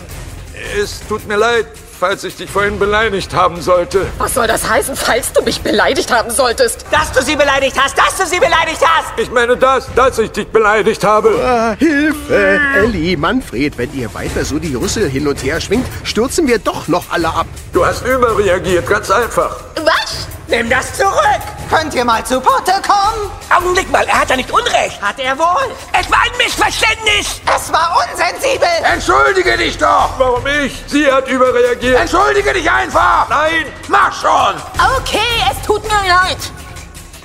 es 0.81 1.01
tut 1.07 1.25
mir 1.27 1.37
leid, 1.37 1.67
falls 1.97 2.25
ich 2.25 2.35
dich 2.35 2.49
vorhin 2.49 2.77
beleidigt 2.79 3.33
haben 3.33 3.61
sollte. 3.61 4.05
Was 4.17 4.33
soll 4.33 4.45
das 4.45 4.69
heißen, 4.69 4.97
falls 4.97 5.31
du 5.31 5.41
mich 5.41 5.61
beleidigt 5.61 6.11
haben 6.11 6.31
solltest? 6.31 6.85
Dass 6.91 7.13
du 7.13 7.21
sie 7.23 7.37
beleidigt 7.37 7.77
hast, 7.81 7.97
dass 7.97 8.17
du 8.17 8.25
sie 8.25 8.39
beleidigt 8.41 8.81
hast! 8.83 9.17
Ich 9.17 9.31
meine 9.31 9.55
das, 9.55 9.87
dass 9.95 10.19
ich 10.19 10.31
dich 10.31 10.47
beleidigt 10.49 11.03
habe. 11.05 11.29
Ah, 11.41 11.75
Hilfe! 11.79 12.59
Ellie, 12.75 13.15
Manfred, 13.15 13.77
wenn 13.77 13.93
ihr 13.93 14.13
weiter 14.13 14.43
so 14.43 14.59
die 14.59 14.75
Rüssel 14.75 15.09
hin 15.09 15.27
und 15.27 15.41
her 15.43 15.61
schwingt, 15.61 15.87
stürzen 16.03 16.45
wir 16.45 16.59
doch 16.59 16.89
noch 16.89 17.05
alle 17.09 17.29
ab. 17.29 17.47
Du 17.71 17.85
hast 17.85 18.05
überreagiert, 18.05 18.85
ganz 18.85 19.09
einfach. 19.09 19.55
Was? 19.77 20.27
Nimm 20.49 20.69
das 20.69 20.97
zurück! 20.97 21.62
Könnt 21.73 21.95
ihr 21.95 22.05
mal 22.05 22.23
zu 22.23 22.39
Potte 22.39 22.73
kommen? 22.87 23.31
Augenblick 23.49 23.89
mal, 23.89 24.05
er 24.05 24.21
hat 24.21 24.29
ja 24.29 24.35
nicht 24.35 24.51
Unrecht. 24.51 25.01
Hat 25.01 25.17
er 25.17 25.35
wohl? 25.37 25.71
Es 25.91 26.09
war 26.11 26.19
ein 26.21 26.37
Missverständnis! 26.37 27.41
Es 27.55 27.73
war 27.73 27.97
unsensibel! 27.97 28.67
Entschuldige 28.83 29.57
dich 29.57 29.75
doch! 29.79 30.11
Warum 30.19 30.45
ich? 30.45 30.83
Sie 30.85 31.11
hat 31.11 31.27
überreagiert. 31.27 31.99
Entschuldige 31.99 32.53
dich 32.53 32.69
einfach! 32.69 33.27
Nein! 33.27 33.65
Mach 33.87 34.13
schon! 34.13 34.55
Okay, 34.97 35.17
es 35.51 35.65
tut 35.65 35.81
mir 35.83 36.07
leid. 36.07 36.37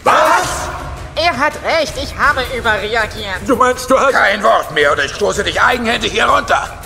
Was? 0.05 0.69
Er 1.15 1.37
hat 1.37 1.53
recht, 1.65 1.93
ich 2.03 2.17
habe 2.17 2.43
überreagiert. 2.57 3.41
Du 3.47 3.55
meinst, 3.55 3.91
du 3.91 3.99
hast... 3.99 4.13
Kein 4.13 4.43
Wort 4.43 4.71
mehr 4.73 4.93
oder 4.93 5.05
ich 5.05 5.15
stoße 5.15 5.45
dich 5.45 5.61
eigenhändig 5.61 6.13
hier 6.13 6.25
runter. 6.25 6.79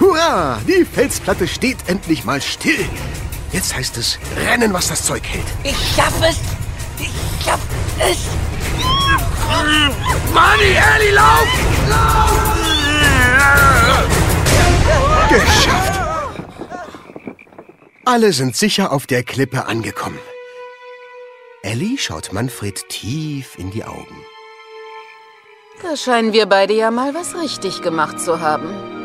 Hurra! 0.00 0.58
Die 0.66 0.84
Felsplatte 0.84 1.46
steht 1.46 1.78
endlich 1.86 2.24
mal 2.24 2.42
still. 2.42 2.88
Jetzt 3.52 3.74
heißt 3.74 3.96
es 3.96 4.18
rennen, 4.36 4.72
was 4.72 4.88
das 4.88 5.04
Zeug 5.04 5.22
hält. 5.24 5.46
Ich 5.64 5.76
schaff 5.96 6.12
es! 6.22 6.38
Ich 6.98 7.44
schaff 7.44 7.60
es! 7.98 8.18
Manni, 10.34 10.76
Ellie, 10.96 11.12
lauf! 11.12 11.48
Geschafft! 15.30 16.00
Alle 18.04 18.32
sind 18.32 18.56
sicher 18.56 18.92
auf 18.92 19.06
der 19.06 19.22
Klippe 19.22 19.66
angekommen. 19.66 20.18
Ellie 21.62 21.98
schaut 21.98 22.32
Manfred 22.32 22.88
tief 22.88 23.58
in 23.58 23.70
die 23.70 23.84
Augen. 23.84 24.24
Da 25.82 25.96
scheinen 25.96 26.32
wir 26.32 26.46
beide 26.46 26.74
ja 26.74 26.90
mal 26.90 27.14
was 27.14 27.34
richtig 27.34 27.82
gemacht 27.82 28.20
zu 28.20 28.40
haben. 28.40 28.97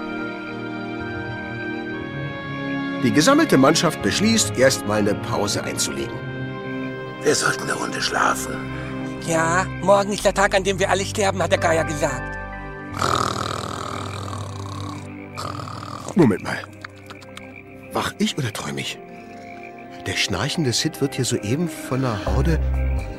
Die 3.03 3.11
gesammelte 3.11 3.57
Mannschaft 3.57 4.01
beschließt, 4.01 4.57
erstmal 4.57 4.99
eine 4.99 5.13
Pause 5.13 5.61
einzulegen. 5.61 6.15
Wir 7.21 7.35
sollten 7.35 7.63
eine 7.63 7.73
Runde 7.73 8.01
schlafen. 8.01 8.53
Ja, 9.27 9.65
morgen 9.81 10.13
ist 10.13 10.23
der 10.23 10.33
Tag, 10.33 10.55
an 10.55 10.63
dem 10.63 10.79
wir 10.79 10.89
alle 10.89 11.03
sterben, 11.05 11.43
hat 11.43 11.51
der 11.51 11.59
Geier 11.59 11.83
gesagt. 11.83 12.37
Moment 16.15 16.43
mal. 16.43 16.59
Wach 17.91 18.13
ich 18.19 18.37
oder 18.37 18.53
träume 18.53 18.79
ich? 18.79 18.97
Der 20.05 20.15
schnarchende 20.15 20.71
Sid 20.71 21.01
wird 21.01 21.15
hier 21.15 21.25
soeben 21.25 21.67
von 21.67 22.05
einer 22.05 22.25
Horde 22.25 22.59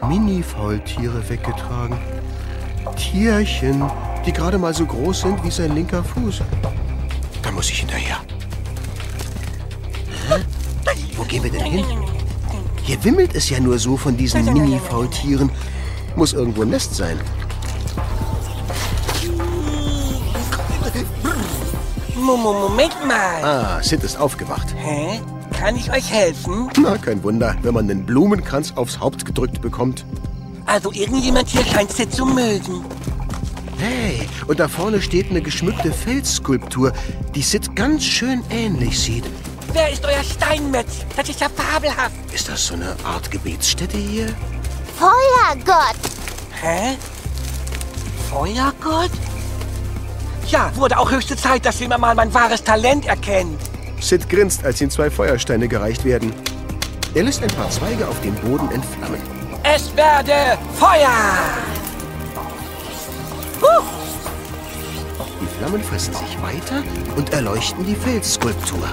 Mini-Faultiere 0.08 1.28
weggetragen. 1.28 1.98
Tierchen, 2.96 3.90
die 4.24 4.32
gerade 4.32 4.56
mal 4.56 4.72
so 4.72 4.86
groß 4.86 5.22
sind 5.22 5.44
wie 5.44 5.50
sein 5.50 5.74
linker 5.74 6.04
Fuß. 6.04 6.42
Da 7.42 7.50
muss 7.50 7.68
ich 7.68 7.80
hinterher. 7.80 8.18
Gehen 11.34 11.42
wir 11.42 11.50
denn 11.50 11.64
hin? 11.64 11.84
Hier 12.84 13.02
wimmelt 13.02 13.34
es 13.34 13.50
ja 13.50 13.58
nur 13.58 13.76
so 13.80 13.96
von 13.96 14.16
diesen 14.16 14.44
Mini-Faultieren. 14.44 15.50
Muss 16.14 16.32
irgendwo 16.32 16.62
ein 16.62 16.68
Nest 16.68 16.94
sein. 16.94 17.18
Moment 22.14 22.94
mal. 23.04 23.42
Ah, 23.42 23.82
Sid 23.82 24.04
ist 24.04 24.16
aufgewacht. 24.16 24.76
Hä? 24.76 25.18
Kann 25.58 25.74
ich 25.74 25.90
euch 25.90 26.08
helfen? 26.08 26.70
Na, 26.80 26.96
kein 26.98 27.20
Wunder, 27.24 27.56
wenn 27.62 27.74
man 27.74 27.88
den 27.88 28.06
Blumenkranz 28.06 28.72
aufs 28.76 29.00
Haupt 29.00 29.24
gedrückt 29.24 29.60
bekommt. 29.60 30.06
Also 30.66 30.92
irgendjemand 30.92 31.48
hier 31.48 31.64
scheint 31.64 31.90
Sid 31.90 32.12
zu 32.12 32.26
mögen. 32.26 32.84
Hey, 33.78 34.28
und 34.46 34.60
da 34.60 34.68
vorne 34.68 35.02
steht 35.02 35.30
eine 35.30 35.42
geschmückte 35.42 35.92
Felsskulptur, 35.92 36.92
die 37.34 37.42
Sid 37.42 37.74
ganz 37.74 38.04
schön 38.04 38.44
ähnlich 38.50 39.00
sieht. 39.00 39.24
Wer 39.74 39.90
ist 39.90 40.04
euer 40.04 40.22
Steinmetz? 40.22 41.04
Das 41.16 41.28
ist 41.28 41.40
ja 41.40 41.48
fabelhaft. 41.48 42.14
Ist 42.32 42.48
das 42.48 42.64
so 42.64 42.74
eine 42.74 42.94
Art 43.02 43.28
Gebetsstätte 43.28 43.96
hier? 43.96 44.28
Feuergott. 44.96 45.96
Hä? 46.62 46.96
Feuergott? 48.30 49.10
Ja, 50.46 50.70
wurde 50.76 50.96
auch 50.96 51.10
höchste 51.10 51.36
Zeit, 51.36 51.66
dass 51.66 51.80
jemand 51.80 52.02
mal 52.02 52.14
mein 52.14 52.32
wahres 52.32 52.62
Talent 52.62 53.06
erkennt. 53.06 53.60
Sid 54.00 54.28
grinst, 54.28 54.64
als 54.64 54.80
ihm 54.80 54.90
zwei 54.90 55.10
Feuersteine 55.10 55.66
gereicht 55.66 56.04
werden. 56.04 56.32
Er 57.14 57.24
lässt 57.24 57.42
ein 57.42 57.50
paar 57.50 57.68
Zweige 57.70 58.06
auf 58.06 58.20
dem 58.20 58.36
Boden 58.36 58.70
entflammen. 58.70 59.20
Es 59.64 59.94
werde 59.96 60.56
Feuer! 60.78 61.08
Die 65.40 65.58
Flammen 65.58 65.82
fressen 65.82 66.14
sich 66.14 66.40
weiter 66.40 66.84
und 67.16 67.32
erleuchten 67.32 67.84
die 67.84 67.96
Felsskulptur. 67.96 68.88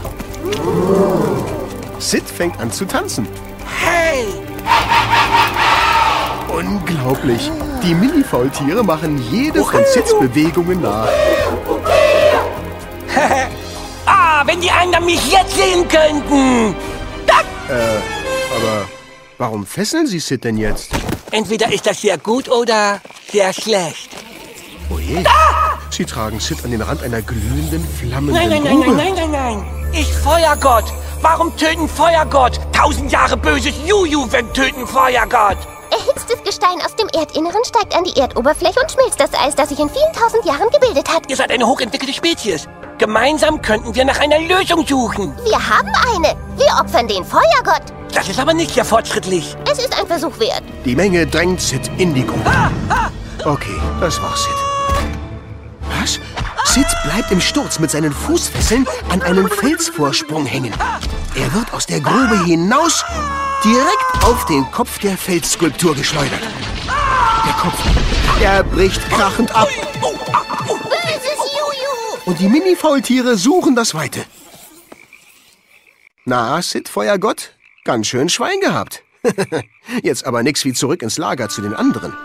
Sid 2.00 2.24
fängt 2.24 2.60
an 2.60 2.72
zu 2.72 2.86
tanzen. 2.86 3.28
Hey! 3.84 4.26
Unglaublich. 6.50 7.50
Die 7.84 7.94
Mini-Faultiere 7.94 8.84
machen 8.84 9.18
jede 9.32 9.64
von 9.64 9.84
Sids 9.86 10.18
Bewegungen 10.20 10.82
nach. 10.82 11.08
ah, 14.06 14.44
wenn 14.46 14.62
die 14.62 14.72
anderen 14.72 15.06
mich 15.06 15.32
jetzt 15.32 15.56
sehen 15.56 15.88
könnten! 15.88 16.76
Äh, 17.70 18.00
aber 18.58 18.86
warum 19.38 19.66
fesseln 19.66 20.08
Sie 20.08 20.20
Sid 20.20 20.44
denn 20.44 20.58
jetzt? 20.58 20.92
Entweder 21.32 21.72
ist 21.72 21.88
das 21.88 22.02
sehr 22.02 22.18
gut 22.18 22.50
oder 22.50 23.00
sehr 23.32 23.54
schlecht. 23.54 24.10
Oh 24.90 25.00
je. 25.00 25.24
Sie 25.90 26.06
tragen 26.06 26.40
Sid 26.40 26.64
an 26.66 26.72
den 26.72 26.82
Rand 26.82 27.04
einer 27.04 27.22
glühenden, 27.22 27.86
flammenden 28.00 28.36
Nein, 28.36 28.50
nein, 28.50 28.64
nein, 28.64 28.80
nein, 28.80 28.96
nein, 28.98 29.14
nein, 29.16 29.32
nein. 29.32 29.81
Ich 29.94 30.14
Feuergott. 30.14 30.86
Warum 31.22 31.56
töten 31.58 31.88
Feuergott? 31.88 32.60
Tausend 32.72 33.12
Jahre 33.12 33.36
böses 33.36 33.74
Juju, 33.86 34.26
wenn 34.32 34.52
töten 34.54 34.88
Feuergott. 34.88 35.58
Erhitztes 35.92 36.42
Gestein 36.44 36.82
aus 36.86 36.96
dem 36.96 37.10
Erdinneren 37.10 37.64
steigt 37.66 37.94
an 37.94 38.06
die 38.06 38.18
Erdoberfläche 38.18 38.80
und 38.80 38.90
schmilzt 38.90 39.20
das 39.20 39.34
Eis, 39.34 39.54
das 39.54 39.68
sich 39.68 39.80
in 39.80 39.90
vielen 39.90 40.14
tausend 40.14 40.46
Jahren 40.46 40.70
gebildet 40.72 41.14
hat. 41.14 41.30
Ihr 41.30 41.36
seid 41.36 41.52
eine 41.52 41.68
hochentwickelte 41.68 42.14
Spezies. 42.14 42.70
Gemeinsam 43.00 43.62
könnten 43.62 43.94
wir 43.94 44.06
nach 44.06 44.20
einer 44.20 44.40
Lösung 44.40 44.88
suchen. 44.88 45.36
Wir 45.44 45.60
haben 45.60 45.92
eine. 46.16 46.38
Wir 46.56 46.74
opfern 46.80 47.10
den 47.10 47.26
Feuergott. 47.26 47.84
Das 48.14 48.30
ist 48.30 48.40
aber 48.40 48.54
nicht 48.54 48.74
sehr 48.74 48.86
fortschrittlich. 48.86 49.58
Es 49.70 49.80
ist 49.80 50.00
ein 50.00 50.08
Versuch 50.08 50.40
wert. 50.40 50.64
Die 50.86 50.96
Menge 50.96 51.28
drängt 51.28 51.60
Sid 51.60 51.92
in 51.98 52.14
die 52.14 52.26
Grube. 52.26 52.52
Okay, 53.44 53.82
das 54.00 54.22
war 54.22 54.36
Sid. 54.38 54.71
Sid 56.74 56.88
bleibt 57.04 57.30
im 57.34 57.42
Sturz 57.42 57.80
mit 57.80 57.92
seinen 57.92 58.14
Fußfesseln 58.14 58.88
an 59.10 59.22
einem 59.24 59.50
Felsvorsprung 59.50 60.46
hängen. 60.46 60.74
Er 61.36 61.54
wird 61.54 61.74
aus 61.74 61.86
der 61.86 62.00
Grube 62.00 62.46
hinaus 62.46 63.04
direkt 63.62 64.24
auf 64.24 64.46
den 64.46 64.64
Kopf 64.72 64.98
der 65.00 65.18
Felsskulptur 65.18 65.94
geschleudert. 65.96 66.40
Der 67.46 67.54
Kopf, 67.56 67.78
er 68.42 68.64
bricht 68.64 69.02
krachend 69.10 69.54
ab. 69.54 69.68
Und 72.24 72.40
die 72.40 72.48
Mini-Faultiere 72.48 73.36
suchen 73.36 73.76
das 73.76 73.94
Weite. 73.94 74.24
Na, 76.24 76.62
Sid, 76.62 76.88
Feuergott, 76.88 77.52
ganz 77.84 78.08
schön 78.08 78.30
Schwein 78.30 78.62
gehabt. 78.62 79.04
Jetzt 80.04 80.26
aber 80.26 80.42
nix 80.42 80.64
wie 80.64 80.72
zurück 80.72 81.02
ins 81.02 81.18
Lager 81.18 81.50
zu 81.50 81.62
den 81.62 81.74
anderen. 81.74 82.16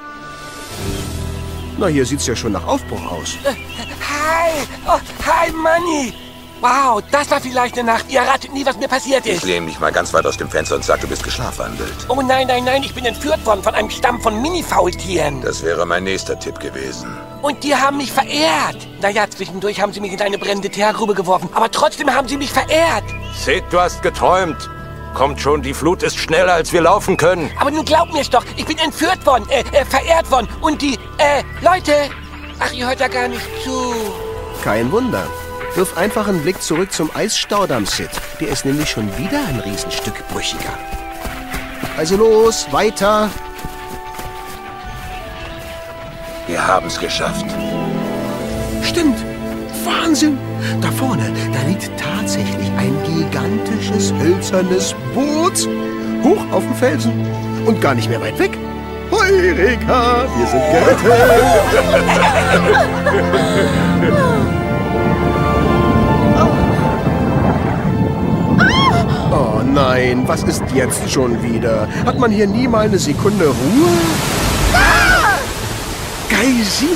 Na, 1.78 1.86
hier 1.88 2.06
sieht's 2.06 2.26
ja 2.26 2.34
schon 2.34 2.52
nach 2.52 2.66
Aufbruch 2.66 3.04
aus. 3.10 3.34
Hi! 3.44 4.66
Oh, 4.86 4.98
hi, 5.26 5.50
Manni! 5.52 6.14
Wow, 6.62 7.02
das 7.12 7.30
war 7.30 7.38
vielleicht 7.38 7.78
eine 7.78 7.92
Nacht. 7.92 8.06
Ihr 8.08 8.22
ratet 8.22 8.52
nie, 8.54 8.64
was 8.64 8.78
mir 8.78 8.88
passiert 8.88 9.26
Ich 9.26 9.34
ist. 9.36 9.44
lehne 9.44 9.66
mich 9.66 9.78
mal 9.78 9.92
ganz 9.92 10.14
weit 10.14 10.24
aus 10.24 10.38
dem 10.38 10.48
Fenster 10.48 10.76
und 10.76 10.84
sag, 10.84 11.02
du 11.02 11.06
bist 11.06 11.22
geschlafwandelt. 11.22 11.92
Oh 12.08 12.22
nein, 12.22 12.46
nein, 12.46 12.64
nein, 12.64 12.82
ich 12.82 12.94
bin 12.94 13.04
entführt 13.04 13.44
worden 13.44 13.62
von 13.62 13.74
einem 13.74 13.90
Stamm 13.90 14.22
von 14.22 14.40
Mini-Faultieren. 14.40 15.42
Das 15.42 15.62
wäre 15.62 15.84
mein 15.84 16.04
nächster 16.04 16.38
Tipp 16.40 16.58
gewesen. 16.58 17.14
Und 17.42 17.62
die 17.62 17.76
haben 17.76 17.98
mich 17.98 18.10
verehrt. 18.10 18.88
Naja, 19.02 19.28
zwischendurch 19.28 19.82
haben 19.82 19.92
sie 19.92 20.00
mich 20.00 20.12
in 20.14 20.20
eine 20.22 20.38
brennende 20.38 20.70
Teergrube 20.70 21.12
geworfen. 21.14 21.50
Aber 21.52 21.70
trotzdem 21.70 22.12
haben 22.12 22.26
sie 22.26 22.38
mich 22.38 22.50
verehrt. 22.50 23.04
Sid, 23.34 23.64
du 23.70 23.78
hast 23.78 24.02
geträumt. 24.02 24.70
Kommt 25.16 25.40
schon, 25.40 25.62
die 25.62 25.72
Flut 25.72 26.02
ist 26.02 26.18
schneller, 26.18 26.52
als 26.52 26.74
wir 26.74 26.82
laufen 26.82 27.16
können. 27.16 27.50
Aber 27.58 27.70
nun 27.70 27.86
glaub 27.86 28.12
mir's 28.12 28.28
doch, 28.28 28.44
ich 28.54 28.66
bin 28.66 28.76
entführt 28.76 29.24
worden, 29.24 29.48
äh, 29.48 29.60
äh, 29.72 29.82
verehrt 29.86 30.30
worden. 30.30 30.46
Und 30.60 30.82
die, 30.82 30.98
äh, 31.16 31.42
Leute... 31.62 31.92
Ach, 32.58 32.70
ihr 32.70 32.86
hört 32.86 33.00
da 33.00 33.08
gar 33.08 33.26
nicht 33.26 33.40
zu. 33.64 33.94
Kein 34.62 34.92
Wunder. 34.92 35.26
Wirf 35.74 35.96
einfach 35.96 36.28
einen 36.28 36.42
Blick 36.42 36.60
zurück 36.60 36.92
zum 36.92 37.10
Eisstaudamm, 37.14 37.86
Sid. 37.86 38.10
Der 38.40 38.48
ist 38.48 38.66
nämlich 38.66 38.90
schon 38.90 39.06
wieder 39.16 39.38
ein 39.48 39.58
Riesenstück 39.60 40.28
brüchiger. 40.28 40.78
Also 41.96 42.18
los, 42.18 42.66
weiter. 42.70 43.30
Wir 46.46 46.66
haben's 46.66 47.00
geschafft. 47.00 47.46
Stimmt. 48.82 49.16
Wahnsinn. 49.86 50.36
Da 50.80 50.90
vorne, 50.90 51.30
da 51.52 51.68
liegt 51.68 51.90
tatsächlich 51.96 52.70
ein 52.76 52.94
gigantisches 53.04 54.12
hölzernes 54.20 54.94
Boot. 55.14 55.68
Hoch 56.22 56.44
auf 56.52 56.64
dem 56.64 56.74
Felsen. 56.74 57.12
Und 57.66 57.80
gar 57.80 57.94
nicht 57.94 58.08
mehr 58.08 58.20
weit 58.20 58.38
weg. 58.38 58.58
Heureka, 59.10 60.24
wir 60.36 60.46
sind 60.46 60.62
gerettet. 60.72 61.12
Oh 69.30 69.62
nein, 69.64 70.22
was 70.26 70.42
ist 70.42 70.62
jetzt 70.74 71.10
schon 71.10 71.40
wieder? 71.42 71.86
Hat 72.04 72.18
man 72.18 72.30
hier 72.30 72.46
nie 72.46 72.66
mal 72.66 72.86
eine 72.86 72.98
Sekunde 72.98 73.46
Ruhe? 73.46 73.88
Geysire. 76.28 76.90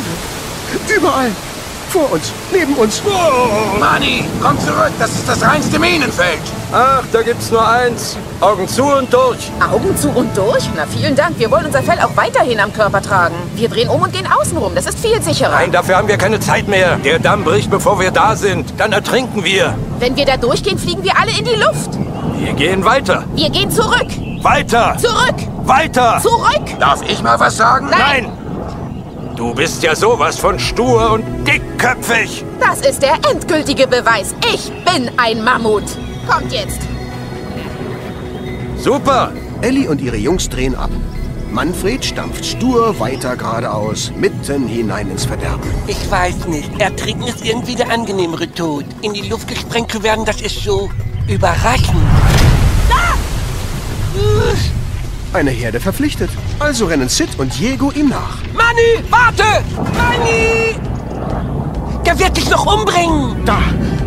Überall. 0.96 1.30
Vor 1.90 2.12
uns, 2.12 2.30
neben 2.52 2.74
uns. 2.74 3.02
Manni, 3.80 4.24
komm 4.40 4.56
zurück, 4.60 4.92
das 5.00 5.10
ist 5.10 5.28
das 5.28 5.42
reinste 5.42 5.76
Minenfeld. 5.80 6.38
Ach, 6.72 7.02
da 7.12 7.20
gibt's 7.22 7.50
nur 7.50 7.66
eins. 7.68 8.16
Augen 8.40 8.68
zu 8.68 8.84
und 8.84 9.12
durch. 9.12 9.50
Augen 9.60 9.96
zu 9.96 10.08
und 10.10 10.36
durch? 10.36 10.70
Na, 10.76 10.86
vielen 10.86 11.16
Dank. 11.16 11.36
Wir 11.40 11.50
wollen 11.50 11.66
unser 11.66 11.82
Fell 11.82 11.98
auch 11.98 12.16
weiterhin 12.16 12.60
am 12.60 12.72
Körper 12.72 13.02
tragen. 13.02 13.34
Wir 13.56 13.68
drehen 13.68 13.88
um 13.88 14.02
und 14.02 14.12
gehen 14.12 14.28
außen 14.30 14.56
rum. 14.56 14.72
Das 14.76 14.86
ist 14.86 15.00
viel 15.00 15.20
sicherer. 15.20 15.50
Nein, 15.50 15.72
dafür 15.72 15.96
haben 15.96 16.06
wir 16.06 16.16
keine 16.16 16.38
Zeit 16.38 16.68
mehr. 16.68 16.96
Der 16.98 17.18
Damm 17.18 17.42
bricht, 17.42 17.72
bevor 17.72 17.98
wir 17.98 18.12
da 18.12 18.36
sind. 18.36 18.72
Dann 18.78 18.92
ertrinken 18.92 19.42
wir. 19.42 19.74
Wenn 19.98 20.14
wir 20.14 20.26
da 20.26 20.36
durchgehen, 20.36 20.78
fliegen 20.78 21.02
wir 21.02 21.18
alle 21.18 21.32
in 21.36 21.44
die 21.44 21.56
Luft. 21.56 21.98
Wir 22.38 22.52
gehen 22.52 22.84
weiter. 22.84 23.24
Wir 23.34 23.50
gehen 23.50 23.68
zurück. 23.68 24.06
Weiter. 24.42 24.96
Zurück. 24.96 25.34
Weiter. 25.64 26.20
Zurück. 26.22 26.78
Darf 26.78 27.02
ich 27.02 27.20
mal 27.20 27.40
was 27.40 27.56
sagen? 27.56 27.88
Nein. 27.90 28.30
Du 29.40 29.54
bist 29.54 29.82
ja 29.82 29.96
sowas 29.96 30.38
von 30.38 30.58
stur 30.58 31.12
und 31.12 31.24
dickköpfig. 31.46 32.44
Das 32.60 32.82
ist 32.82 33.00
der 33.00 33.14
endgültige 33.32 33.86
Beweis. 33.86 34.34
Ich 34.52 34.70
bin 34.84 35.10
ein 35.16 35.42
Mammut. 35.42 35.84
Kommt 36.28 36.52
jetzt. 36.52 36.82
Super. 38.76 39.32
Ellie 39.62 39.88
und 39.88 40.02
ihre 40.02 40.18
Jungs 40.18 40.50
drehen 40.50 40.74
ab. 40.74 40.90
Manfred 41.50 42.04
stampft 42.04 42.44
stur 42.44 43.00
weiter 43.00 43.34
geradeaus, 43.34 44.12
mitten 44.14 44.68
hinein 44.68 45.10
ins 45.10 45.24
Verderben. 45.24 45.70
Ich 45.86 46.10
weiß 46.10 46.46
nicht. 46.48 46.78
Ertrinken 46.78 47.26
ist 47.26 47.42
irgendwie 47.42 47.76
der 47.76 47.90
angenehmere 47.90 48.52
Tod. 48.52 48.84
In 49.00 49.14
die 49.14 49.26
Luft 49.26 49.48
gesprengt 49.48 49.90
zu 49.90 50.02
werden, 50.02 50.26
das 50.26 50.42
ist 50.42 50.62
so 50.62 50.90
überraschend. 51.26 51.96
Eine 55.32 55.50
Herde 55.50 55.78
verpflichtet. 55.78 56.28
Also 56.58 56.86
rennen 56.86 57.08
Sid 57.08 57.38
und 57.38 57.56
Diego 57.56 57.92
ihm 57.92 58.08
nach. 58.08 58.38
Manni, 58.52 59.04
warte! 59.10 59.44
Manni! 59.76 60.74
Der 62.04 62.18
wird 62.18 62.36
dich 62.36 62.50
noch 62.50 62.66
umbringen! 62.66 63.36
Da, 63.46 63.60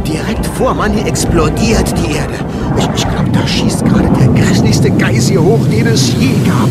direkt 0.06 0.46
vor 0.58 0.74
Manni 0.74 1.02
explodiert 1.04 1.94
die 1.98 2.16
Erde. 2.16 2.34
Ich, 2.78 2.90
ich 2.96 3.10
glaube, 3.10 3.30
da 3.32 3.48
schießt 3.48 3.86
gerade 3.86 4.10
der 4.20 4.28
grässlichste 4.28 4.92
Geysir 4.92 5.42
hoch, 5.42 5.66
den 5.72 5.88
es 5.88 6.12
je 6.20 6.34
gab. 6.46 6.70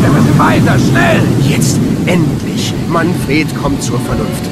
Wir 0.00 0.08
müssen 0.08 0.38
weiter, 0.38 0.78
schnell! 0.78 1.20
Jetzt, 1.46 1.78
endlich. 2.06 2.72
Manfred 2.88 3.54
kommt 3.62 3.82
zur 3.82 4.00
Vernunft. 4.00 4.44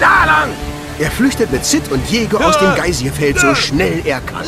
Da 0.00 0.24
lang! 0.24 0.50
Er 0.98 1.10
flüchtet 1.12 1.52
mit 1.52 1.64
Sid 1.64 1.90
und 1.92 2.02
Diego 2.10 2.38
aus 2.38 2.58
dem 2.58 2.74
Geysirfeld 2.74 3.38
so 3.38 3.54
schnell 3.54 4.02
er 4.04 4.20
kann. 4.20 4.44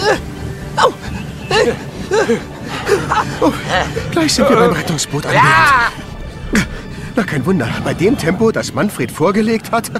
Oh, 3.41 3.53
gleich 4.11 4.35
sind 4.35 4.49
wir 4.49 4.57
beim 4.57 4.73
Rettungsboot 4.73 5.27
angelangt. 5.27 5.93
Na, 7.15 7.23
kein 7.25 7.45
Wunder. 7.45 7.69
Bei 7.85 7.95
dem 7.95 8.17
Tempo, 8.17 8.53
das 8.53 8.73
Manfred 8.73 9.11
vorgelegt 9.11 9.71
hat. 9.71 9.91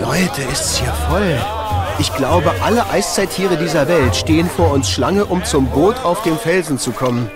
Leute, 0.00 0.42
ist's 0.52 0.78
hier 0.78 0.92
voll. 1.08 1.38
Ich 1.98 2.12
glaube, 2.14 2.52
alle 2.62 2.88
Eiszeittiere 2.90 3.56
dieser 3.56 3.86
Welt 3.86 4.16
stehen 4.16 4.50
vor 4.50 4.72
uns 4.72 4.90
Schlange, 4.90 5.24
um 5.24 5.44
zum 5.44 5.66
Boot 5.66 5.96
auf 6.04 6.22
dem 6.22 6.36
Felsen 6.36 6.78
zu 6.78 6.90
kommen. 6.90 7.30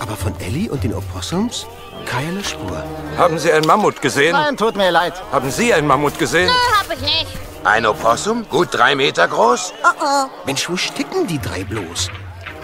Aber 0.00 0.16
von 0.16 0.32
Ellie 0.40 0.70
und 0.70 0.82
den 0.82 0.92
Opossums 0.92 1.66
keine 2.06 2.42
Spur. 2.42 2.84
Haben 3.16 3.38
Sie 3.38 3.52
einen 3.52 3.66
Mammut 3.66 4.00
gesehen? 4.00 4.32
Nein, 4.32 4.56
tut 4.56 4.76
mir 4.76 4.90
leid. 4.90 5.14
Haben 5.32 5.50
Sie 5.50 5.72
einen 5.72 5.86
Mammut 5.86 6.18
gesehen? 6.18 6.50
Hab 6.78 6.92
ich 6.92 7.00
nicht. 7.00 7.28
Ein 7.64 7.84
Opossum? 7.86 8.48
Gut 8.48 8.68
drei 8.72 8.94
Meter 8.94 9.28
groß? 9.28 9.74
Oh 9.84 9.88
oh. 10.02 10.26
Mensch, 10.46 10.68
wo 10.68 10.76
sticken 10.76 11.26
die 11.26 11.38
drei 11.38 11.64
bloß? 11.64 12.08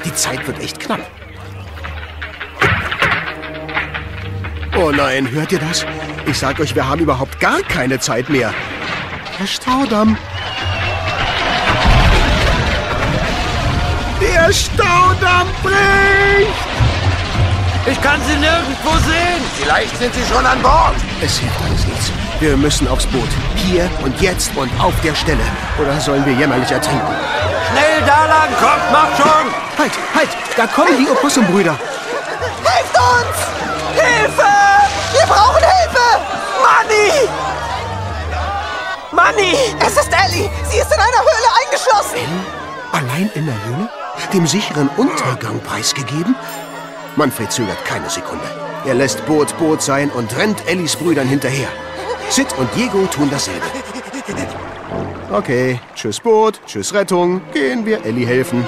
Die 0.04 0.14
Zeit 0.14 0.46
wird 0.46 0.58
echt 0.60 0.80
knapp. 0.80 1.00
Oh 4.78 4.90
nein, 4.90 5.30
hört 5.30 5.52
ihr 5.52 5.58
das? 5.58 5.84
Ich 6.26 6.38
sag 6.38 6.60
euch, 6.60 6.74
wir 6.74 6.86
haben 6.86 7.00
überhaupt 7.00 7.40
gar 7.40 7.60
keine 7.60 7.98
Zeit 7.98 8.28
mehr. 8.28 8.52
Herr 9.38 9.46
Staudamm. 9.46 10.18
Der 14.20 14.52
Staudamm 14.52 15.48
bricht! 15.62 16.65
Ich 17.88 18.00
kann 18.02 18.20
sie 18.26 18.34
nirgendwo 18.36 18.90
sehen. 19.06 19.42
Vielleicht 19.54 19.96
sind 19.96 20.12
sie 20.12 20.24
schon 20.24 20.44
an 20.44 20.60
Bord. 20.60 20.96
Es 21.22 21.38
hilft 21.38 21.60
alles 21.62 21.86
nichts. 21.86 22.10
Wir 22.40 22.56
müssen 22.56 22.88
aufs 22.88 23.06
Boot. 23.06 23.28
Hier 23.54 23.88
und 24.02 24.20
jetzt 24.20 24.56
und 24.56 24.70
auf 24.80 24.94
der 25.02 25.14
Stelle. 25.14 25.44
Oder 25.80 26.00
sollen 26.00 26.26
wir 26.26 26.32
jämmerlich 26.32 26.70
ertrinken? 26.70 27.14
Schnell 27.70 28.02
da 28.04 28.26
lang, 28.26 28.48
kommt, 28.58 28.90
macht 28.90 29.16
schon! 29.16 29.46
Halt, 29.78 29.92
halt! 30.14 30.28
Da 30.56 30.66
kommen 30.66 30.98
die 30.98 31.08
Opossumbrüder. 31.08 31.78
Helft 32.64 32.98
uns! 32.98 33.38
Hilfe! 33.94 34.52
Wir 35.12 35.26
brauchen 35.26 35.62
Hilfe! 35.62 36.20
Manni! 36.62 37.28
Manni! 39.12 39.56
Es 39.78 39.92
ist 39.92 40.10
Ellie! 40.12 40.50
Sie 40.64 40.78
ist 40.78 40.92
in 40.92 41.00
einer 41.00 41.20
Höhle 41.20 41.50
eingeschlossen! 41.64 42.18
Allein 42.92 43.30
in 43.34 43.46
der 43.46 43.64
Höhle? 43.64 43.88
Dem 44.32 44.46
sicheren 44.46 44.88
Untergang 44.96 45.60
preisgegeben? 45.60 46.34
Manfred 47.16 47.50
zögert 47.50 47.82
keine 47.84 48.10
Sekunde. 48.10 48.44
Er 48.84 48.94
lässt 48.94 49.24
Boot 49.26 49.56
Boot 49.58 49.80
sein 49.80 50.10
und 50.10 50.36
rennt 50.36 50.68
Ellis 50.68 50.96
Brüdern 50.96 51.26
hinterher. 51.26 51.68
Sid 52.28 52.48
und 52.58 52.68
Diego 52.76 53.06
tun 53.06 53.28
dasselbe. 53.30 53.64
Okay, 55.32 55.80
tschüss 55.94 56.20
Boot, 56.20 56.60
tschüss 56.66 56.92
Rettung. 56.92 57.40
Gehen 57.52 57.86
wir 57.86 58.04
Ellie 58.04 58.26
helfen. 58.26 58.64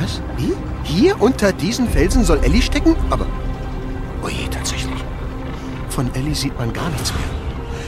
Was? 0.00 0.20
Wie? 0.36 0.54
Hier 0.82 1.20
unter 1.22 1.52
diesen 1.52 1.88
Felsen 1.88 2.24
soll 2.24 2.42
Ellie 2.42 2.62
stecken? 2.62 2.96
Aber. 3.10 3.26
Oje, 4.24 4.50
tatsächlich. 4.50 5.02
Von 5.88 6.12
Ellie 6.14 6.34
sieht 6.34 6.58
man 6.58 6.72
gar 6.72 6.88
nichts 6.90 7.12
mehr. 7.12 7.22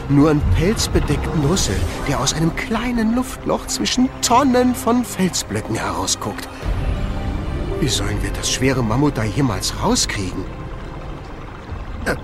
Nur 0.09 0.31
einen 0.31 0.43
pelzbedeckten 0.57 1.45
Rüssel, 1.47 1.77
der 2.09 2.21
aus 2.21 2.35
einem 2.35 2.55
kleinen 2.55 3.17
Luftloch 3.17 3.67
zwischen 3.67 4.09
Tonnen 4.21 4.75
von 4.75 5.05
Felsblöcken 5.05 5.75
herausguckt. 5.75 6.49
Wie 7.85 7.91
sollen 7.91 8.17
wir 8.23 8.31
das 8.31 8.51
schwere 8.51 8.83
Mammut 8.83 9.19
da 9.19 9.25
jemals 9.25 9.75
rauskriegen? 9.83 10.43
Äh, 12.07 12.17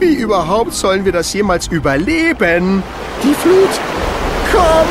Wie 0.00 0.14
überhaupt 0.14 0.72
sollen 0.72 1.04
wir 1.04 1.12
das 1.12 1.32
jemals 1.32 1.68
überleben? 1.68 2.82
Die 3.22 3.32
Flut 3.34 3.70
kommt! 4.50 4.88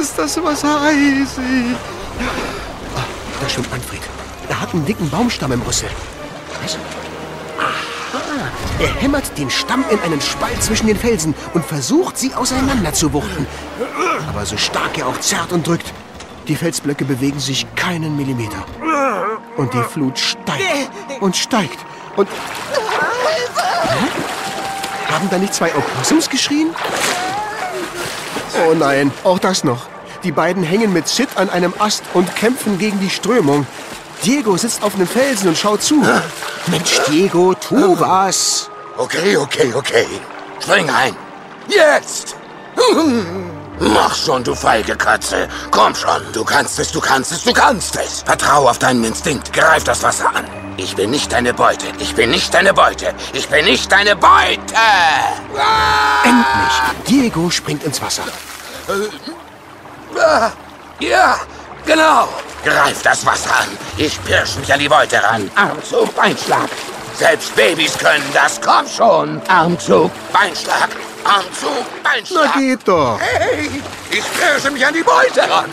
Ist 0.00 0.18
das 0.18 0.42
Wasser 0.42 0.80
eisig? 0.80 1.76
Da 3.42 3.48
schwimmt 3.50 3.70
Manfred. 3.70 4.00
Er 4.48 4.62
hat 4.62 4.72
einen 4.72 4.86
dicken 4.86 5.10
Baumstamm 5.10 5.52
im 5.52 5.60
Rüssel. 5.60 5.90
Was? 6.62 6.78
Aha. 7.58 8.48
Er 8.80 8.94
hämmert 9.02 9.36
den 9.36 9.50
Stamm 9.50 9.84
in 9.90 10.00
einen 10.00 10.22
Spalt 10.22 10.62
zwischen 10.62 10.86
den 10.86 10.96
Felsen 10.96 11.34
und 11.52 11.62
versucht, 11.62 12.16
sie 12.16 12.32
auseinanderzuwuchten. 12.32 13.46
Aber 14.28 14.46
so 14.46 14.56
stark 14.56 14.98
er 14.98 15.06
auch 15.06 15.20
zerrt 15.20 15.52
und 15.52 15.66
drückt, 15.66 15.92
die 16.48 16.56
Felsblöcke 16.56 17.04
bewegen 17.04 17.38
sich 17.38 17.66
keinen 17.74 18.16
Millimeter. 18.16 18.64
Und 19.56 19.74
die 19.74 19.82
Flut 19.82 20.18
steigt 20.18 20.90
und 21.20 21.36
steigt 21.36 21.78
und... 22.16 22.28
Hä? 22.28 24.06
Haben 25.12 25.28
da 25.30 25.38
nicht 25.38 25.54
zwei 25.54 25.74
Opossums 25.74 26.28
geschrien? 26.28 26.74
Oh 28.66 28.74
nein, 28.74 29.12
auch 29.24 29.38
das 29.38 29.64
noch. 29.64 29.86
Die 30.24 30.32
beiden 30.32 30.62
hängen 30.62 30.92
mit 30.92 31.06
Sid 31.06 31.28
an 31.36 31.48
einem 31.50 31.74
Ast 31.78 32.02
und 32.14 32.34
kämpfen 32.34 32.78
gegen 32.78 32.98
die 33.00 33.10
Strömung. 33.10 33.66
Diego 34.24 34.56
sitzt 34.56 34.82
auf 34.82 34.94
einem 34.94 35.06
Felsen 35.06 35.48
und 35.48 35.56
schaut 35.56 35.82
zu. 35.82 36.02
Mensch, 36.66 36.98
Diego, 37.08 37.54
tu 37.54 37.98
was. 38.00 38.68
Okay, 38.96 39.36
okay, 39.36 39.72
okay. 39.74 40.06
Spring 40.60 40.90
ein. 40.90 41.14
Jetzt! 41.68 42.36
Mach 43.80 44.14
schon, 44.14 44.42
du 44.44 44.54
feige 44.54 44.96
Katze. 44.96 45.48
Komm 45.70 45.94
schon. 45.94 46.20
Du 46.32 46.44
kannst 46.44 46.78
es, 46.78 46.90
du 46.92 47.00
kannst 47.00 47.32
es, 47.32 47.44
du 47.44 47.52
kannst 47.52 47.96
es. 47.96 48.22
Vertrau 48.22 48.68
auf 48.68 48.78
deinen 48.78 49.04
Instinkt. 49.04 49.52
Greif 49.52 49.84
das 49.84 50.02
Wasser 50.02 50.28
an. 50.34 50.44
Ich 50.76 50.94
bin 50.96 51.10
nicht 51.10 51.32
deine 51.32 51.54
Beute. 51.54 51.86
Ich 51.98 52.14
bin 52.14 52.30
nicht 52.30 52.52
deine 52.54 52.72
Beute. 52.74 53.14
Ich 53.32 53.48
bin 53.48 53.64
nicht 53.64 53.90
deine 53.90 54.16
Beute. 54.16 54.74
Endlich. 56.24 56.76
Diego 57.08 57.50
springt 57.50 57.84
ins 57.84 58.00
Wasser. 58.02 58.22
Ah, 60.18 60.50
Ja, 61.00 61.36
genau. 61.86 62.28
Greif 62.64 63.02
das 63.02 63.24
Wasser 63.24 63.50
an. 63.50 63.68
Ich 63.96 64.22
pirsch 64.24 64.56
mich 64.56 64.72
an 64.72 64.80
die 64.80 64.88
Beute 64.88 65.22
ran. 65.22 65.48
Armzug, 65.54 66.14
Beinschlag. 66.16 66.68
Selbst 67.14 67.54
Babys 67.54 67.96
können 67.98 68.24
das. 68.34 68.60
Komm 68.60 68.86
schon. 68.88 69.40
Armzug, 69.48 70.10
Beinschlag. 70.32 70.88
Armzug, 71.28 72.02
Beinschlag. 72.02 72.50
Na 72.54 72.60
geht 72.60 72.88
doch. 72.88 73.20
Hey, 73.20 73.68
ich 74.10 74.24
pirsche 74.32 74.70
mich 74.70 74.86
an 74.86 74.94
die 74.94 75.02
Beute 75.02 75.48
ran. 75.48 75.66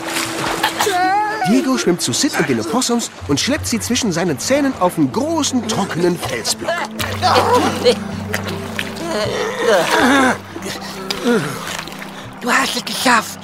Diego 1.48 1.78
schwimmt 1.78 2.02
zu 2.02 2.12
Sid 2.12 2.38
und 2.38 2.48
den 2.48 2.60
Opossums 2.60 3.10
und 3.28 3.40
schleppt 3.40 3.66
sie 3.66 3.80
zwischen 3.80 4.12
seinen 4.12 4.38
Zähnen 4.38 4.74
auf 4.80 4.98
einen 4.98 5.12
großen, 5.12 5.66
trockenen 5.68 6.18
Felsblock. 6.18 6.72
Du 12.40 12.50
hast 12.50 12.76
es 12.76 12.84
geschafft. 12.84 13.38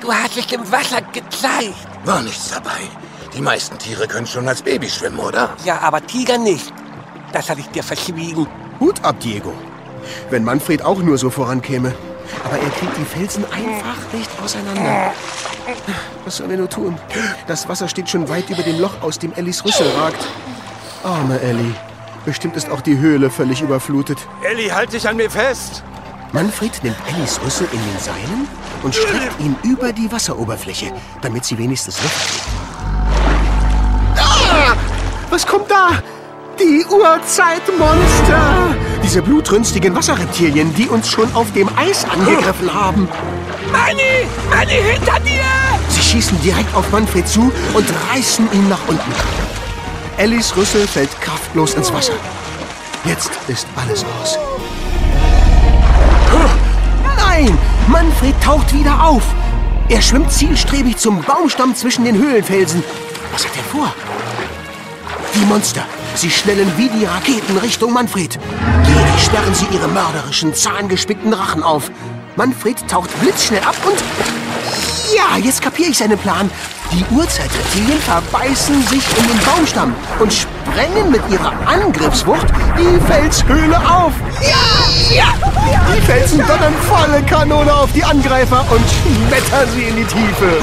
Du 0.00 0.12
hast 0.12 0.36
es 0.36 0.50
im 0.52 0.70
Wasser 0.70 1.02
gezeigt. 1.12 1.74
War 2.04 2.22
nichts 2.22 2.50
dabei. 2.50 2.80
Die 3.34 3.42
meisten 3.42 3.76
Tiere 3.78 4.06
können 4.06 4.26
schon 4.26 4.48
als 4.48 4.62
Baby 4.62 4.88
schwimmen, 4.88 5.18
oder? 5.18 5.50
Ja, 5.64 5.80
aber 5.80 6.04
Tiger 6.06 6.38
nicht. 6.38 6.72
Das 7.32 7.50
habe 7.50 7.60
ich 7.60 7.68
dir 7.68 7.82
verschwiegen. 7.82 8.46
Hut 8.80 9.04
ab, 9.04 9.20
Diego. 9.20 9.52
Wenn 10.30 10.44
Manfred 10.44 10.84
auch 10.84 11.00
nur 11.00 11.18
so 11.18 11.30
vorankäme. 11.30 11.94
Aber 12.44 12.58
er 12.58 12.70
kriegt 12.70 12.96
die 12.96 13.04
Felsen 13.04 13.44
einfach 13.44 13.96
nicht 14.12 14.30
auseinander. 14.42 15.12
Was 16.24 16.36
sollen 16.36 16.50
wir 16.50 16.58
nur 16.58 16.70
tun? 16.70 16.98
Das 17.46 17.68
Wasser 17.68 17.88
steht 17.88 18.08
schon 18.08 18.28
weit 18.28 18.50
über 18.50 18.62
dem 18.62 18.80
Loch, 18.80 19.00
aus 19.02 19.18
dem 19.18 19.32
Ellis 19.34 19.64
Rüssel 19.64 19.88
ragt. 19.96 20.26
Arme 21.02 21.40
Ellie. 21.40 21.74
Bestimmt 22.24 22.56
ist 22.56 22.70
auch 22.70 22.80
die 22.80 22.98
Höhle 22.98 23.30
völlig 23.30 23.62
überflutet. 23.62 24.18
Ellie, 24.42 24.74
halt 24.74 24.92
dich 24.92 25.08
an 25.08 25.16
mir 25.16 25.30
fest. 25.30 25.82
Manfred 26.32 26.84
nimmt 26.84 26.96
Ellis 27.08 27.40
Rüssel 27.44 27.66
in 27.72 27.78
den 27.78 27.98
Seinen 27.98 28.48
und 28.82 28.94
streckt 28.94 29.40
ihn 29.40 29.56
über 29.62 29.92
die 29.92 30.12
Wasseroberfläche, 30.12 30.92
damit 31.22 31.44
sie 31.44 31.56
wenigstens 31.56 32.02
Luft 32.02 32.16
kriegt. 32.28 32.48
Ah! 34.18 34.76
Was 35.30 35.46
kommt 35.46 35.70
da? 35.70 36.02
Die 36.58 36.84
Urzeitmonster! 36.84 38.74
Diese 39.08 39.22
blutrünstigen 39.22 39.94
Wasserreptilien, 39.94 40.74
die 40.74 40.86
uns 40.86 41.08
schon 41.08 41.34
auf 41.34 41.50
dem 41.54 41.66
Eis 41.78 42.04
angegriffen 42.04 42.74
haben. 42.74 43.08
Manni! 43.72 44.28
Manni, 44.50 44.82
hinter 44.92 45.18
dir! 45.20 45.40
Sie 45.88 46.02
schießen 46.02 46.38
direkt 46.42 46.74
auf 46.74 46.92
Manfred 46.92 47.26
zu 47.26 47.50
und 47.72 47.86
reißen 48.12 48.52
ihn 48.52 48.68
nach 48.68 48.86
unten. 48.86 49.10
Ellis 50.18 50.54
Rüssel 50.54 50.86
fällt 50.86 51.08
kraftlos 51.22 51.72
ins 51.72 51.90
Wasser. 51.90 52.12
Jetzt 53.06 53.30
ist 53.48 53.66
alles 53.76 54.04
aus. 54.20 54.38
Nein! 57.16 57.56
Manfred 57.86 58.34
taucht 58.42 58.74
wieder 58.74 59.02
auf. 59.02 59.22
Er 59.88 60.02
schwimmt 60.02 60.30
zielstrebig 60.30 60.98
zum 60.98 61.22
Baumstamm 61.22 61.74
zwischen 61.74 62.04
den 62.04 62.18
Höhlenfelsen. 62.18 62.84
Was 63.32 63.46
hat 63.46 63.56
er 63.56 63.64
vor? 63.64 63.94
Die 65.34 65.46
Monster. 65.46 65.86
Sie 66.14 66.30
schnellen 66.30 66.70
wie 66.76 66.88
die 66.88 67.04
Raketen 67.04 67.58
Richtung 67.58 67.92
Manfred. 67.92 68.38
Gierig 68.84 69.24
sperren 69.24 69.54
sie 69.54 69.66
ihre 69.72 69.88
mörderischen, 69.88 70.54
zahngespickten 70.54 71.32
Rachen 71.32 71.62
auf. 71.62 71.90
Manfred 72.36 72.86
taucht 72.88 73.10
blitzschnell 73.20 73.62
ab 73.62 73.76
und... 73.86 73.98
Ja, 75.14 75.38
jetzt 75.38 75.62
kapiere 75.62 75.90
ich 75.90 75.98
seinen 75.98 76.18
Plan. 76.18 76.50
Die 76.92 77.04
Urzeitreptilien 77.14 77.98
verbeißen 78.00 78.82
sich 78.86 79.02
in 79.18 79.28
den 79.28 79.38
Baumstamm 79.44 79.94
und 80.20 80.32
sprengen 80.32 81.10
mit 81.10 81.20
ihrer 81.30 81.52
Angriffswucht 81.66 82.46
die 82.78 83.00
Felshöhle 83.06 83.76
auf. 83.78 84.12
Ja, 84.40 85.14
ja, 85.14 85.94
Die 85.94 86.00
Felsen 86.02 86.38
donnern 86.38 86.74
volle 86.88 87.22
Kanone 87.24 87.72
auf 87.74 87.92
die 87.92 88.04
Angreifer 88.04 88.64
und 88.70 88.84
schmettern 88.88 89.68
sie 89.74 89.82
in 89.82 89.96
die 89.96 90.04
Tiefe. 90.04 90.62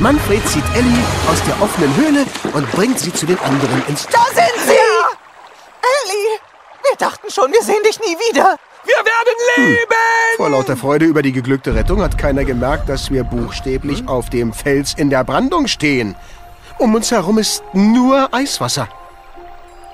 Manfred 0.00 0.46
zieht 0.48 0.64
Ellie 0.74 1.04
aus 1.30 1.42
der 1.44 1.60
offenen 1.62 1.94
Höhle 1.96 2.26
und 2.54 2.70
bringt 2.72 2.98
sie 2.98 3.12
zu 3.12 3.26
den 3.26 3.38
anderen 3.38 3.86
ins... 3.88 4.06
Da 4.06 4.24
sind 4.26 4.66
sie! 4.66 4.72
Ellie! 5.82 6.38
Wir 6.82 6.96
dachten 6.98 7.30
schon, 7.30 7.52
wir 7.52 7.62
sehen 7.62 7.82
dich 7.84 8.00
nie 8.00 8.16
wieder. 8.28 8.56
Wir 8.84 8.96
werden 8.96 9.34
leben! 9.56 10.36
Vor 10.36 10.50
lauter 10.50 10.76
Freude 10.76 11.04
über 11.04 11.22
die 11.22 11.32
geglückte 11.32 11.74
Rettung 11.74 12.02
hat 12.02 12.18
keiner 12.18 12.44
gemerkt, 12.44 12.88
dass 12.88 13.10
wir 13.10 13.22
buchstäblich 13.22 14.08
auf 14.08 14.28
dem 14.28 14.52
Fels 14.52 14.94
in 14.94 15.08
der 15.08 15.22
Brandung 15.24 15.68
stehen. 15.68 16.16
Um 16.78 16.94
uns 16.94 17.10
herum 17.10 17.38
ist 17.38 17.62
nur 17.72 18.34
Eiswasser. 18.34 18.88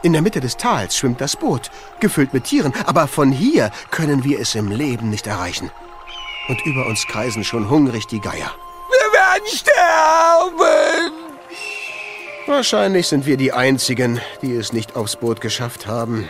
In 0.02 0.12
der 0.12 0.22
Mitte 0.22 0.40
des 0.40 0.56
Tals 0.56 0.96
schwimmt 0.96 1.20
das 1.20 1.36
Boot, 1.36 1.70
gefüllt 2.00 2.32
mit 2.32 2.44
Tieren, 2.44 2.72
aber 2.86 3.08
von 3.08 3.30
hier 3.32 3.70
können 3.90 4.24
wir 4.24 4.40
es 4.40 4.54
im 4.54 4.70
Leben 4.70 5.10
nicht 5.10 5.26
erreichen. 5.26 5.70
Und 6.48 6.64
über 6.64 6.86
uns 6.86 7.06
kreisen 7.06 7.44
schon 7.44 7.68
hungrig 7.68 8.06
die 8.06 8.20
Geier. 8.20 8.52
Sterben! 9.46 11.12
Wahrscheinlich 12.46 13.08
sind 13.08 13.26
wir 13.26 13.36
die 13.36 13.52
Einzigen, 13.52 14.20
die 14.42 14.54
es 14.54 14.72
nicht 14.72 14.96
aufs 14.96 15.16
Boot 15.16 15.40
geschafft 15.40 15.86
haben. 15.86 16.28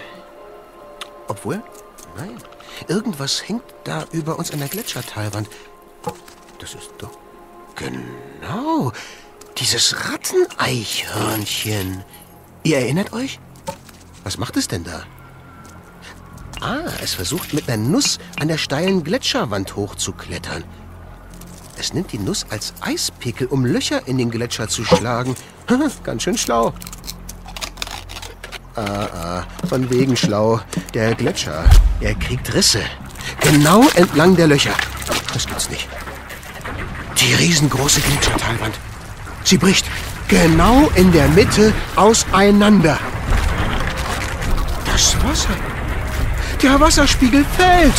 Obwohl, 1.28 1.62
nein, 2.16 2.38
Irgendwas 2.86 3.48
hängt 3.48 3.64
da 3.84 4.04
über 4.12 4.38
uns 4.38 4.52
an 4.52 4.60
der 4.60 4.68
Gletschertalwand. 4.68 5.48
Das 6.60 6.74
ist 6.74 6.90
doch... 6.98 7.10
Genau. 7.74 8.92
Dieses 9.56 9.96
Ratteneichhörnchen. 10.10 12.04
Ihr 12.62 12.78
erinnert 12.78 13.12
euch? 13.12 13.40
Was 14.24 14.36
macht 14.38 14.56
es 14.56 14.68
denn 14.68 14.84
da? 14.84 15.04
Ah, 16.60 16.90
es 17.02 17.14
versucht 17.14 17.54
mit 17.54 17.68
einer 17.68 17.82
Nuss 17.82 18.18
an 18.40 18.48
der 18.48 18.58
steilen 18.58 19.04
Gletscherwand 19.04 19.76
hochzuklettern. 19.76 20.64
Es 21.78 21.94
nimmt 21.94 22.10
die 22.10 22.18
Nuss 22.18 22.44
als 22.50 22.74
Eispickel, 22.80 23.46
um 23.46 23.64
Löcher 23.64 24.02
in 24.08 24.18
den 24.18 24.30
Gletscher 24.30 24.68
zu 24.68 24.84
schlagen. 24.84 25.36
Ganz 26.02 26.24
schön 26.24 26.36
schlau. 26.36 26.74
Ah, 28.74 28.82
ah, 28.82 29.66
von 29.68 29.88
wegen 29.88 30.16
schlau. 30.16 30.60
Der 30.92 31.14
Gletscher, 31.14 31.64
er 32.00 32.14
kriegt 32.16 32.52
Risse. 32.52 32.82
Genau 33.40 33.84
entlang 33.94 34.34
der 34.34 34.48
Löcher. 34.48 34.74
Das 35.32 35.46
gibt's 35.46 35.70
nicht. 35.70 35.88
Die 37.20 37.34
riesengroße 37.34 38.00
Gletschertalwand. 38.00 38.74
Sie 39.44 39.56
bricht 39.56 39.86
genau 40.26 40.90
in 40.96 41.12
der 41.12 41.28
Mitte 41.28 41.72
auseinander. 41.94 42.98
Das 44.84 45.16
Wasser. 45.22 45.56
Der 46.60 46.80
Wasserspiegel 46.80 47.44
fällt. 47.56 47.94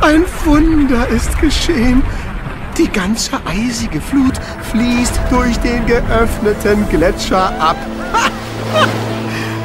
Ein 0.00 0.24
Wunder 0.44 1.06
ist 1.08 1.38
geschehen. 1.38 2.02
Die 2.78 2.88
ganze 2.88 3.32
eisige 3.44 4.00
Flut 4.00 4.34
fließt 4.70 5.20
durch 5.30 5.58
den 5.58 5.84
geöffneten 5.86 6.88
Gletscher 6.88 7.52
ab. 7.60 7.76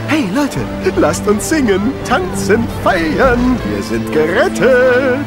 Hey 0.07 0.29
Leute, 0.35 0.59
lasst 0.97 1.27
uns 1.27 1.49
singen, 1.49 1.91
tanzen, 2.07 2.67
feiern. 2.83 3.59
Wir 3.67 3.81
sind 3.81 4.11
gerettet. 4.11 5.25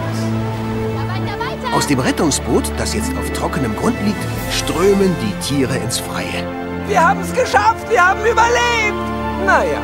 Aus 1.75 1.89
dem 1.89 1.99
Rettungsboot, 1.99 2.71
das 2.77 2.95
jetzt 2.95 3.11
auf 3.19 3.29
trockenem 3.33 3.75
Grund 3.75 3.97
liegt, 4.05 4.17
strömen 4.53 5.13
die 5.21 5.35
Tiere 5.45 5.77
ins 5.79 5.99
Freie. 5.99 6.47
Wir 6.87 7.05
haben 7.05 7.21
es 7.21 7.33
geschafft, 7.33 7.91
wir 7.91 8.01
haben 8.01 8.21
überlebt. 8.21 8.97
Naja, 9.45 9.81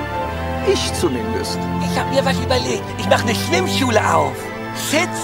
ich 0.72 0.92
zumindest. 0.94 1.58
Ich 1.90 1.98
habe 1.98 2.10
mir 2.14 2.24
was 2.24 2.38
überlegt. 2.38 2.84
Ich 2.98 3.08
mache 3.08 3.22
eine 3.22 3.34
Schwimmschule 3.34 4.00
auf. 4.14 4.36
Sitz, 4.76 5.18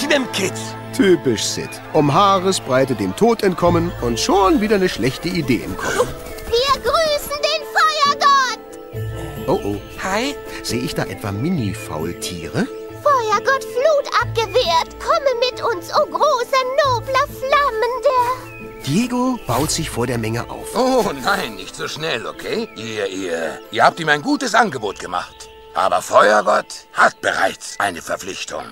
Schwimmkids. 0.00 0.74
Typisch 0.94 1.42
Sid. 1.42 1.70
Um 1.94 2.12
Haaresbreite 2.12 2.94
dem 2.94 3.16
Tod 3.16 3.42
entkommen 3.42 3.90
und 4.02 4.20
schon 4.20 4.60
wieder 4.60 4.74
eine 4.74 4.90
schlechte 4.90 5.28
Idee 5.28 5.62
im 5.64 5.76
Kopf. 5.76 6.06
Wir 6.50 6.82
grüßen 6.82 7.38
den 7.48 7.62
Feuergott. 7.74 9.46
Oh 9.46 9.60
oh. 9.64 9.80
Hi. 10.02 10.34
Sehe 10.62 10.82
ich 10.82 10.94
da 10.94 11.04
etwa 11.04 11.32
Mini-Faultiere? 11.32 12.66
Feuergott 13.02 13.64
Flut 13.64 14.20
abgewehrt. 14.20 15.00
Komme 15.00 15.32
mit 15.40 15.62
uns, 15.62 15.90
o 15.94 16.02
oh 16.02 16.06
großer, 16.06 16.62
nobler 16.84 17.26
Flammender. 17.26 18.72
Diego 18.86 19.38
baut 19.46 19.70
sich 19.70 19.88
vor 19.88 20.06
der 20.06 20.18
Menge 20.18 20.48
auf. 20.50 20.76
Oh 20.76 21.10
nein, 21.24 21.54
nicht 21.56 21.74
so 21.74 21.88
schnell, 21.88 22.26
okay? 22.26 22.68
Ihr, 22.76 23.06
ihr, 23.06 23.60
ihr 23.70 23.84
habt 23.84 23.98
ihm 23.98 24.10
ein 24.10 24.20
gutes 24.20 24.54
Angebot 24.54 24.98
gemacht. 24.98 25.48
Aber 25.74 26.02
Feuergott 26.02 26.86
hat 26.92 27.18
bereits 27.22 27.80
eine 27.80 28.02
Verpflichtung. 28.02 28.64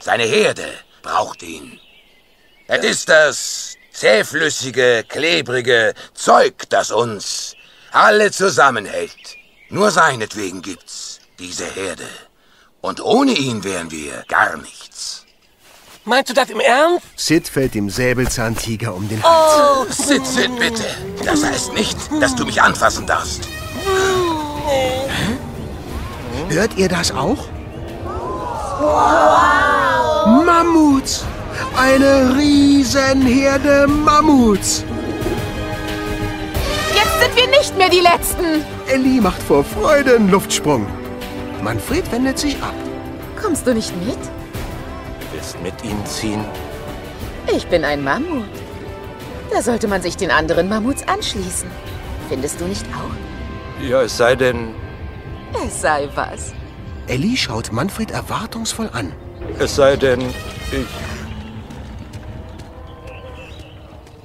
Seine 0.00 0.24
Herde 0.24 0.74
braucht 1.02 1.42
ihn. 1.42 1.80
Es 2.68 2.84
ist 2.84 3.08
das 3.08 3.76
zähflüssige, 3.92 5.04
klebrige 5.08 5.94
Zeug, 6.14 6.54
das 6.70 6.90
uns 6.90 7.54
alle 7.90 8.30
zusammenhält. 8.30 9.36
Nur 9.68 9.90
seinetwegen 9.90 10.62
gibt's 10.62 11.20
diese 11.38 11.66
Herde. 11.66 12.08
Und 12.80 13.00
ohne 13.00 13.32
ihn 13.32 13.62
wären 13.64 13.90
wir 13.90 14.24
gar 14.28 14.56
nichts. 14.56 15.26
Meinst 16.04 16.30
du 16.30 16.34
das 16.34 16.50
im 16.50 16.58
Ernst? 16.58 17.06
Sid 17.14 17.46
fällt 17.46 17.74
dem 17.74 17.88
Säbelzahntiger 17.88 18.92
um 18.92 19.08
den 19.08 19.22
Hals. 19.22 19.78
Oh. 19.78 19.86
Sid, 19.88 20.26
Sid, 20.26 20.58
bitte. 20.58 20.84
Das 21.24 21.44
heißt 21.44 21.74
nicht, 21.74 21.96
dass 22.20 22.34
du 22.34 22.44
mich 22.44 22.60
anfassen 22.60 23.06
darfst. 23.06 23.46
Hört 26.48 26.76
ihr 26.76 26.88
das 26.88 27.12
auch? 27.12 27.46
Wow. 28.80 29.71
Mammuts! 30.26 31.24
Eine 31.76 32.36
Riesenherde 32.36 33.86
Mammuts! 33.88 34.84
Jetzt 36.94 37.20
sind 37.20 37.36
wir 37.36 37.58
nicht 37.58 37.76
mehr 37.76 37.88
die 37.88 38.00
Letzten! 38.00 38.64
Ellie 38.88 39.20
macht 39.20 39.42
vor 39.42 39.64
Freude 39.64 40.16
einen 40.16 40.30
Luftsprung. 40.30 40.86
Manfred 41.62 42.10
wendet 42.12 42.38
sich 42.38 42.54
ab. 42.62 42.74
Kommst 43.40 43.66
du 43.66 43.74
nicht 43.74 43.94
mit? 44.06 44.18
Willst 45.32 45.60
mit 45.62 45.74
ihnen 45.84 46.04
ziehen? 46.06 46.44
Ich 47.54 47.66
bin 47.66 47.84
ein 47.84 48.04
Mammut. 48.04 48.44
Da 49.50 49.60
sollte 49.60 49.88
man 49.88 50.02
sich 50.02 50.16
den 50.16 50.30
anderen 50.30 50.68
Mammuts 50.68 51.06
anschließen. 51.08 51.68
Findest 52.28 52.60
du 52.60 52.64
nicht 52.64 52.86
auch? 52.94 53.82
Ja, 53.84 54.02
es 54.02 54.16
sei 54.16 54.36
denn, 54.36 54.74
Es 55.66 55.80
sei 55.80 56.08
was. 56.14 56.52
Ellie 57.08 57.36
schaut 57.36 57.72
Manfred 57.72 58.12
erwartungsvoll 58.12 58.88
an. 58.92 59.12
Es 59.58 59.76
sei 59.76 59.96
denn, 59.96 60.20
ich. 60.70 60.86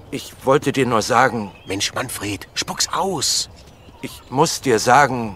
Ich 0.09 0.33
wollte 0.45 0.71
dir 0.71 0.85
nur 0.85 1.01
sagen, 1.01 1.51
Mensch, 1.65 1.93
Manfred, 1.93 2.47
spuck's 2.53 2.87
aus. 2.93 3.49
ich 4.01 4.21
muss 4.29 4.61
dir 4.61 4.79
sagen, 4.79 5.35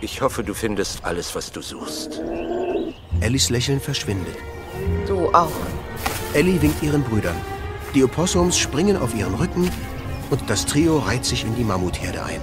ich 0.00 0.22
hoffe, 0.22 0.42
du 0.44 0.54
findest 0.54 1.04
alles, 1.04 1.34
was 1.34 1.50
du 1.52 1.60
suchst. 1.60 2.22
Ellies 3.20 3.50
Lächeln 3.50 3.80
verschwindet. 3.80 4.36
Du 5.06 5.28
auch. 5.34 5.50
Ellie 6.32 6.62
winkt 6.62 6.82
ihren 6.82 7.02
Brüdern. 7.02 7.36
Die 7.94 8.04
Opossums 8.04 8.56
springen 8.56 8.96
auf 8.96 9.14
ihren 9.14 9.34
Rücken 9.34 9.70
und 10.30 10.40
das 10.48 10.64
Trio 10.64 10.98
reiht 10.98 11.24
sich 11.24 11.44
in 11.44 11.54
die 11.56 11.64
Mammutherde 11.64 12.22
ein. 12.22 12.40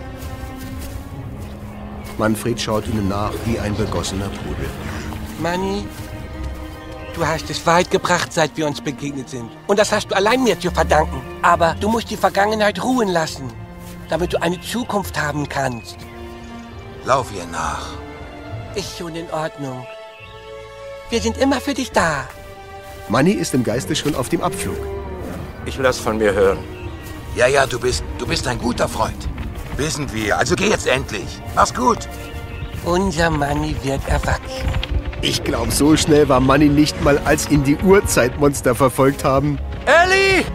Manfred 2.17 2.59
schaut 2.59 2.87
ihnen 2.87 3.07
nach 3.07 3.31
wie 3.45 3.57
ein 3.57 3.75
begossener 3.75 4.29
Pudel. 4.29 4.69
Manni, 5.39 5.85
du 7.13 7.25
hast 7.25 7.49
es 7.49 7.65
weit 7.65 7.91
gebracht, 7.91 8.33
seit 8.33 8.57
wir 8.57 8.65
uns 8.65 8.81
begegnet 8.81 9.29
sind. 9.29 9.49
Und 9.67 9.77
das 9.77 9.91
hast 9.91 10.09
du 10.09 10.15
allein 10.15 10.43
mir 10.43 10.59
zu 10.59 10.71
verdanken. 10.71 11.21
Aber 11.43 11.75
du 11.79 11.89
musst 11.89 12.09
die 12.09 12.17
Vergangenheit 12.17 12.83
ruhen 12.83 13.09
lassen, 13.09 13.53
damit 14.09 14.33
du 14.33 14.41
eine 14.41 14.59
Zukunft 14.61 15.19
haben 15.19 15.47
kannst. 15.47 15.97
Lauf 17.05 17.27
ihr 17.35 17.45
nach. 17.45 17.87
Ist 18.75 18.97
schon 18.97 19.15
in 19.15 19.29
Ordnung. 19.31 19.85
Wir 21.09 21.21
sind 21.21 21.37
immer 21.37 21.61
für 21.61 21.73
dich 21.73 21.91
da. 21.91 22.27
Manny 23.07 23.31
ist 23.31 23.53
im 23.53 23.63
Geiste 23.63 23.95
schon 23.95 24.15
auf 24.15 24.29
dem 24.29 24.41
Abflug. 24.41 24.77
Ich 25.65 25.77
lass 25.77 25.99
von 25.99 26.17
mir 26.17 26.33
hören. 26.33 26.59
Ja, 27.35 27.47
ja, 27.47 27.65
du 27.67 27.79
bist, 27.79 28.03
du 28.17 28.25
bist 28.25 28.47
ein 28.47 28.57
guter 28.57 28.89
Freund. 28.89 29.29
Wissen 29.77 30.11
wir. 30.11 30.37
Also 30.37 30.55
geh 30.55 30.69
jetzt 30.69 30.87
endlich. 30.87 31.39
Mach's 31.55 31.73
gut. 31.73 32.09
Unser 32.83 33.29
Manni 33.29 33.75
wird 33.83 34.01
erwachsen. 34.07 34.96
Ich 35.21 35.43
glaube, 35.43 35.71
so 35.71 35.97
schnell 35.97 36.29
war 36.29 36.39
Manny 36.39 36.69
nicht 36.69 37.01
mal, 37.03 37.17
als 37.25 37.49
ihn 37.49 37.63
die 37.63 37.77
Urzeitmonster 37.77 38.75
verfolgt 38.75 39.23
haben. 39.23 39.57
Ellie! 39.85 40.45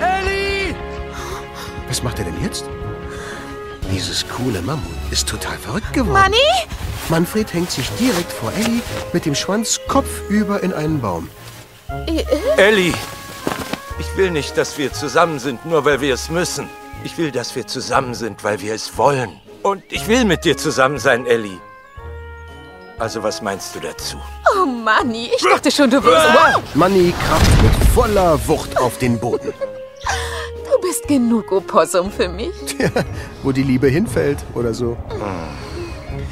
Ellie! 0.00 0.74
Was 1.88 2.02
macht 2.02 2.18
er 2.18 2.24
denn 2.24 2.42
jetzt? 2.42 2.64
Dieses 3.92 4.24
coole 4.28 4.62
Mammut 4.62 4.84
ist 5.10 5.28
total 5.28 5.56
verrückt 5.58 5.92
geworden. 5.92 6.12
Manni? 6.12 6.36
Manfred 7.08 7.52
hängt 7.52 7.70
sich 7.70 7.88
direkt 8.00 8.32
vor 8.32 8.52
Ellie 8.52 8.80
mit 9.12 9.26
dem 9.26 9.34
Schwanz 9.34 9.78
kopfüber 9.86 10.62
in 10.62 10.72
einen 10.72 11.00
Baum. 11.00 11.28
Ellie, 12.56 12.94
ich 13.98 14.16
will 14.16 14.30
nicht, 14.30 14.56
dass 14.56 14.78
wir 14.78 14.92
zusammen 14.92 15.38
sind, 15.38 15.66
nur 15.66 15.84
weil 15.84 16.00
wir 16.00 16.14
es 16.14 16.30
müssen. 16.30 16.68
Ich 17.04 17.18
will, 17.18 17.30
dass 17.30 17.54
wir 17.54 17.66
zusammen 17.66 18.14
sind, 18.14 18.42
weil 18.42 18.60
wir 18.60 18.74
es 18.74 18.96
wollen. 18.96 19.40
Und 19.62 19.82
ich 19.90 20.08
will 20.08 20.24
mit 20.24 20.44
dir 20.44 20.56
zusammen 20.56 20.98
sein, 20.98 21.26
Ellie. 21.26 21.58
Also 23.02 23.20
was 23.20 23.42
meinst 23.42 23.74
du 23.74 23.80
dazu? 23.80 24.16
Oh, 24.54 24.64
Manni, 24.64 25.28
ich 25.36 25.42
dachte 25.42 25.72
schon, 25.72 25.90
du 25.90 26.00
wirst... 26.04 26.24
Manny 26.74 27.12
kracht 27.26 27.50
mit 27.60 27.72
voller 27.92 28.38
Wucht 28.46 28.78
auf 28.78 28.96
den 28.98 29.18
Boden. 29.18 29.52
Du 30.70 30.80
bist 30.80 31.08
genug 31.08 31.50
Opossum 31.50 32.12
für 32.12 32.28
mich. 32.28 32.54
Wo 33.42 33.50
die 33.50 33.64
Liebe 33.64 33.88
hinfällt 33.88 34.38
oder 34.54 34.72
so. 34.72 34.96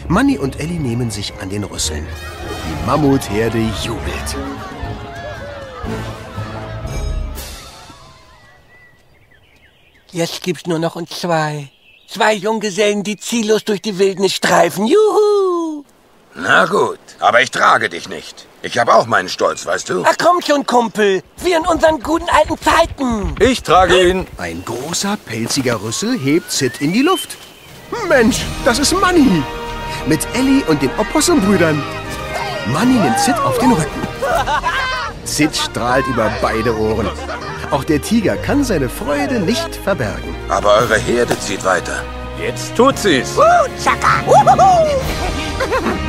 Manny 0.07 0.39
und 0.39 0.61
Ellie 0.61 0.79
nehmen 0.79 1.11
sich 1.11 1.33
an 1.43 1.51
den 1.51 1.65
Rüsseln. 1.65 2.07
Die 2.07 2.87
Mammutherde 2.87 3.59
jubelt. 3.83 4.37
Jetzt 10.13 10.41
gibt's 10.45 10.69
nur 10.69 10.79
noch 10.79 10.95
uns 10.95 11.19
zwei. 11.19 11.69
Zwei 12.07 12.35
Junggesellen, 12.35 13.03
die 13.03 13.17
ziellos 13.17 13.65
durch 13.65 13.83
die 13.83 13.99
Wildnis 13.99 14.35
streifen. 14.35 14.87
Juhu! 14.87 15.50
Na 16.43 16.65
gut, 16.65 16.99
aber 17.19 17.43
ich 17.43 17.51
trage 17.51 17.91
dich 17.91 18.09
nicht. 18.09 18.47
Ich 18.63 18.79
habe 18.79 18.95
auch 18.95 19.07
meinen 19.07 19.29
Stolz, 19.29 19.67
weißt 19.67 19.91
du? 19.91 20.05
Ach 20.07 20.15
komm 20.19 20.41
schon, 20.41 20.65
Kumpel. 20.65 21.23
Wie 21.43 21.53
in 21.53 21.67
unseren 21.67 22.01
guten 22.03 22.29
alten 22.31 22.57
Zeiten. 22.59 23.35
Ich 23.41 23.63
trage 23.63 24.09
ihn. 24.09 24.27
Ein 24.39 24.65
großer, 24.65 25.19
pelziger 25.27 25.83
Rüssel 25.83 26.19
hebt 26.19 26.51
Sid 26.51 26.81
in 26.81 26.95
die 26.95 27.03
Luft. 27.03 27.37
Mensch, 28.09 28.41
das 28.65 28.79
ist 28.79 28.99
Manny. 28.99 29.43
Mit 30.07 30.21
Ellie 30.35 30.65
und 30.65 30.81
den 30.81 30.91
Opossum-Brüdern. 30.99 31.83
Manny 32.69 32.95
nimmt 32.95 33.19
Sid 33.19 33.39
auf 33.39 33.59
den 33.59 33.73
Rücken. 33.73 34.09
Sid 35.25 35.55
strahlt 35.55 36.07
über 36.07 36.33
beide 36.41 36.75
Ohren. 36.75 37.09
Auch 37.71 37.85
der 37.85 38.01
Tiger 38.01 38.37
kann 38.39 38.65
seine 38.65 38.89
Freude 38.89 39.41
nicht 39.41 39.77
verbergen. 39.77 40.35
Aber 40.49 40.75
eure 40.75 40.97
Herde 40.97 41.39
zieht 41.39 41.65
weiter. 41.65 42.03
Jetzt 42.41 42.75
tut 42.75 42.99
sie's. 42.99 43.39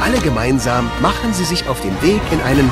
Alle 0.01 0.17
gemeinsam 0.19 0.89
machen 1.01 1.33
sie 1.33 1.43
sich 1.43 1.67
auf 1.67 1.81
den 1.81 2.01
Weg 2.01 2.21
in 2.31 2.39
einen, 2.41 2.71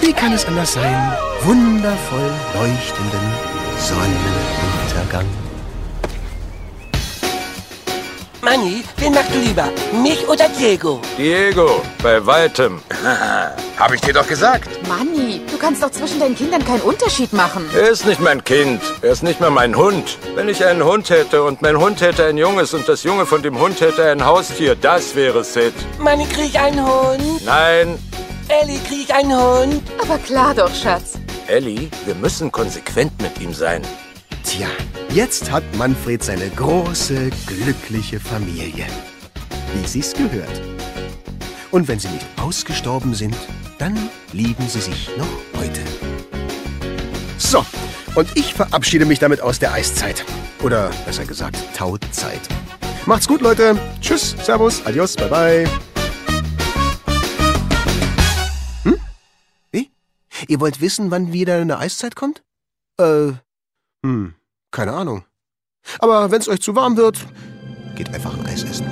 wie 0.00 0.12
kann 0.12 0.32
es 0.32 0.46
anders 0.46 0.72
sein, 0.72 1.12
wundervoll 1.42 2.32
leuchtenden 2.54 3.32
Sonnenuntergang. 3.78 5.43
Manni, 8.44 8.84
wen 8.98 9.14
magst 9.14 9.34
du 9.34 9.38
lieber? 9.38 9.70
Mich 10.02 10.28
oder 10.28 10.50
Diego? 10.50 11.00
Diego, 11.16 11.80
bei 12.02 12.24
weitem. 12.26 12.78
Hab 13.78 13.94
ich 13.94 14.02
dir 14.02 14.12
doch 14.12 14.26
gesagt. 14.26 14.68
Manni, 14.86 15.40
du 15.50 15.56
kannst 15.56 15.82
doch 15.82 15.90
zwischen 15.90 16.20
deinen 16.20 16.36
Kindern 16.36 16.62
keinen 16.62 16.82
Unterschied 16.82 17.32
machen. 17.32 17.70
Er 17.74 17.88
ist 17.88 18.04
nicht 18.04 18.20
mein 18.20 18.44
Kind. 18.44 18.82
Er 19.00 19.12
ist 19.12 19.22
nicht 19.22 19.40
mal 19.40 19.48
mein 19.48 19.74
Hund. 19.74 20.18
Wenn 20.34 20.50
ich 20.50 20.62
einen 20.62 20.84
Hund 20.84 21.08
hätte 21.08 21.42
und 21.42 21.62
mein 21.62 21.78
Hund 21.78 22.02
hätte 22.02 22.26
ein 22.26 22.36
Junges 22.36 22.74
und 22.74 22.86
das 22.86 23.02
Junge 23.02 23.24
von 23.24 23.42
dem 23.42 23.58
Hund 23.58 23.80
hätte 23.80 24.10
ein 24.10 24.22
Haustier, 24.22 24.74
das 24.74 25.14
wäre 25.14 25.42
Sid. 25.42 25.72
Manni, 25.98 26.26
krieg 26.26 26.50
ich 26.50 26.58
einen 26.58 26.84
Hund? 26.84 27.46
Nein. 27.46 27.98
Ellie, 28.48 28.78
krieg 28.86 29.04
ich 29.04 29.14
einen 29.14 29.32
Hund? 29.32 29.82
Aber 30.02 30.18
klar 30.18 30.54
doch, 30.54 30.74
Schatz. 30.74 31.14
Ellie, 31.46 31.88
wir 32.04 32.14
müssen 32.14 32.52
konsequent 32.52 33.22
mit 33.22 33.40
ihm 33.40 33.54
sein. 33.54 33.80
Tja, 34.56 34.68
jetzt 35.12 35.50
hat 35.50 35.64
Manfred 35.74 36.22
seine 36.22 36.48
große, 36.48 37.30
glückliche 37.44 38.20
Familie. 38.20 38.86
Wie 39.74 39.84
sie's 39.84 40.14
gehört. 40.14 40.62
Und 41.72 41.88
wenn 41.88 41.98
sie 41.98 42.06
nicht 42.06 42.24
ausgestorben 42.40 43.14
sind, 43.14 43.36
dann 43.80 43.98
lieben 44.32 44.68
sie 44.68 44.80
sich 44.80 45.10
noch 45.16 45.26
heute. 45.60 45.80
So, 47.36 47.66
und 48.14 48.28
ich 48.36 48.54
verabschiede 48.54 49.06
mich 49.06 49.18
damit 49.18 49.40
aus 49.40 49.58
der 49.58 49.72
Eiszeit. 49.72 50.24
Oder 50.62 50.92
besser 51.04 51.24
gesagt, 51.24 51.58
Tauzeit. 51.76 52.42
Macht's 53.06 53.26
gut, 53.26 53.40
Leute. 53.40 53.76
Tschüss, 54.00 54.36
Servus, 54.40 54.86
Adios, 54.86 55.16
bye 55.16 55.28
bye. 55.28 55.68
Hm? 58.84 59.00
Wie? 59.72 59.90
Ihr 60.46 60.60
wollt 60.60 60.80
wissen, 60.80 61.10
wann 61.10 61.32
wieder 61.32 61.56
eine 61.56 61.78
Eiszeit 61.78 62.14
kommt? 62.14 62.44
Äh, 63.00 63.32
hm, 64.04 64.34
keine 64.74 64.92
Ahnung. 64.92 65.24
Aber 66.00 66.30
wenn's 66.30 66.48
euch 66.48 66.60
zu 66.60 66.74
warm 66.74 66.96
wird, 66.96 67.18
geht 67.94 68.12
einfach 68.12 68.36
ein 68.36 68.46
Eis 68.46 68.64
essen. 68.64 68.86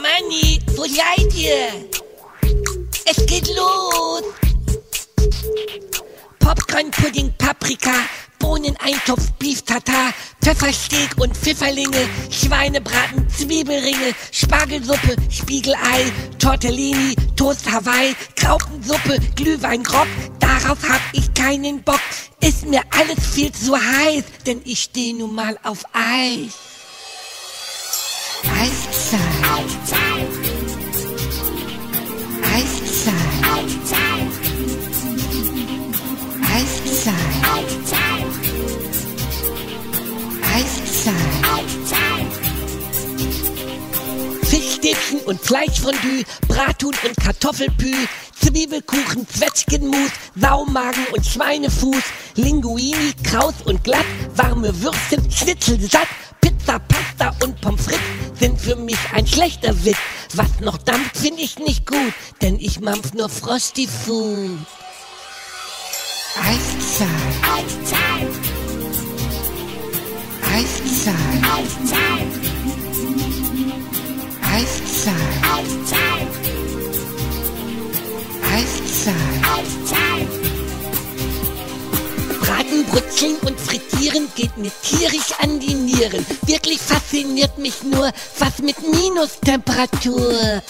Manni, 0.00 0.60
wo 0.76 0.84
seid 0.84 1.34
ihr? 1.34 1.88
Es 3.04 3.26
geht 3.26 3.48
los! 3.54 4.22
Popcorn-Pudding, 6.46 7.34
Paprika, 7.38 7.90
Bohneneintopf, 8.38 9.32
Beef 9.32 9.62
Tartar, 9.62 10.14
Pfeffersteak 10.40 11.18
und 11.18 11.36
Pfifferlinge, 11.36 12.08
Schweinebraten, 12.30 13.28
Zwiebelringe, 13.28 14.14
Spargelsuppe, 14.30 15.16
Spiegelei, 15.28 16.12
Tortellini, 16.38 17.16
Toast 17.34 17.68
Hawaii, 17.68 18.14
Graupensuppe, 18.36 19.18
Glühwein 19.34 19.82
grob. 19.82 20.06
Darauf 20.38 20.78
hab 20.88 21.00
ich 21.14 21.34
keinen 21.34 21.82
Bock. 21.82 21.98
Ist 22.40 22.64
mir 22.64 22.82
alles 22.96 23.26
viel 23.26 23.50
zu 23.50 23.76
heiß, 23.76 24.22
denn 24.46 24.60
ich 24.64 24.84
steh 24.84 25.14
nun 25.14 25.34
mal 25.34 25.58
auf 25.64 25.82
Eis. 25.92 26.52
Eiszeit. 28.44 29.20
Eiszeit. 29.42 30.05
Eiszeit. 37.54 38.26
Eiszeit. 40.54 41.16
Fischstäbchen 44.42 45.20
und 45.26 45.40
Fleischfondue, 45.40 46.24
Brathuhn 46.48 46.94
und 47.04 47.16
Kartoffelpü, 47.16 47.94
Zwiebelkuchen, 48.40 49.26
Zwetschgenmus, 49.28 50.10
Saumagen 50.34 51.06
und 51.14 51.24
Schweinefuß, 51.26 52.02
Linguini, 52.36 53.12
Kraus 53.22 53.54
und 53.64 53.82
glatt, 53.84 54.06
warme 54.34 54.72
Würstchen, 54.82 55.30
Schnitzel 55.30 55.80
satt, 55.80 56.08
Pizza, 56.40 56.78
Pasta 56.78 57.34
und 57.44 57.60
Pommes 57.60 57.84
frites 57.84 58.26
sind 58.38 58.60
für 58.60 58.76
mich 58.76 58.98
ein 59.12 59.26
schlechter 59.26 59.84
Witz. 59.84 59.98
Was 60.34 60.60
noch 60.60 60.78
dampft, 60.78 61.16
finde 61.16 61.42
ich 61.42 61.58
nicht 61.58 61.86
gut, 61.86 62.12
denn 62.42 62.58
ich 62.60 62.80
mampf 62.80 63.14
nur 63.14 63.28
Frosty 63.28 63.88
Food. 63.88 64.58
Eiszeit. 66.44 67.08
Eiszeit. 67.42 68.34
Eiszeit. 70.54 71.46
Eiszeit. 74.52 75.16
Eiszeit. 78.52 79.46
Braten, 82.40 82.84
brutzeln 82.90 83.36
und 83.46 83.58
frittieren 83.58 84.28
geht 84.34 84.56
mir 84.56 84.70
tierisch 84.82 85.32
an 85.40 85.58
die 85.58 85.74
Nieren. 85.74 86.24
Wirklich 86.42 86.80
fasziniert 86.80 87.58
mich 87.58 87.82
nur, 87.82 88.12
was 88.38 88.58
mit 88.60 88.76
Minustemperatur. 88.82 90.62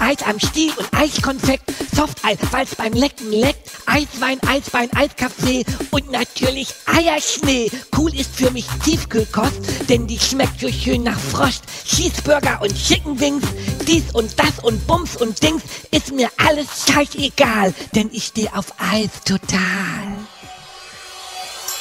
Eis 0.00 0.22
am 0.26 0.38
Stiel 0.38 0.72
und 0.76 0.88
Eiskonfekt, 0.92 1.72
Softeis, 1.94 2.38
weil's 2.50 2.74
beim 2.74 2.92
Lecken 2.92 3.32
leckt, 3.32 3.70
Eiswein, 3.86 4.38
Eisbein, 4.46 4.90
Eiskaffee 4.94 5.64
und 5.90 6.10
natürlich 6.10 6.74
Eierschnee. 6.86 7.70
Cool 7.96 8.14
ist 8.14 8.36
für 8.36 8.50
mich 8.50 8.66
Tiefkühlkost, 8.84 9.88
denn 9.88 10.06
die 10.06 10.18
schmeckt 10.18 10.60
so 10.60 10.68
schön 10.70 11.02
nach 11.02 11.18
Frost. 11.18 11.64
Cheeseburger 11.84 12.60
und 12.62 12.74
Chicken 12.74 13.18
Wings, 13.18 13.44
dies 13.86 14.04
und 14.12 14.38
das 14.38 14.62
und 14.62 14.86
Bums 14.86 15.16
und 15.16 15.42
Dings, 15.42 15.62
ist 15.90 16.12
mir 16.12 16.28
alles 16.36 16.66
scheißegal, 16.86 17.74
denn 17.94 18.10
ich 18.12 18.24
steh 18.24 18.48
auf 18.50 18.66
Eis 18.78 19.10
total. 19.24 19.58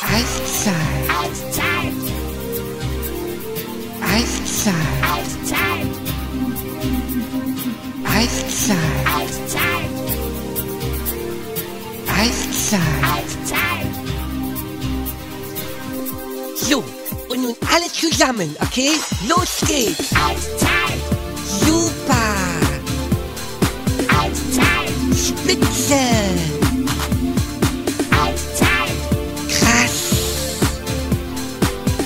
Eiszeit. 0.02 0.74
Eiszeit. 1.10 1.94
Eiszeit. 4.02 5.05
Eiszeit. 8.16 8.78
Eiszeit. 9.06 9.90
Eiszeit. 12.08 13.30
So, 16.56 16.82
und 17.28 17.42
nun 17.42 17.56
alle 17.74 17.92
zusammen, 17.92 18.56
okay? 18.62 18.92
Los 19.28 19.68
geht's. 19.68 20.12
Eiszeit. 20.14 21.02
Super. 21.66 22.36
Eiszeit. 24.08 24.94
Spitze. 25.14 26.00
Eiszeit. 28.24 28.98
Krass. 29.50 30.00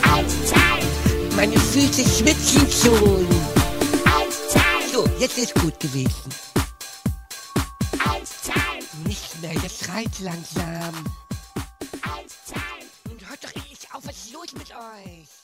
Eiszeit. 0.01 1.35
Meine 1.35 1.59
Füße 1.59 2.03
schwitzen 2.03 2.67
schon. 2.81 3.48
So, 4.99 5.07
jetzt 5.17 5.37
ist 5.37 5.55
gut 5.55 5.79
gewesen. 5.79 6.29
Nicht 9.05 9.41
mehr, 9.41 9.53
jetzt 9.53 9.85
schreit 9.85 10.19
langsam. 10.19 10.93
Und 13.09 13.29
hört 13.29 13.41
doch 13.41 13.55
endlich 13.55 13.87
auf, 13.93 14.05
was 14.05 14.17
ist 14.17 14.33
los 14.33 14.51
mit 14.51 14.71
euch? 14.71 15.38